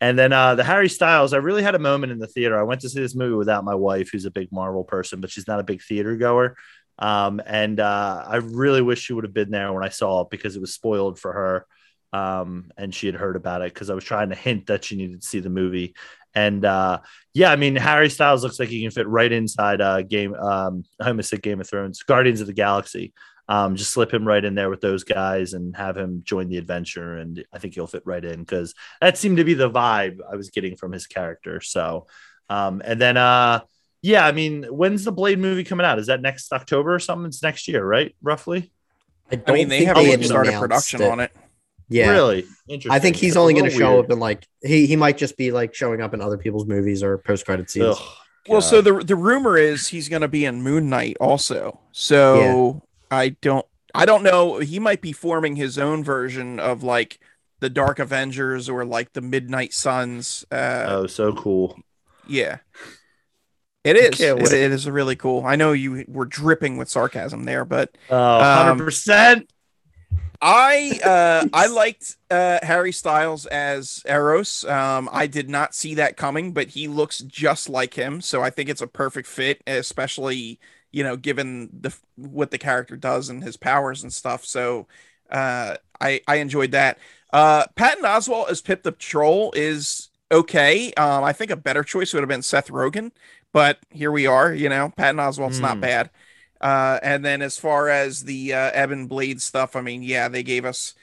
[0.00, 1.32] and then uh, the Harry Styles.
[1.32, 2.58] I really had a moment in the theater.
[2.58, 5.30] I went to see this movie without my wife, who's a big Marvel person, but
[5.30, 6.56] she's not a big theater goer.
[6.98, 10.30] Um, and uh, I really wish she would have been there when I saw it
[10.30, 11.66] because it was spoiled for her.
[12.12, 14.96] Um, and she had heard about it because I was trying to hint that she
[14.96, 15.94] needed to see the movie.
[16.36, 17.00] And uh,
[17.32, 20.34] yeah, I mean, Harry Styles looks like he can fit right inside uh, game.
[20.34, 23.14] Um, I almost said Game of Thrones, Guardians of the Galaxy.
[23.48, 26.58] Um, just slip him right in there with those guys and have him join the
[26.58, 30.18] adventure, and I think he'll fit right in because that seemed to be the vibe
[30.30, 31.60] I was getting from his character.
[31.62, 32.06] So,
[32.50, 33.60] um, and then uh,
[34.02, 35.98] yeah, I mean, when's the Blade movie coming out?
[35.98, 37.26] Is that next October or something?
[37.26, 38.14] It's next year, right?
[38.20, 38.72] Roughly.
[39.32, 41.10] i don't mean they think haven't had even started production it.
[41.10, 41.32] on it
[41.88, 42.10] Yeah.
[42.10, 42.92] Really interesting.
[42.92, 44.06] I think he's It's only going to show weird.
[44.06, 47.02] up in like he he might just be like showing up in other people's movies
[47.02, 47.96] or post credit scenes.
[47.96, 48.02] Ugh,
[48.48, 48.66] well God.
[48.66, 53.30] so the the rumor is he's going to be in moon knight also so i
[53.40, 57.18] don't i don't know he might be forming his own version of like
[57.60, 61.76] the dark avengers or like the midnight suns uh oh, so cool.
[62.28, 62.58] yeah
[63.84, 64.20] It is.
[64.20, 68.40] It, it is really cool i know you were dripping with sarcasm there but Oh,
[68.70, 69.46] Um, 100%.
[70.40, 74.64] I uh, I liked uh, Harry Styles as Eros.
[74.64, 78.50] Um, I did not see that coming, but he looks just like him, so I
[78.50, 80.60] think it's a perfect fit, especially
[80.92, 84.44] you know given the what the character does and his powers and stuff.
[84.44, 84.86] So
[85.30, 86.98] uh, I I enjoyed that.
[87.32, 90.92] Uh, Patton Oswalt as Pip the Troll is okay.
[90.94, 93.10] Um, I think a better choice would have been Seth Rogen,
[93.52, 94.52] but here we are.
[94.52, 95.80] You know, Patton Oswalt's not Hmm.
[95.80, 96.10] bad.
[96.66, 100.42] Uh, and then as far as the uh, Ebony Blade stuff, I mean, yeah, they
[100.42, 100.94] gave us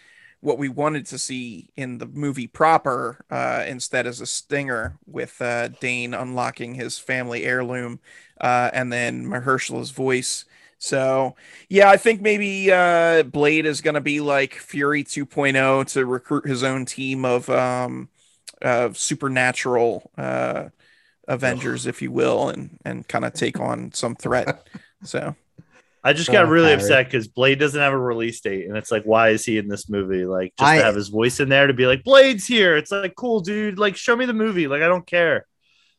[0.41, 5.41] what we wanted to see in the movie proper, uh, instead as a stinger with
[5.41, 8.01] uh, Dane unlocking his family heirloom,
[8.41, 10.43] uh, and then Mahershala's voice.
[10.79, 11.37] So
[11.69, 16.45] yeah, I think maybe uh, Blade is going to be like Fury 2.0 to recruit
[16.45, 18.09] his own team of um,
[18.61, 20.65] of supernatural uh,
[21.29, 24.67] Avengers, if you will, and and kind of take on some threat.
[25.05, 25.35] So.
[26.03, 26.81] I just got Oh, really Harry.
[26.81, 29.67] upset because Blade doesn't have a release date, and it's like, why is he in
[29.69, 30.25] this movie?
[30.25, 32.75] Like, just I- to have his voice in there to be like, Blade's here.
[32.75, 33.79] It's like, cool, dude.
[33.79, 34.67] Like, show me the movie.
[34.67, 35.45] Like, I don't care.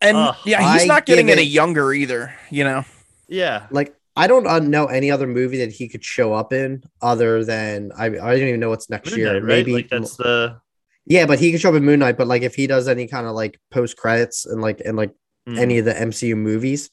[0.03, 0.37] And Ugh.
[0.45, 2.85] yeah, he's I not getting give any it- younger either, you know.
[3.29, 6.83] Yeah, Like I don't uh, know any other movie that he could show up in
[7.01, 9.27] other than I I don't even know what's next Moon year.
[9.33, 9.47] Knight, right?
[9.49, 10.61] Maybe like that's the
[11.07, 12.19] yeah, but he can show up in Moon Knight.
[12.19, 15.13] But like if he does any kind of like post credits and like and like
[15.49, 16.91] mm, any of the MCU movies,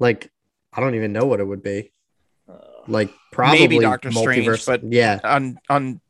[0.00, 0.30] Like
[0.72, 1.92] I don't even know what it would be.
[2.86, 6.00] Like probably Doctor Strange, but- yeah, On on,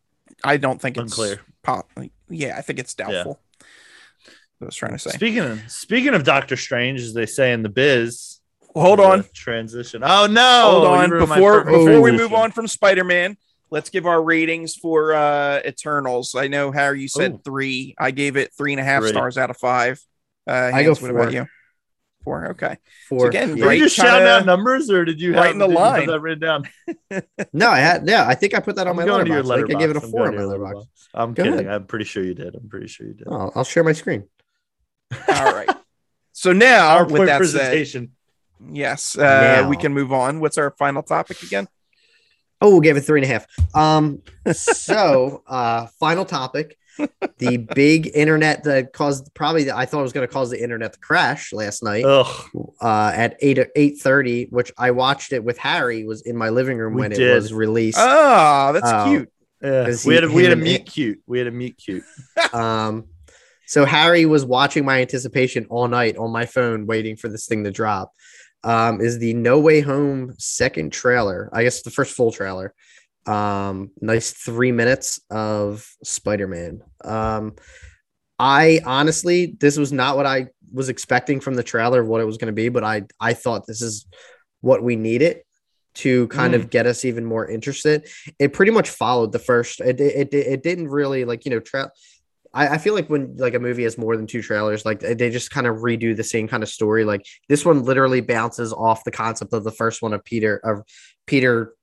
[0.42, 1.40] I don't think it's Unclear.
[1.62, 1.86] po-
[2.28, 3.40] yeah, I think it's doubtful.
[4.60, 5.10] I was trying to say.
[5.10, 8.40] Speaking of speaking of Doctor Strange, as they say in the biz.
[8.74, 10.02] Hold the on, Transition.
[10.05, 10.70] Oh no!
[10.70, 11.10] hold on.
[11.10, 13.36] ruined Before perfect before we move on from Spider Man,
[13.70, 16.34] let's give our ratings for uh Eternals.
[16.34, 17.40] I know Harry, you said Ooh.
[17.44, 17.94] three.
[17.98, 19.10] I gave it three and a half Three.
[19.10, 20.01] stars out of five.
[20.48, 21.32] Uh, I go Hans, what about four.
[21.32, 21.46] you?
[22.24, 22.51] Four.
[22.52, 22.78] Okay.
[23.09, 23.64] for again, yeah.
[23.64, 25.66] Were right you just kinda shouting out numbers, or did you right have, in the
[25.66, 26.06] did you have line.
[26.06, 26.68] that written down?
[27.52, 28.26] No, I had yeah.
[28.26, 29.52] I think I put that on I'm my going to your Letterboxd.
[29.52, 30.05] I think I gave it a Letterboxd.
[30.05, 30.86] I'm four on my to your Letterboxd.
[31.14, 31.59] I'm Go kidding.
[31.60, 31.72] ahead.
[31.72, 32.55] I'm pretty sure you did.
[32.55, 33.28] I'm pretty sure you did.
[33.30, 34.24] Oh, I'll share my screen.
[35.28, 35.68] All right.
[36.32, 38.12] So now, with PowerPoint that said, presentation.
[38.72, 39.68] yes, uh, Now.
[39.68, 40.40] we can move on.
[40.40, 41.68] What's our final topic again?
[42.60, 43.46] Oh, we'll give it three and a half.
[43.74, 44.22] Um,
[44.52, 46.78] so uh, final topic:
[47.38, 50.92] the big internet that caused probably I thought it was going to cause the internet
[50.94, 52.44] to crash last night Ugh.
[52.80, 56.04] uh, at eight eight thirty, which I watched it with Harry.
[56.04, 57.98] Was in my living room We when it was released.
[58.00, 59.04] Oh, that's Oh.
[59.06, 59.30] cute.
[59.62, 59.86] Yeah.
[59.86, 61.20] Is We had a, we had a him and meet it- cute.
[61.26, 62.04] We had a meet cute.
[62.52, 63.06] Um,
[63.66, 67.64] so Harry was watching my anticipation all night on my phone, waiting for this thing
[67.64, 68.12] to drop.
[68.62, 71.48] Um, is the No Way Home second trailer?
[71.52, 72.74] I guess the first full trailer.
[73.26, 76.82] Um, nice three minutes of Spider Man.
[77.05, 77.55] Um,
[78.38, 82.24] I honestly, this was not what I was expecting from the trailer of what it
[82.26, 84.06] was going to be, but I I thought this is
[84.60, 85.42] what we needed
[85.94, 88.09] to kind of get us even more interested.
[88.40, 89.80] It pretty much followed the first.
[89.80, 91.92] It it, it, it didn't really like you know tra-
[92.52, 95.30] I, I feel like when like a movie has more than two trailers, like they
[95.30, 97.05] just kind of redo the same kind of story.
[97.05, 100.82] Like this one literally bounces off the concept of the first one of Peter of
[101.26, 101.74] Peter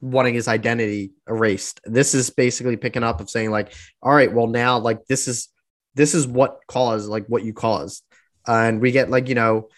[0.00, 1.80] wanting his identity erased.
[1.84, 5.48] This is basically picking up of saying like, all right, well now like this is
[5.94, 8.04] this is what caused like what you caused,
[8.46, 9.68] and we get like you know,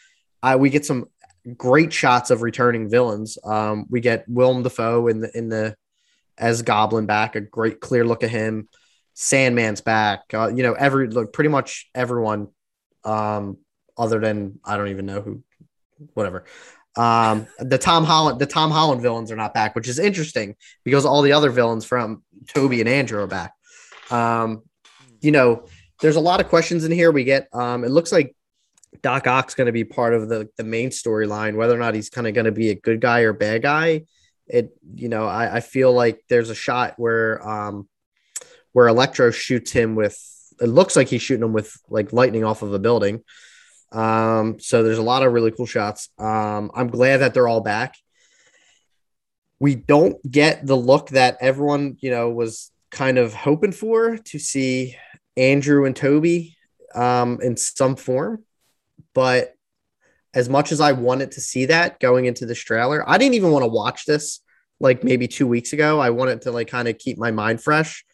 [0.43, 1.09] I we get some
[1.57, 3.39] great shots of returning villains.
[3.44, 5.77] Um, we get Willem Dafoe in the in the
[6.39, 8.69] as Goblin back, a great clear look at him.
[9.15, 10.23] Sandman's back.
[10.32, 12.49] Uh, you know, every look, pretty much everyone,
[13.05, 13.59] um,
[13.97, 15.43] other than I don't even know who,
[16.15, 16.44] whatever.
[16.97, 21.06] Um, the Tom Holland, the Tom Holland villains are not back, which is interesting because
[21.06, 23.55] all the other villains from Tobey and Andrew are back.
[24.10, 24.62] Um,
[25.20, 25.66] you know,
[26.01, 27.10] there's a lot of questions in here.
[27.10, 28.36] We get, um, it looks like
[29.01, 32.10] Doc Ock's going to be part of the the main storyline, whether or not he's
[32.10, 34.02] kind of going to be a good guy or bad guy.
[34.47, 37.89] It, you know, I, I feel like there's a shot where, um,
[38.73, 40.19] where Electro shoots him with
[40.60, 43.23] it looks like he's shooting him with like lightning off of a building.
[43.93, 46.09] Um, so there's a lot of really cool shots.
[46.19, 47.94] Um, I'm glad that they're all back.
[49.60, 54.39] We don't get the look that everyone, you know, was kind of hoping for to
[54.39, 54.97] see
[55.36, 56.56] Andrew and Tobey
[56.94, 58.44] um, in some form.
[59.14, 59.55] But
[60.35, 63.51] as much as I wanted to see that going into this trailer, I didn't even
[63.51, 64.40] want to watch this
[64.81, 66.01] like maybe two weeks ago.
[66.01, 68.05] I wanted to like kind of keep my mind fresh.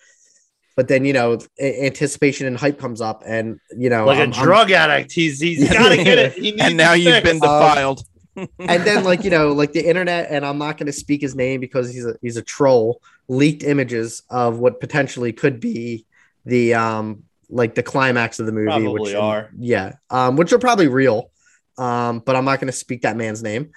[0.78, 4.30] But then you know, a- anticipation and hype comes up, and you know, Like I'm-
[4.30, 5.10] a I'm- drug addict.
[5.10, 6.32] He's he's got to get it.
[6.44, 8.02] He needs And now it you've been defiled.
[8.36, 11.34] and then like you know, like the internet, and I'm not going to speak his
[11.34, 13.02] name because he's a he's a troll.
[13.26, 16.06] Leaked images of what potentially could be
[16.46, 19.50] the um like the climax of the movie, Probably which are.
[19.58, 21.32] yeah, um, which are probably real.
[21.76, 23.70] Um, but I'm not going to speak that man's name.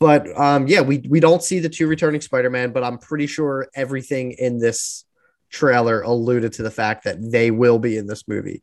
[0.00, 3.68] But um, yeah, we we don't see the two returning Spider-Man, but I'm pretty sure
[3.74, 5.04] everything in this
[5.50, 8.62] trailer alluded to the fact that they will be in this movie.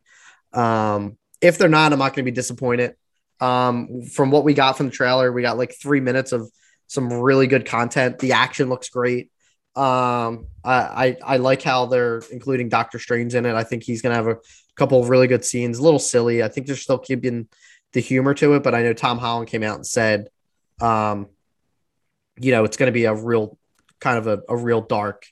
[0.52, 2.94] Um, if they're not, I'm not going to be disappointed.
[3.40, 6.50] Um, from what we got from the trailer, we got like three minutes of
[6.86, 8.18] some really good content.
[8.18, 9.30] The action looks great.
[9.74, 13.54] Um, I, I I like how they're including Doctor Strange in it.
[13.54, 14.38] I think he's gonna have a
[14.74, 15.78] couple of really good scenes.
[15.78, 16.42] A little silly.
[16.42, 17.48] I think they're still keeping
[17.92, 20.28] the humor to it, but I know Tom Holland came out and said,
[20.80, 21.28] um,
[22.38, 23.58] you know, it's gonna be a real
[24.00, 25.26] kind of a, a real dark,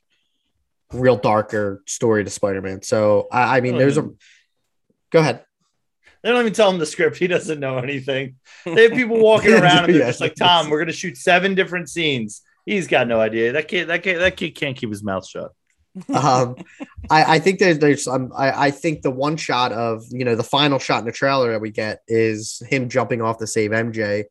[0.95, 2.83] real darker story to Spider-Man.
[2.83, 4.09] So I, I mean, Oh, there's a
[5.11, 5.45] go ahead.
[6.23, 7.19] They don't even tell him the script.
[7.19, 8.37] He doesn't know anything.
[8.65, 11.91] They have people walking around and they're just like, Tom, we're gonna shoot seven different
[11.91, 12.41] scenes.
[12.65, 13.53] He's got no idea.
[13.53, 15.53] That kid, that kid, that kid can't keep his mouth shut.
[16.15, 16.57] um,
[17.11, 20.35] I, I think there's there's um, I, I think the one shot of you know
[20.35, 23.71] the final shot in the trailer that we get is him jumping off to save
[23.71, 24.25] MJ.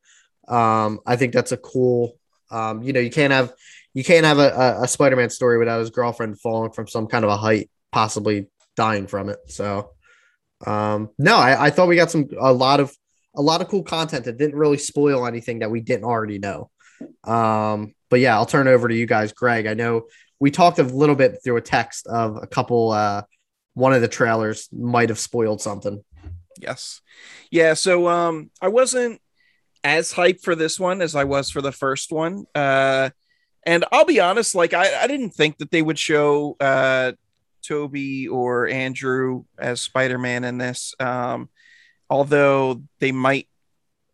[0.48, 2.18] Um, I think that's a cool.
[2.50, 3.54] Um, you know, you can't have
[3.94, 7.30] you can't have a, a, Spider-Man story without his girlfriend falling from some kind of
[7.30, 9.38] a height, possibly dying from it.
[9.48, 9.92] So,
[10.66, 12.92] um, no, I, I thought we got some a lot of
[13.36, 16.70] a lot of cool content that didn't really spoil anything that we didn't already know.
[17.24, 19.68] Um, but yeah, I'll turn it over to you guys, Greg.
[19.68, 20.04] I know
[20.40, 23.24] we talked a little bit through a text of a couple uh
[23.76, 26.04] one of the trailers might have spoiled something
[26.60, 27.02] Yes.
[27.52, 27.74] Yeah.
[27.74, 29.22] So um I wasn't
[29.84, 32.46] as hyped for this one as I was for the first one.
[32.56, 33.10] Uh,
[33.66, 37.14] and I'll be honest, like I, I didn't think that they would show uh,
[37.62, 40.94] Tobey or Andrew as Spider-Man in this.
[41.00, 41.50] Um,
[42.10, 43.48] although they might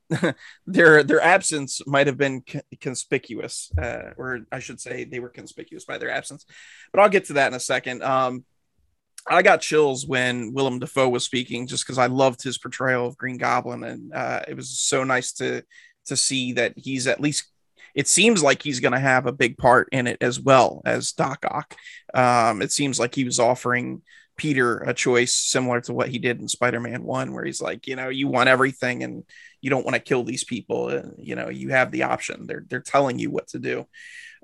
[0.66, 2.44] their their absence might have been
[2.82, 6.46] conspicuous, uh, or I should say they were conspicuous by their absence.
[6.92, 8.04] But I'll get to that in a second.
[8.04, 8.46] Um,
[9.28, 13.18] I got chills when Willem Dafoe was speaking, just because I loved his portrayal of
[13.18, 15.64] Green Goblin, and uh, it was so nice to
[16.06, 17.46] to see that he's at least.
[18.00, 21.12] It seems like he's going to have a big part in it as well as
[21.12, 21.76] Doc Ock.
[22.14, 24.04] Um, it seems like he was offering
[24.38, 27.98] Peter a choice similar to what he did in Spider-Man One, where he's like, you
[27.98, 29.26] know, you want everything and
[29.60, 30.86] you don't want to kill these people.
[30.86, 32.48] Uh, you know, you have the option.
[32.48, 33.86] They're they're telling you what to do.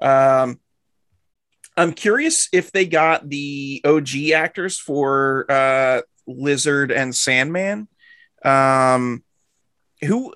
[0.02, 0.60] Um,
[1.77, 7.88] I'm curious if they got the OG actors for uh, Lizard and Sandman.
[8.44, 9.23] Um,
[10.02, 10.34] who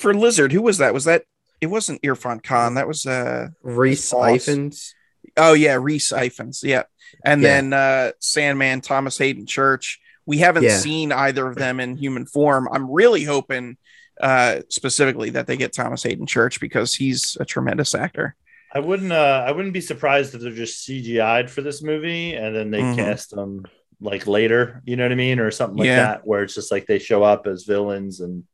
[0.00, 0.50] for Lizard?
[0.50, 0.92] Who was that?
[0.92, 1.22] Was that?
[1.60, 2.74] It wasn't Irfan Khan.
[2.74, 4.46] That was uh, Rhys Boss.
[4.46, 4.92] Ifans.
[5.36, 6.62] Oh yeah, Rhys Ifans.
[6.62, 6.84] Yeah,
[7.24, 7.48] and Yeah.
[7.48, 9.98] then uh, Sandman, Thomas Haden Church.
[10.26, 10.76] We haven't Yeah.
[10.78, 12.68] seen either of them in human form.
[12.70, 13.76] I'm really hoping
[14.20, 18.34] uh, specifically that they get Thomas Haden Church because he's a tremendous actor.
[18.74, 22.54] I wouldn't uh I wouldn't be surprised if they're just CGI'd for this movie and
[22.54, 22.96] then they Mhm.
[22.96, 23.64] cast them
[24.00, 25.38] like later, you know what I mean?
[25.40, 25.96] Or something like Yeah.
[26.02, 28.44] that, where it's just like they show up as villains and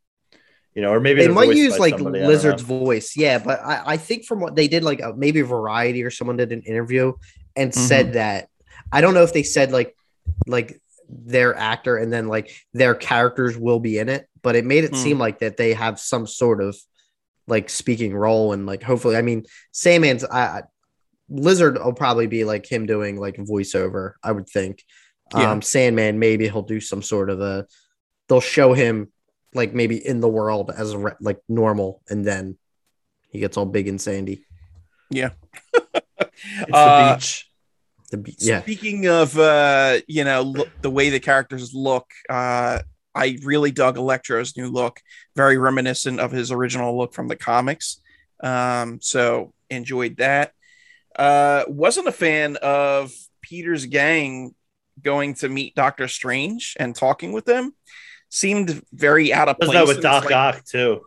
[0.75, 3.39] you know, or maybe They might use like somebody, Lizard's voice, yeah.
[3.39, 6.53] But I, I think from what they did, like uh, maybe Variety or someone did
[6.53, 7.13] an interview
[7.57, 7.75] and Mhm.
[7.75, 8.49] said that
[8.93, 9.97] I don't know if they said like
[10.47, 14.85] like their actor and then like their characters will be in it, but it made
[14.85, 14.97] it Hmm.
[14.97, 16.77] seem like that they have some sort of
[17.47, 20.63] like speaking role and like hopefully, I mean, Sandman's I, I
[21.29, 24.83] Lizard will probably be like him doing like voiceover, I would think.
[25.35, 25.51] Yeah.
[25.53, 27.67] Um, Sandman maybe he'll do some sort of a.
[28.29, 29.11] They'll show him
[29.55, 32.59] like maybe in the world as re- like normal, and then
[33.31, 34.45] he gets all big and sandy.
[35.11, 35.31] Yeah,
[35.75, 37.51] It's Uh, the beach.
[38.11, 42.81] The be- yeah, Speaking of, uh, you know, look, the way the characters look, uh,
[43.15, 45.01] I really dug Electro's new look,
[45.37, 48.01] very reminiscent of his original look from the comics.
[48.43, 50.53] Um, so enjoyed that.
[51.17, 54.55] Uh, wasn't a fan of Peter's gang
[55.01, 57.75] going to meet Doctor Strange and talking with them.
[58.35, 59.71] Seemed very out of place.
[59.75, 61.07] that with Doc like- Ock too?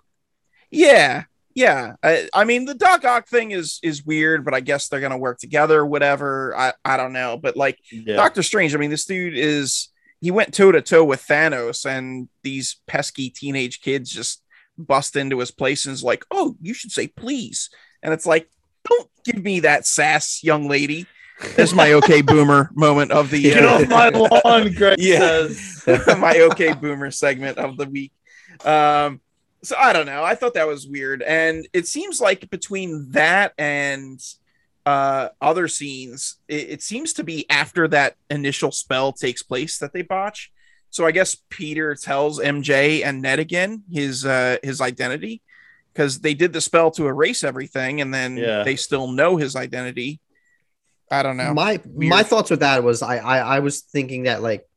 [0.71, 1.23] yeah,
[1.53, 1.95] yeah.
[2.01, 5.17] I, I mean, the Doc Ock thing is is weird, but I guess they're gonna
[5.17, 5.85] work together.
[5.85, 6.55] Whatever.
[6.57, 7.79] I I don't know, but like.
[7.91, 8.15] Yeah.
[8.15, 9.89] Doctor Strange, I mean, this dude is
[10.21, 14.41] he went toe to toe with Thanos, and these pesky teenage kids just
[14.77, 17.69] bust into his place and is like, Oh, you should say please.
[18.01, 18.49] And it's like,
[18.87, 21.07] don't give me that sass, young lady.
[21.55, 23.55] That's my okay boomer moment of the year.
[23.55, 25.19] Get uh, off my lawn, Greg Yeah.
[25.19, 25.83] says.
[26.17, 28.11] my okay boomer segment of the week.
[28.65, 29.21] Um,
[29.63, 30.23] so I don't know.
[30.23, 34.19] I thought that was weird, and it seems like between that and
[34.85, 39.93] uh, other scenes, it, it seems to be after that initial spell takes place that
[39.93, 40.51] they botch.
[40.89, 45.41] So I guess Peter tells MJ and Ned again his uh, his identity
[45.93, 48.63] because they did the spell to erase everything, and then Yeah.
[48.63, 50.19] they still know his identity.
[51.11, 51.53] I don't know.
[51.53, 52.09] my Weird.
[52.09, 54.67] my thoughts with that was I, I I was thinking that like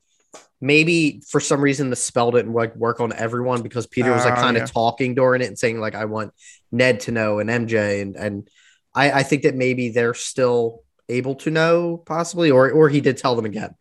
[0.60, 4.38] maybe for some reason the spell didn't like work on everyone because Peter was like
[4.38, 4.62] Oh, kind yeah.
[4.64, 6.32] of talking during it and saying like I want
[6.70, 8.48] Ned to know and MJ and and
[8.94, 13.16] I I think that maybe they're still able to know possibly or or he did
[13.16, 13.74] tell them again.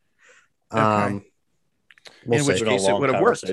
[0.71, 0.81] Okay.
[0.81, 1.26] Um,
[2.26, 2.63] we'll In which see.
[2.63, 3.43] Been a case it would've worked.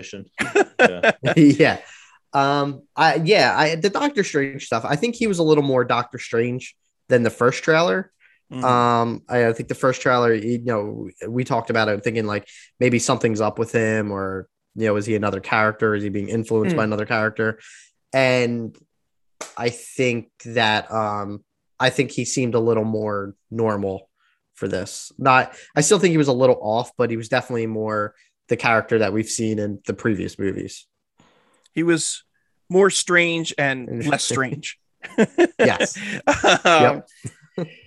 [0.80, 1.12] Yeah.
[1.36, 1.78] yeah.
[2.32, 4.84] Um, I yeah, I the Doctor Strange stuff.
[4.84, 6.76] I think he was a little more Doctor Strange
[7.08, 8.12] than the first trailer.
[8.52, 8.62] Mhm.
[8.62, 12.46] Um, I, I think the first trailer, you know, we talked about it thinking like
[12.78, 15.94] maybe something's up with him, or you know, is he another character?
[15.94, 16.78] Is he being influenced Hmm.
[16.78, 17.58] by another character?
[18.12, 18.76] And
[19.56, 21.44] I think that um
[21.80, 24.08] I think he seemed a little more normal
[24.54, 25.10] for this.
[25.18, 28.14] Not I still think he was a little off, but he was definitely more
[28.48, 30.86] the character that we've seen in the previous movies.
[31.72, 32.22] he was
[32.70, 34.78] more strange and less strange.
[35.58, 35.98] Yes.
[36.64, 37.02] Um,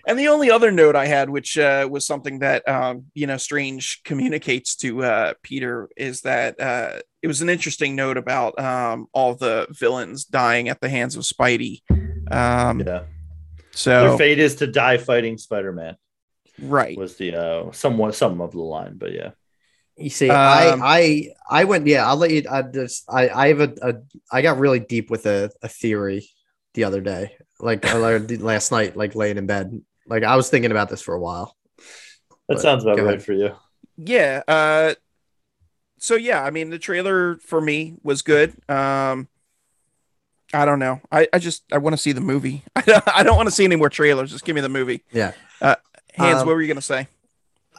[0.08, 3.38] and the only other note I had, which uh, was something that um, you know
[3.38, 9.08] Strange communicates to uh, Peter, is that uh, it was an interesting note about um,
[9.14, 11.82] all the villains dying at the hands of Spidey.
[12.32, 13.04] Um, yeah.
[14.10, 15.96] Their fate is to die fighting Spider-Man.
[16.62, 19.32] right, Was the uh somewhat some of the line, but yeah.
[19.96, 21.86] You see, Um, I I I went.
[21.88, 22.44] Yeah, I'll let you.
[22.50, 23.94] I just I I have a, a
[24.32, 26.30] I got really deep with a, a theory
[26.80, 27.84] the other day, like
[28.40, 29.82] last night, like laying in bed.
[30.08, 31.58] Like I was thinking about this for a while.
[32.48, 33.24] That But sounds about go right ahead.
[33.24, 33.52] for you.
[33.98, 34.42] yeah.
[34.48, 34.94] Uh,
[35.98, 38.54] so yeah, I mean the trailer for me was good.
[38.70, 39.28] Um,
[40.54, 41.02] I don't know.
[41.12, 42.64] I, I just I want to see the movie.
[42.78, 44.32] I don't, I don't want to see any more trailers.
[44.32, 45.04] Just give me the movie.
[45.12, 45.34] Yeah.
[45.62, 45.76] Uh,
[46.16, 47.08] Hans, Um, what were you gonna say?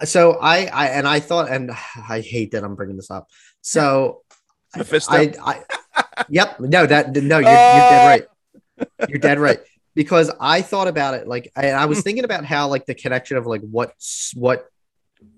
[0.04, 1.70] So I, I and I thought, and
[2.08, 3.28] I hate that I'm bringing this up.
[3.62, 4.22] So
[4.76, 5.12] Mephisto.
[5.14, 5.32] I,
[5.96, 8.24] I, yep, no, that no, you're, you're dead right.
[9.08, 9.60] You're dead right.
[9.94, 13.36] Because I thought about it, like, and I was thinking about how, like, the connection
[13.36, 13.92] of like what
[14.34, 14.66] what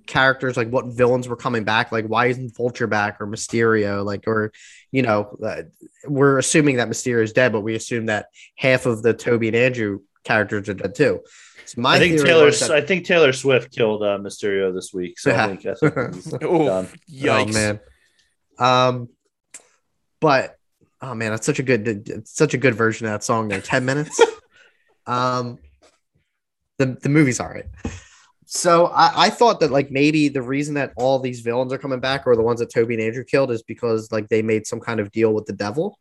[0.06, 1.90] characters, like, what villains were coming back.
[1.90, 4.04] Like, why isn't Vulture back or Mysterio?
[4.04, 4.52] Like, or
[4.90, 5.62] you know, uh,
[6.06, 9.56] we're assuming that Mysterio is dead, but we assume that half of the Tobey and
[9.56, 11.20] Andrew characters are dead too.
[11.64, 12.50] So my I think Taylor.
[12.50, 15.18] that- I think Taylor Swift killed uh, Mysterio this week.
[15.18, 17.48] So I think, I think he's Oh, yikes!
[17.48, 17.80] Oh man.
[18.58, 19.08] Um,
[20.20, 20.56] but
[21.02, 23.48] oh man, that's such a good, such a good version of that song.
[23.48, 24.20] There, ten minutes.
[25.06, 25.58] um,
[26.78, 27.66] the the movie's all right.
[28.46, 32.00] So I, I thought that like maybe the reason that all these villains are coming
[32.00, 34.80] back or the ones that Tobey and Andrew killed is because like they made some
[34.80, 35.98] kind of deal with the devil,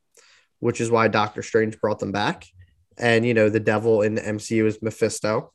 [0.60, 2.46] which is why Doctor Strange brought them back.
[2.98, 5.52] And you know, the devil in the MCU is Mephisto.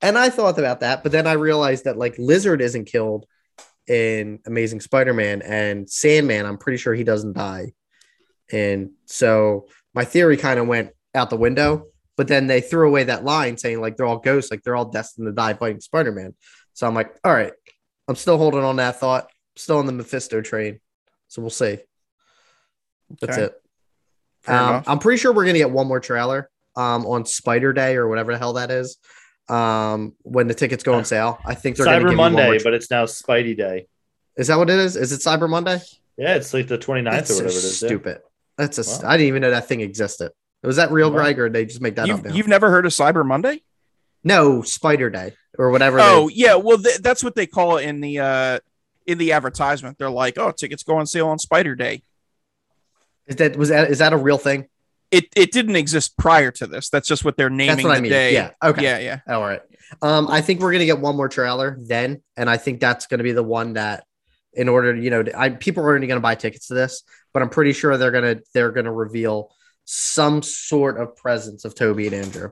[0.00, 3.26] And I thought about that, but then I realized that like Lizard isn't killed
[3.86, 7.72] in Amazing Spider-Man and Sandman, I'm pretty sure he doesn't die.
[8.52, 13.04] And so my theory kind of went out the window, but then they threw away
[13.04, 16.34] that line saying like they're all ghosts, like they're all destined to die fighting Spider-Man.
[16.74, 17.52] So I'm like, all right,
[18.08, 20.80] I'm still holding on that thought, still on the Mephisto train.
[21.28, 21.78] So we'll see.
[23.20, 23.42] That's Okay.
[23.46, 24.50] it.
[24.50, 24.82] Um.
[24.86, 28.32] I'm pretty sure we're gonna get one more trailer um, on Spider Day or whatever
[28.32, 28.98] the hell that is.
[29.48, 32.58] Um, when the tickets go on sale, I think they're Cyber you one more Monday,
[32.58, 33.86] tra- but it's now Spidey Day.
[34.36, 34.96] is that what it is?
[34.96, 35.78] Is it Cyber Monday?
[36.16, 37.82] Yeah, it's like the 29th That's or so whatever it is.
[37.82, 37.88] yeah.
[38.58, 38.82] That's a.
[39.04, 39.10] Wow.
[39.10, 40.32] I didn't even know that thing existed.
[40.62, 41.16] Was that real, Wow.
[41.16, 42.34] Greg, or did they just make that up You've, now?
[42.34, 43.62] you've never heard of Cyber Monday?
[44.22, 45.96] No, Spider Day or whatever.
[45.96, 48.58] they- Oh yeah, well th- that's what they call it in the uh
[49.06, 49.98] in the advertisement.
[49.98, 52.02] They're like, "Oh, tickets go on sale on Spider Day."
[53.26, 54.66] is that was that is that a real thing?
[55.10, 56.88] It it didn't exist prior to this.
[56.88, 58.10] That's just what they're naming That's what the I mean.
[58.12, 58.32] day.
[58.34, 58.50] Yeah.
[58.62, 58.82] Okay.
[58.82, 59.20] Yeah, yeah.
[59.34, 59.60] All right.
[60.00, 63.22] Um, I think we're gonna get one more trailer then, and I think that's gonna
[63.22, 64.04] be the one that,
[64.54, 67.02] in order, you know, I people are already gonna buy tickets to this,
[67.32, 69.54] but I'm pretty sure they're gonna they're gonna reveal
[69.84, 72.50] some sort of presence of Tobey and Andrew.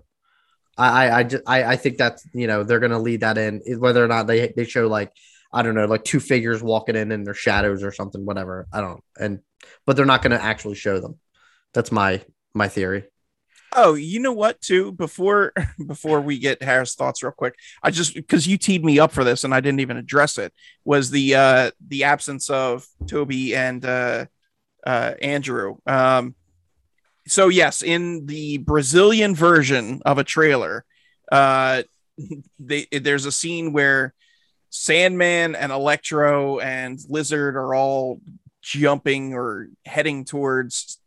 [0.77, 4.05] I I I, I, I think that's you know they're gonna lead that in whether
[4.05, 5.13] or not they they show like
[5.53, 8.81] I don't know like two figures walking in in their shadows or something whatever I
[8.81, 9.41] don't and
[9.87, 11.19] but they're not gonna actually show them.
[11.75, 12.23] That's my
[12.55, 13.05] my theory.
[13.73, 14.61] Oh, you know what?
[14.61, 15.53] Too before
[15.87, 19.25] before we get Harry's thoughts real quick, I just because you teed me up for
[19.25, 20.53] this and I didn't even address it
[20.85, 24.27] was the uh the absence of Tobey and uh
[24.87, 25.77] uh Andrew.
[25.87, 26.35] Um
[27.27, 30.85] so yes, in the Brazilian version of a trailer,
[31.31, 31.83] uh
[32.59, 34.15] they there's a scene where
[34.71, 38.21] Sandman and Electro and Lizard are all
[38.63, 40.99] jumping or heading towards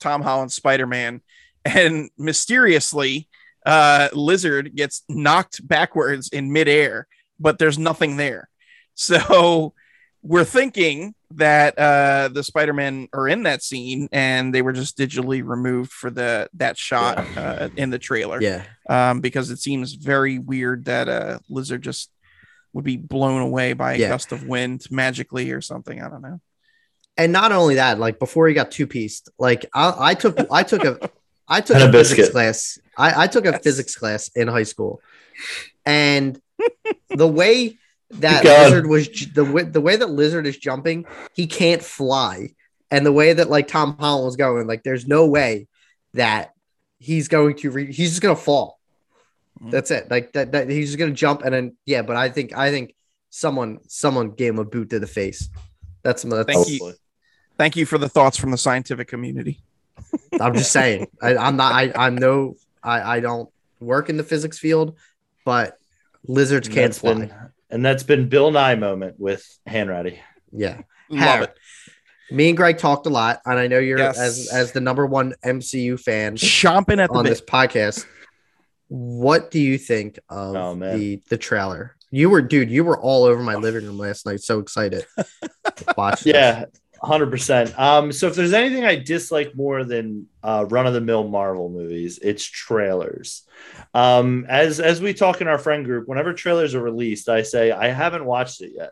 [0.00, 1.20] Tom Holland's Spider-Man
[1.64, 3.28] and mysteriously
[3.66, 7.06] uh lizard gets knocked backwards in midair
[7.38, 8.48] but there's nothing there
[8.94, 9.74] so
[10.22, 15.42] we're thinking that uh the spider-man are in that scene and they were just digitally
[15.44, 18.64] removed for the that shot uh, in the trailer Yeah.
[18.88, 22.10] um because it seems very weird that uh lizard just
[22.72, 24.08] would be blown away by a Yeah.
[24.08, 26.40] gust of wind magically or something i don't know
[27.16, 30.62] and not only that, like before he got two pieced, like I, I took I
[30.62, 31.10] took a
[31.46, 32.32] I took a, a physics biscuit.
[32.32, 32.78] class.
[32.96, 33.62] I, I took a Yes.
[33.62, 35.02] physics class in high school,
[35.84, 36.40] and
[37.10, 37.76] the way
[38.12, 42.50] that Keep lizard was the way, the way that lizard is jumping, he can't fly,
[42.90, 45.68] and the way that like Tom Holland was going, like there's no way
[46.14, 46.52] that
[46.98, 48.78] he's going to re- he's just gonna fall.
[49.62, 49.70] Mhm.
[49.70, 50.10] That's it.
[50.10, 52.02] Like that, that he's just gonna jump and then yeah.
[52.02, 52.94] But I think I think
[53.30, 55.48] someone someone gave him a boot to the face.
[56.02, 56.94] That's, that's Thank you.
[57.58, 59.60] thank you for the thoughts from the scientific community
[60.40, 61.06] I'm just saying.
[61.22, 61.72] I, I'm not.
[61.74, 62.56] I, I'm no.
[62.82, 63.50] I, I don't
[63.80, 64.96] work in the physics field,
[65.44, 65.76] but
[66.26, 67.14] lizards can't that's fly.
[67.14, 67.32] been-
[67.70, 70.18] and that's been Bill Nye moment with Hanratty.
[70.52, 70.80] Yeah.
[71.08, 71.54] love it
[72.30, 74.18] Me and Greg talked a lot, and I know you're Yes.
[74.18, 78.06] as as the number one MCU fan chomping at the on bit this podcast.
[78.88, 80.98] What do you think of Oh, man.
[80.98, 81.96] the the trailer?
[82.12, 82.70] You were, dude.
[82.70, 84.40] You were all over my living room last night.
[84.40, 85.04] So excited.
[85.16, 86.20] to Watch.
[86.24, 86.64] this.
[87.02, 87.78] Hundred percent.
[87.78, 91.70] Um, so if there's anything I dislike more than uh, run of the mill Marvel
[91.70, 93.42] movies, it's trailers.
[93.94, 97.70] Um, as as we talk in our friend group, whenever trailers are released, I say
[97.70, 98.90] I haven't watched it yet.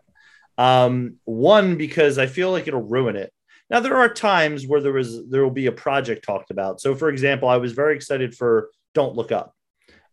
[0.57, 3.31] Um, one because I feel like it'll ruin it.
[3.69, 6.81] Now there are times where there was there will be a project talked about.
[6.81, 9.55] So for example, I was very excited for Don't Look Up.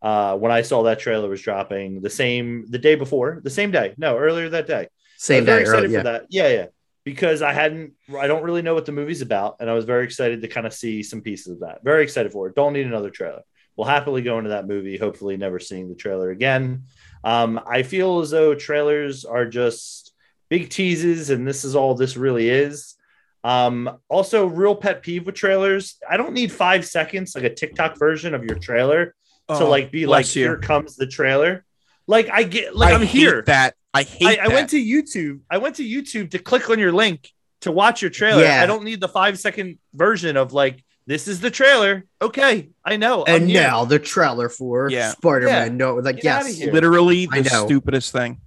[0.01, 3.71] Uh, when I saw that trailer was dropping the same the day before, the same
[3.71, 4.89] day, no, earlier that day.
[5.17, 5.53] Same day.
[5.53, 5.99] Early, excited yeah.
[5.99, 6.25] for that.
[6.29, 6.65] Yeah, yeah.
[7.05, 10.03] Because I hadn't, I don't really know what the movie's about, and I was very
[10.03, 11.83] excited to kind of see some pieces of that.
[11.83, 12.55] Very excited for it.
[12.55, 13.43] Don't need another trailer.
[13.77, 14.97] We'll happily go into that movie.
[14.97, 16.83] Hopefully, never seeing the trailer again.
[17.23, 20.13] Um, I feel as though trailers are just
[20.49, 22.95] big teases, and this is all this really is.
[23.43, 25.97] Um, also, real pet peeve with trailers.
[26.09, 29.13] I don't need five seconds, like a TikTok version of your trailer,
[29.49, 30.41] to Oh, like be like, you.
[30.43, 31.63] here comes the trailer.
[32.07, 33.43] Like I get, like I I'm hate here.
[33.43, 34.39] That I hate.
[34.39, 35.39] I, I went to YouTube.
[35.49, 37.31] I went to YouTube to click on your link
[37.61, 38.43] to watch your trailer.
[38.43, 38.61] Yeah.
[38.61, 42.05] I don't need the five second version of like this is the trailer.
[42.21, 43.23] Okay, I know.
[43.25, 43.61] I'm and here.
[43.61, 45.11] now the trailer for Yeah.
[45.11, 45.71] Spider-Man.
[45.71, 45.77] Yeah.
[45.77, 48.41] No, like Get outta yes, literally the stupidest thing.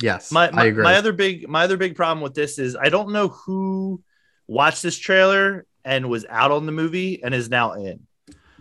[0.00, 0.84] yes, my, my, I agree.
[0.84, 4.02] my other big my other big problem with this is I don't know who
[4.46, 8.06] watched this trailer and was out on the movie and is now in.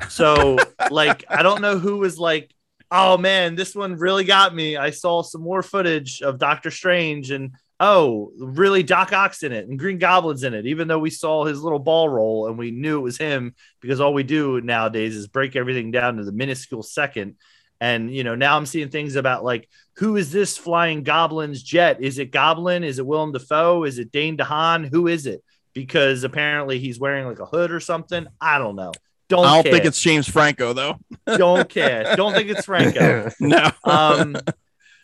[0.10, 0.58] So
[0.92, 2.54] like I don't know who was like,
[2.92, 4.78] oh man, this one really got me.
[4.78, 9.68] I saw some more footage of Doctor Strange and oh, really Doc Ock's in it
[9.68, 12.72] and Green Goblin's in it, even though we saw his little ball roll and we
[12.72, 16.32] knew it was him because all we do nowadays is break everything down to the
[16.32, 17.36] minuscule second.
[17.80, 22.02] And you know, now I'm seeing things about like who is this flying Goblin's jet?
[22.02, 22.84] Is it Goblin?
[22.84, 23.84] Is it Willem Dafoe?
[23.84, 24.90] Is it Dane DeHaan?
[24.90, 25.44] Who is it?
[25.74, 28.26] Because apparently he's wearing like a hood or something.
[28.42, 28.92] I don't know.
[29.30, 29.74] Don't I don't care.
[29.74, 30.96] think it's James Franco though.
[31.38, 32.16] don't care.
[32.16, 33.30] Don't think it's Franco.
[33.40, 33.72] No.
[33.84, 34.38] Um,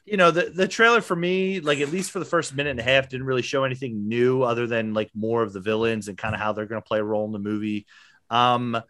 [0.06, 2.80] you know, the the trailer for me, like at least for the first minute and
[2.80, 6.18] a half, didn't really show anything new other than like more of the villains and
[6.18, 7.86] kind of how they're going to play a role in the movie.
[8.30, 8.82] Um,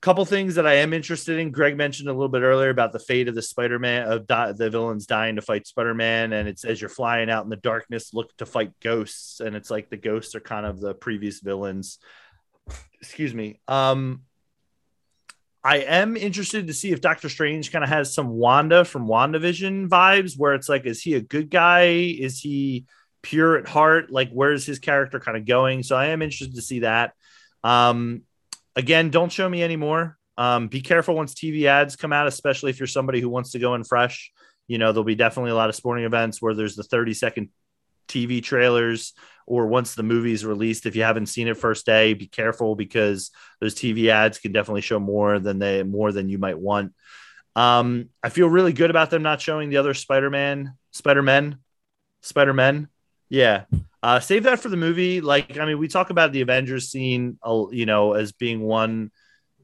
[0.00, 1.52] couple things that I am interested in.
[1.52, 4.68] Greg mentioned a little bit earlier about the fate of the Spider-Man of di- the
[4.68, 8.36] villains dying to fight Spider-Man, and it says you're flying out in the darkness, look
[8.38, 11.98] to fight ghosts, and it's like the ghosts are kind of the previous villains.
[13.00, 13.60] Excuse me.
[13.68, 14.22] Um,
[15.64, 19.88] I am interested to see if Doctor Strange kind of has some Wanda from WandaVision
[19.88, 21.84] vibes, where it's like, is he a good guy?
[21.84, 22.86] Is he
[23.22, 24.10] pure at heart?
[24.10, 25.84] Like, where's his character kind of going?
[25.84, 27.12] So I am interested to see that.
[27.62, 28.22] Um,
[28.74, 30.18] again, don't show me anymore.
[30.36, 33.60] Um, be careful once TV ads come out, especially if you're somebody who wants to
[33.60, 34.32] go in fresh.
[34.66, 37.50] You know, there'll be definitely a lot of sporting events where there's the 30 second
[38.08, 39.12] TV trailers,
[39.46, 43.30] or once the movie's released, if you haven't seen it first day, be careful because
[43.60, 46.92] those TV ads can definitely show more than they more than you might want.
[47.54, 51.58] Um, I feel really good about them not showing the other Spider-Man, Spider-Man,
[52.22, 52.88] Spider-Man.
[53.28, 53.64] Yeah.
[54.02, 55.20] Uh, save that for the movie.
[55.20, 59.10] Like, I mean, we talk about the Avengers scene, uh, you know, as being one,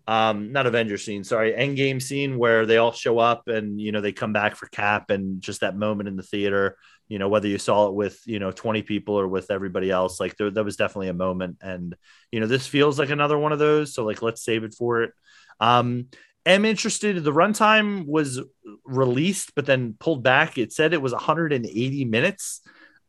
[0.09, 4.01] um, not Avengers scene, sorry, Endgame scene where they all show up and you know
[4.01, 6.79] they come back for Cap and just that moment in the theater.
[7.09, 10.21] You know, whether you saw it with you know twenty people or with everybody else,
[10.21, 11.59] like there, that was definitely a moment.
[11.61, 11.97] And
[12.31, 13.95] you know, this feels like another one of those.
[13.95, 15.13] So like, let's save it for it.
[15.61, 16.07] Um,
[16.47, 17.23] am interested.
[17.23, 18.41] The runtime was
[18.85, 20.59] released, but then pulled back.
[20.59, 22.61] It said it was 180 minutes,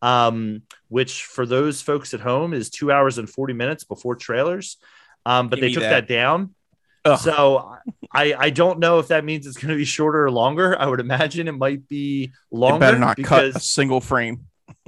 [0.02, 4.78] um, which for those folks at home is two hours and 40 minutes before trailers.
[5.26, 6.08] Um, but Give they took that.
[6.08, 6.56] that, down.
[7.06, 7.20] Ugh.
[7.20, 7.76] So
[8.12, 10.80] I, I don't know if that means it's going to be shorter or longer.
[10.80, 12.78] I would imagine it might be longer.
[12.78, 14.48] It better not cut because a single frame.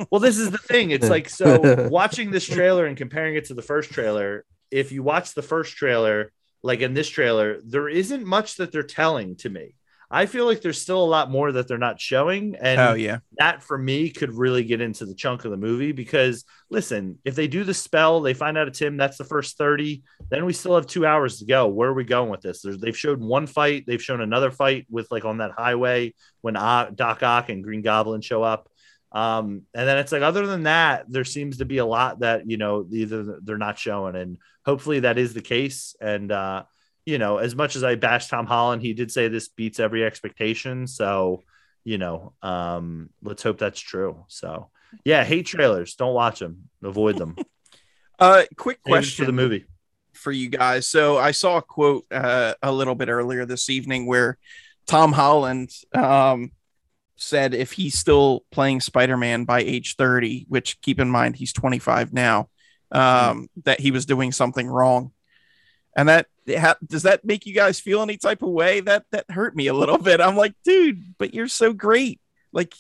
[0.10, 0.92] well, this is the thing.
[0.92, 4.46] It's like so watching this trailer and comparing it to the first trailer.
[4.72, 6.32] If you watch the first trailer,
[6.64, 9.76] like in this trailer, there isn't much that they're telling to me.
[10.14, 13.20] I feel like there's still a lot more that they're not showing, and Oh yeah.
[13.38, 17.36] that for me could really get into the chunk of the movie because listen, if
[17.36, 18.98] they do the spell, they find out it's him.
[18.98, 20.04] That's the first thirty.
[20.30, 21.68] Then we still have two hours to go.
[21.68, 22.62] Where are we going with this?
[22.62, 23.86] There's, they've shown one fight.
[23.88, 27.82] They've shown another fight with like on that highway when O- Doc Ock and Green
[27.82, 28.68] Goblin show up.
[29.14, 32.50] Um, and then it's like other than that, there seems to be a lot that
[32.50, 35.96] you know either they're not showing, and hopefully that is the case.
[36.00, 36.64] And uh,
[37.06, 40.04] you know, as much as I bash Tom Holland, he did say this beats every
[40.04, 40.88] expectation.
[40.88, 41.44] So,
[41.84, 44.26] you know, um, let's hope that's true.
[44.28, 44.70] So,
[45.04, 45.96] yeah, hate trailers.
[45.96, 46.70] Don't watch them.
[46.84, 47.36] Avoid them.
[48.20, 49.66] Uh, quick Save question for the movie.
[50.14, 50.88] for you guys.
[50.88, 54.38] So I saw a quote uh, a little bit earlier this evening where
[54.86, 56.52] Tom Holland um,
[57.16, 62.14] said if he's still playing Spider-Man by age 30, which keep in mind he's 25
[62.14, 62.48] now,
[62.92, 65.12] um, that he was doing something wrong.
[65.98, 68.80] And that ha- does that make you guys feel any type of way?
[68.80, 70.22] That that hurt me a little bit.
[70.22, 72.20] I'm like, dude, but you're so great.
[72.52, 72.74] Like,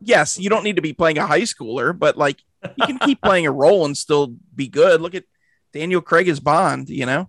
[0.00, 3.20] yes, you don't need to be playing a high schooler, but like you can keep
[3.22, 5.00] playing a role and still be good.
[5.00, 5.24] Look at
[5.72, 7.28] Daniel Craig as Bond, you know?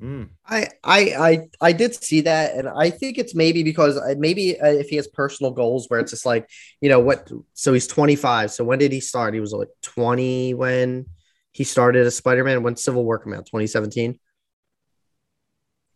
[0.00, 0.28] Mm.
[0.46, 4.60] I, I I I did see that, and I think it's maybe because uh, maybe
[4.60, 6.50] uh, if he has personal goals where it's just like
[6.82, 7.30] you know what.
[7.54, 8.50] So he's 25.
[8.50, 9.32] So when did he start?
[9.32, 11.06] He was like 20 when
[11.52, 12.62] he started as Spider Man.
[12.62, 14.20] When Civil War came out, 2017.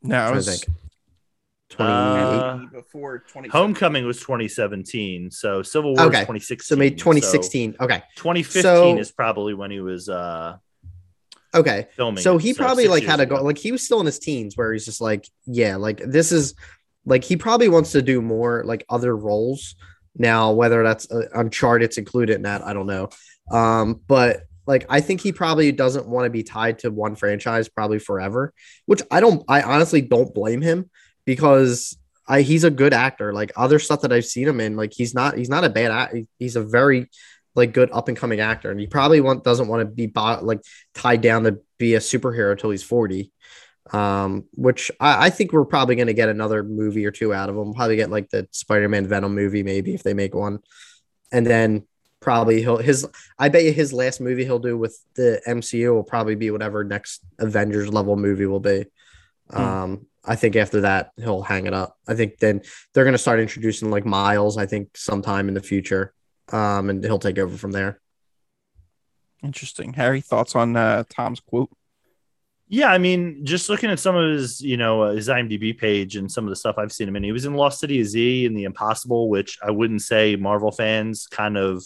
[0.03, 0.77] No, I was think
[1.71, 1.93] 28.
[1.93, 3.49] Uh, before 20.
[3.49, 6.67] Homecoming was 2017, so Civil War Okay, was 2016.
[6.67, 7.77] so maybe 2016.
[7.81, 8.03] okay.
[8.17, 10.57] 2015 So- is probably when he was uh
[11.55, 11.89] Okay.
[11.97, 12.23] filming.
[12.23, 14.19] So it, he probably six like had a goal like he was still in his
[14.19, 16.55] teens where he's just like, yeah, like this is
[17.07, 19.75] like he probably wants to do more like other roles.
[20.17, 23.09] Now, whether that's uh, Uncharted's included in that, I don't know.
[23.51, 27.69] Um, but like I think he probably doesn't want to be tied to one franchise
[27.69, 28.55] probably forever,
[28.87, 30.89] which I don't I honestly don't blame him
[31.25, 31.99] because
[32.29, 33.33] I he's a good actor.
[33.33, 36.25] Like other stuff that I've seen him in, like he's not he's not a bad.
[36.39, 37.11] He's a very
[37.57, 40.39] like good up and coming actor, and he probably want, doesn't want to be bo-
[40.41, 40.61] like
[40.95, 43.33] tied down to be a superhero till he's 40
[43.93, 47.49] um which i, I think we're probably going to get another movie or two out
[47.49, 50.59] of him probably get like the spider-man venom movie maybe if they make one
[51.33, 51.87] and then
[52.21, 53.07] probably he'll his
[53.39, 56.85] i bet you his last movie he'll do with the mcu will probably be whatever
[56.85, 58.85] next avengers level movie will be
[59.51, 59.61] Hmm.
[59.61, 62.61] um i think after that he'll hang it up i think then
[62.93, 66.13] they're going to start introducing like miles i think sometime in the future
[66.53, 68.01] um and he'll take over from there
[69.43, 69.95] Interesting.
[69.95, 71.71] Harry, thoughts on uh, Tom's quote?
[72.69, 76.15] Yeah, I mean, just looking at some of his, you know, uh, his IMDb page
[76.17, 78.07] and some of the stuff I've seen him in, he was in Lost City of
[78.07, 81.85] Z and The Impossible, which I wouldn't say Marvel fans kind of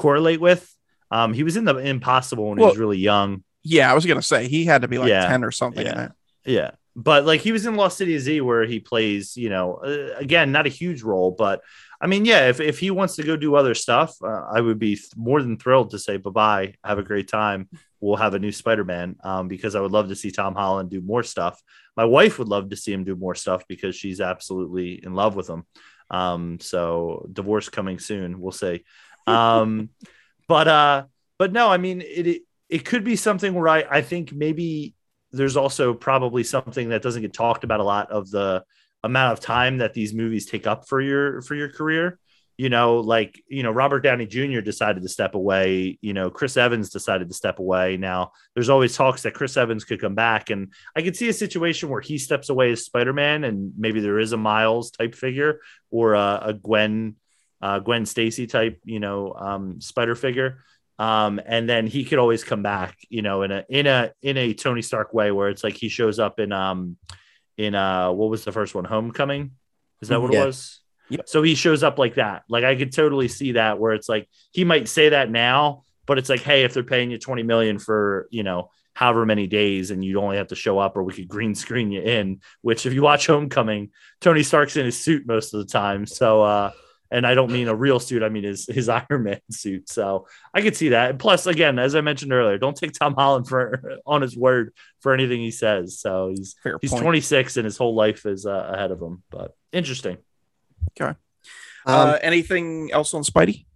[0.00, 0.74] correlate with.
[1.10, 3.42] Um, he was in The Impossible when he was really young.
[3.62, 5.28] Yeah, I was gonna say he had to be like Yeah.
[5.28, 5.84] 10 or something.
[5.86, 6.08] Yeah.
[6.44, 6.70] Yeah.
[6.96, 10.50] But like he was in Lost City Z where he plays, you know, uh, again,
[10.52, 11.60] not a huge role, but
[12.00, 14.78] I mean, yeah, if, if he wants to go do other stuff, uh, I would
[14.78, 16.74] be th- more than thrilled to say bye bye.
[16.82, 17.68] Have a great time.
[18.00, 20.90] We'll have a new Spider Man um, because I would love to see Tom Holland
[20.90, 21.60] do more stuff.
[21.96, 25.36] My wife would love to see him do more stuff because she's absolutely in love
[25.36, 25.64] with him.
[26.10, 28.40] Um, so divorce coming soon.
[28.40, 28.84] We'll see.
[29.26, 29.90] Um,
[30.48, 31.04] but uh,
[31.38, 32.26] but no, I mean it.
[32.26, 34.94] it it could be something where I, I think maybe
[35.32, 38.64] there's also probably something that doesn't get talked about a lot of the
[39.02, 42.18] amount of time that these movies take up for your for your career.
[42.56, 44.60] You know, like you know, Robert Downey Jr.
[44.60, 45.98] decided to step away.
[46.02, 47.96] You know, Chris Evans decided to step away.
[47.96, 51.32] Now, there's always talks that Chris Evans could come back, and I could see a
[51.32, 55.14] situation where he steps away as Spider Man, and maybe there is a Miles type
[55.14, 55.60] figure
[55.90, 57.16] or a, a Gwen,
[57.62, 60.58] uh, Gwen Stacy type, you know, um, Spider figure
[61.00, 64.36] um, and then he could always come back, you know, in a in a in
[64.36, 66.98] a Tony Stark way, where it's like he shows up in um
[67.56, 69.52] in uh what was the first one, Homecoming?
[70.02, 70.42] Is that what Yeah.
[70.42, 70.80] it was?
[71.08, 71.26] Yep.
[71.26, 72.42] So he shows up like that.
[72.50, 76.18] Like I could totally see that where it's like he might say that now, but
[76.18, 79.90] it's like, hey, if they're paying you twenty million for you know however many days
[79.90, 82.42] and you only have to show up, or we could green screen you in.
[82.60, 83.88] Which if you watch Homecoming,
[84.20, 86.04] Tony Stark's in his suit most of the time.
[86.04, 86.72] So uh
[87.10, 88.22] and I don't mean a real suit.
[88.22, 89.88] I mean his his Iron Man suit.
[89.88, 91.10] So I could see that.
[91.10, 94.72] And plus, again, as I mentioned earlier, don't take Tom Holland for on his word
[95.00, 95.98] for anything he says.
[95.98, 97.02] So he's Fair he's point.
[97.02, 99.22] 26 and his whole life is uh, ahead of him.
[99.30, 100.18] But interesting.
[101.00, 101.16] um,
[101.86, 103.66] uh, anything else on Spidey?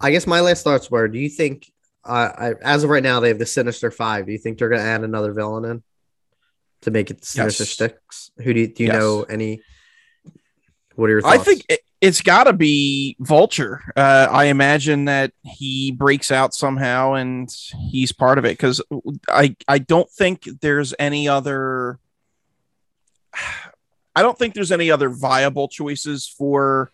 [0.00, 1.70] I guess my last thoughts were: Do you think,
[2.04, 4.26] uh, I, as of right now, they have the Sinister Five?
[4.26, 5.82] Do you think they're going to add another villain in
[6.82, 7.76] to make it Sinister Yes.
[7.76, 8.30] Six?
[8.38, 8.96] Who do you, do you Yes.
[8.98, 9.22] know?
[9.24, 9.60] Any?
[10.94, 11.40] What are your thoughts?
[11.40, 13.82] I think it, it's got to be Vulture.
[13.96, 17.50] Uh, I imagine that he breaks out somehow and
[17.90, 18.80] he's part of it because
[19.28, 21.98] I I don't think there's any other.
[24.14, 26.90] I don't think there's any other viable choices for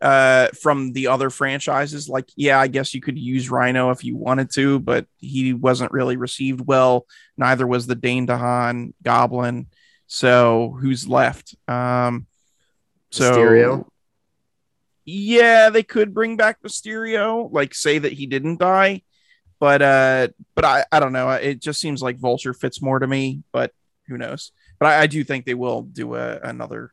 [0.00, 4.16] uh from the other franchises like yeah i guess you could use rhino if you
[4.16, 7.06] wanted to but he wasn't really received well
[7.36, 9.68] neither was the dane DeHaan goblin
[10.08, 12.26] so who's left um
[13.12, 13.86] so Mysterio?
[15.04, 19.02] Yeah they could bring back mysterio like say that he didn't die
[19.60, 23.06] but uh but i i don't know it just seems like vulture fits more to
[23.06, 23.70] me but
[24.08, 26.92] who knows but i, I do think they will do a, another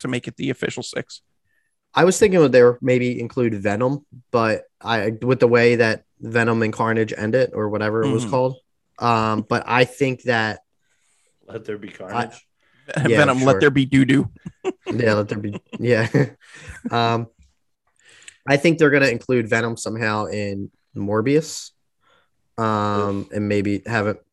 [0.00, 1.22] to make it the official six
[1.94, 6.04] I was thinking would they were maybe include Venom, but I with the way that
[6.20, 8.30] Venom and Carnage ended or whatever it was Mhm.
[8.30, 8.56] called.
[8.98, 10.60] Um, but I think that
[11.46, 12.46] Let there be carnage.
[13.08, 13.46] Yeah, venom sure.
[13.46, 14.28] let there be doo-doo
[14.92, 16.08] yeah, let there be yeah.
[16.90, 17.26] um,
[18.48, 21.70] I think they're gonna include Venom somehow in Morbius,
[22.56, 24.24] um, and maybe have it.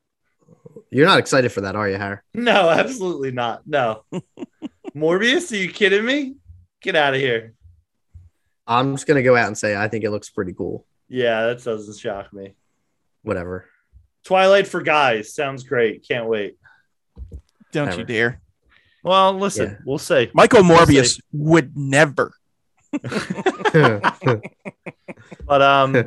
[0.89, 2.19] You're not excited for that, are you, Harry?
[2.33, 3.63] no, absolutely not.
[3.67, 4.03] No.
[4.95, 6.35] Morbius, are you kidding me?
[6.81, 7.53] Get out of here.
[8.67, 10.85] I'm just gonna go out and say I think it looks pretty cool.
[11.09, 12.55] Yeah, that doesn't shock me.
[13.21, 13.65] Whatever.
[14.23, 16.07] Twilight for guys sounds great.
[16.07, 16.57] Can't wait.
[17.71, 17.99] don't Never.
[17.99, 18.41] you dare
[19.03, 19.77] Well, listen, Yeah.
[19.85, 20.31] we'll see.
[20.33, 22.31] michael We'll morbius would never
[25.47, 26.05] But um,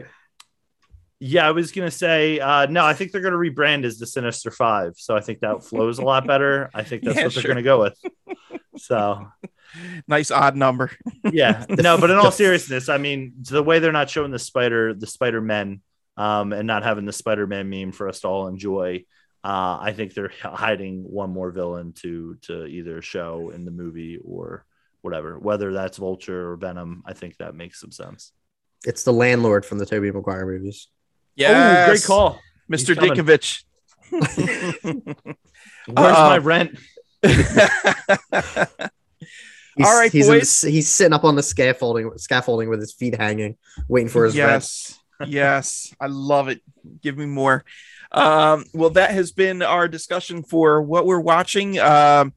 [1.21, 2.85] yeah, I was gonna say uh, no.
[2.85, 6.03] I think they're gonna rebrand as the Sinister Five, so I think that flows a
[6.03, 6.71] lot better.
[6.75, 7.99] I think that's Yeah, what they're gonna go with.
[8.77, 9.27] So,
[10.07, 10.91] nice odd number.
[11.33, 14.95] yeah, no, but in all seriousness, I mean, the way they're not showing the spider,
[14.95, 15.81] the Spider Men,
[16.17, 19.05] um, and not having the Spider Man meme for us to all enjoy,
[19.43, 24.19] uh, I think they're hiding one more villain to to either show in the movie
[24.25, 24.65] or
[25.09, 25.39] whatever.
[25.39, 28.33] Whether that's Vulture or Venom, I think that makes some sense.
[28.85, 30.89] It's the landlord from the Tobey Maguire movies.
[31.35, 32.39] Yeah, great call,
[32.71, 32.95] Mr.
[32.95, 33.63] Ditkovich.
[35.87, 36.79] Where's uh, my rent?
[39.79, 40.63] He's, All right, he's, boys.
[40.63, 43.57] The, he's sitting up on the scaffolding, scaffolding with his feet hanging,
[43.87, 46.63] waiting for his yes, yes, I love it.
[47.01, 47.65] Give me more.
[48.11, 51.79] Um, well, that has been our discussion for what we're watching.
[51.79, 52.33] Um,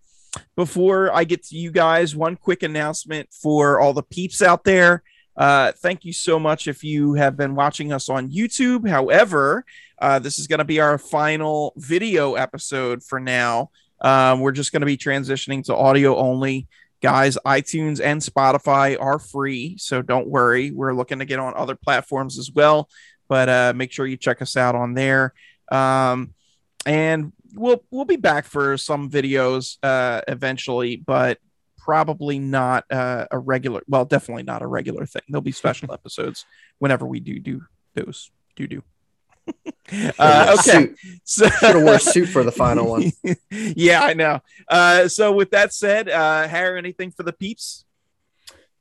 [0.56, 5.03] before I get to you guys, one quick announcement for all the peeps out there.
[5.36, 8.88] Uh, thank you so much if you have been watching us on YouTube.
[8.88, 9.66] However,
[9.99, 13.72] uh, this is going to be our final video episode for now.
[14.02, 16.68] Um, we're just going to be transitioning to audio only
[17.02, 21.76] guys itunes and spotify are free so don't worry we're looking to get on other
[21.76, 22.88] platforms as well
[23.28, 25.34] but uh, make sure you check us out on there
[25.72, 26.34] um,
[26.86, 31.38] and we'll we'll be back for some videos uh, eventually but
[31.78, 36.45] probably not uh, a regular well definitely not a regular thing there'll be special episodes
[36.80, 37.61] whenever we do do
[37.95, 38.84] those do do
[40.19, 43.11] uh, okay, so should have wore a suit for the final one.
[43.52, 44.40] yeah, I know.
[44.68, 47.86] Uh, so with that said, uh, Harry, anything for the peeps?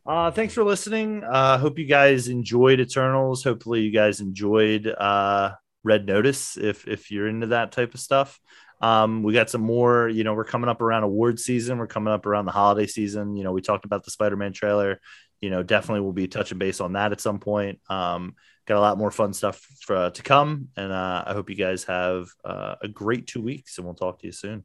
[0.06, 1.24] Uh, thanks for listening.
[1.24, 3.42] Uh, hope you guys enjoyed Eternals.
[3.42, 5.52] Hopefully, you guys enjoyed uh,
[5.82, 6.56] Red Notice.
[6.56, 8.40] If if you're into that type of stuff,
[8.80, 10.08] um, we got some more.
[10.08, 11.78] You know, we're coming up around award season.
[11.78, 13.36] We're coming up around the holiday season.
[13.36, 15.00] You know, we talked about the Spider-Man trailer.
[15.40, 17.80] You know, definitely we'll be touching base on that at some point.
[17.88, 18.34] Um,
[18.66, 20.68] got a lot more fun stuff for, uh, to come.
[20.76, 24.20] And uh, I hope you guys have uh, a great two weeks, and we'll talk
[24.20, 24.64] to you soon.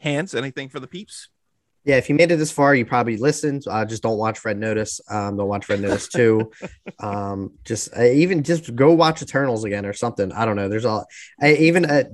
[0.00, 1.28] Hans, anything for the peeps?
[1.84, 3.64] Yeah, if you made it this far, you probably listened.
[3.66, 5.00] Uh, just don't watch Red Notice.
[5.08, 6.52] Um, don't watch Red Notice two.
[6.98, 10.30] um, just uh, even just go watch Eternals again or something.
[10.32, 10.68] I don't know.
[10.68, 11.04] There's a
[11.40, 12.04] I, even a,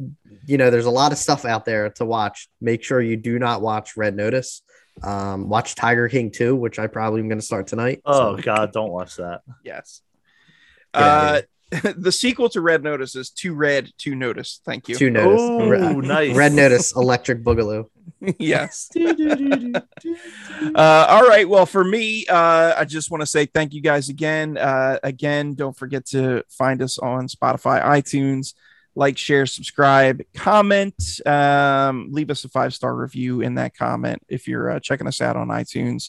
[0.47, 2.48] you know there's a lot of stuff out there to watch.
[2.60, 4.62] Make sure you do not watch Red Notice.
[5.02, 8.02] Um, watch Tiger King two, which I probably am going to start tonight.
[8.05, 8.43] Oh so.
[8.43, 9.43] God, don't watch that.
[9.64, 10.01] yes.
[10.94, 11.40] Uh,
[11.97, 14.60] the sequel to Red Notice is Too Red, Too Notice.
[14.64, 14.94] Thank you.
[14.94, 15.40] Too Notice.
[15.43, 16.36] Oh, Red, nice.
[16.36, 17.86] Red Notice, Electric Boogaloo.
[18.38, 18.90] yes.
[18.97, 19.76] uh,
[20.76, 21.48] all right.
[21.48, 24.56] Well, for me, uh, I just want to say thank you guys again.
[24.56, 28.55] Uh, again, don't forget to find us on Spotify, iTunes.
[28.94, 30.94] Like, share, subscribe, comment,
[31.26, 35.20] um, leave us a five star review in that comment if you're uh, checking us
[35.20, 36.09] out on iTunes.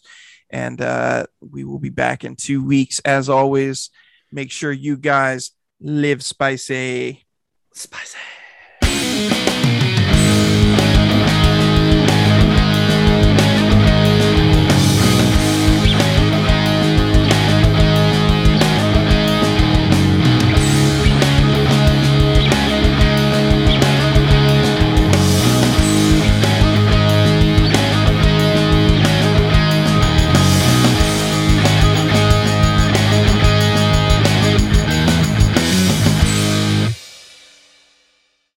[0.49, 2.99] And uh, we will be back in two weeks.
[2.99, 3.89] As always,
[4.31, 7.25] Make sure you guys live spicy.
[7.73, 8.17] Spicy.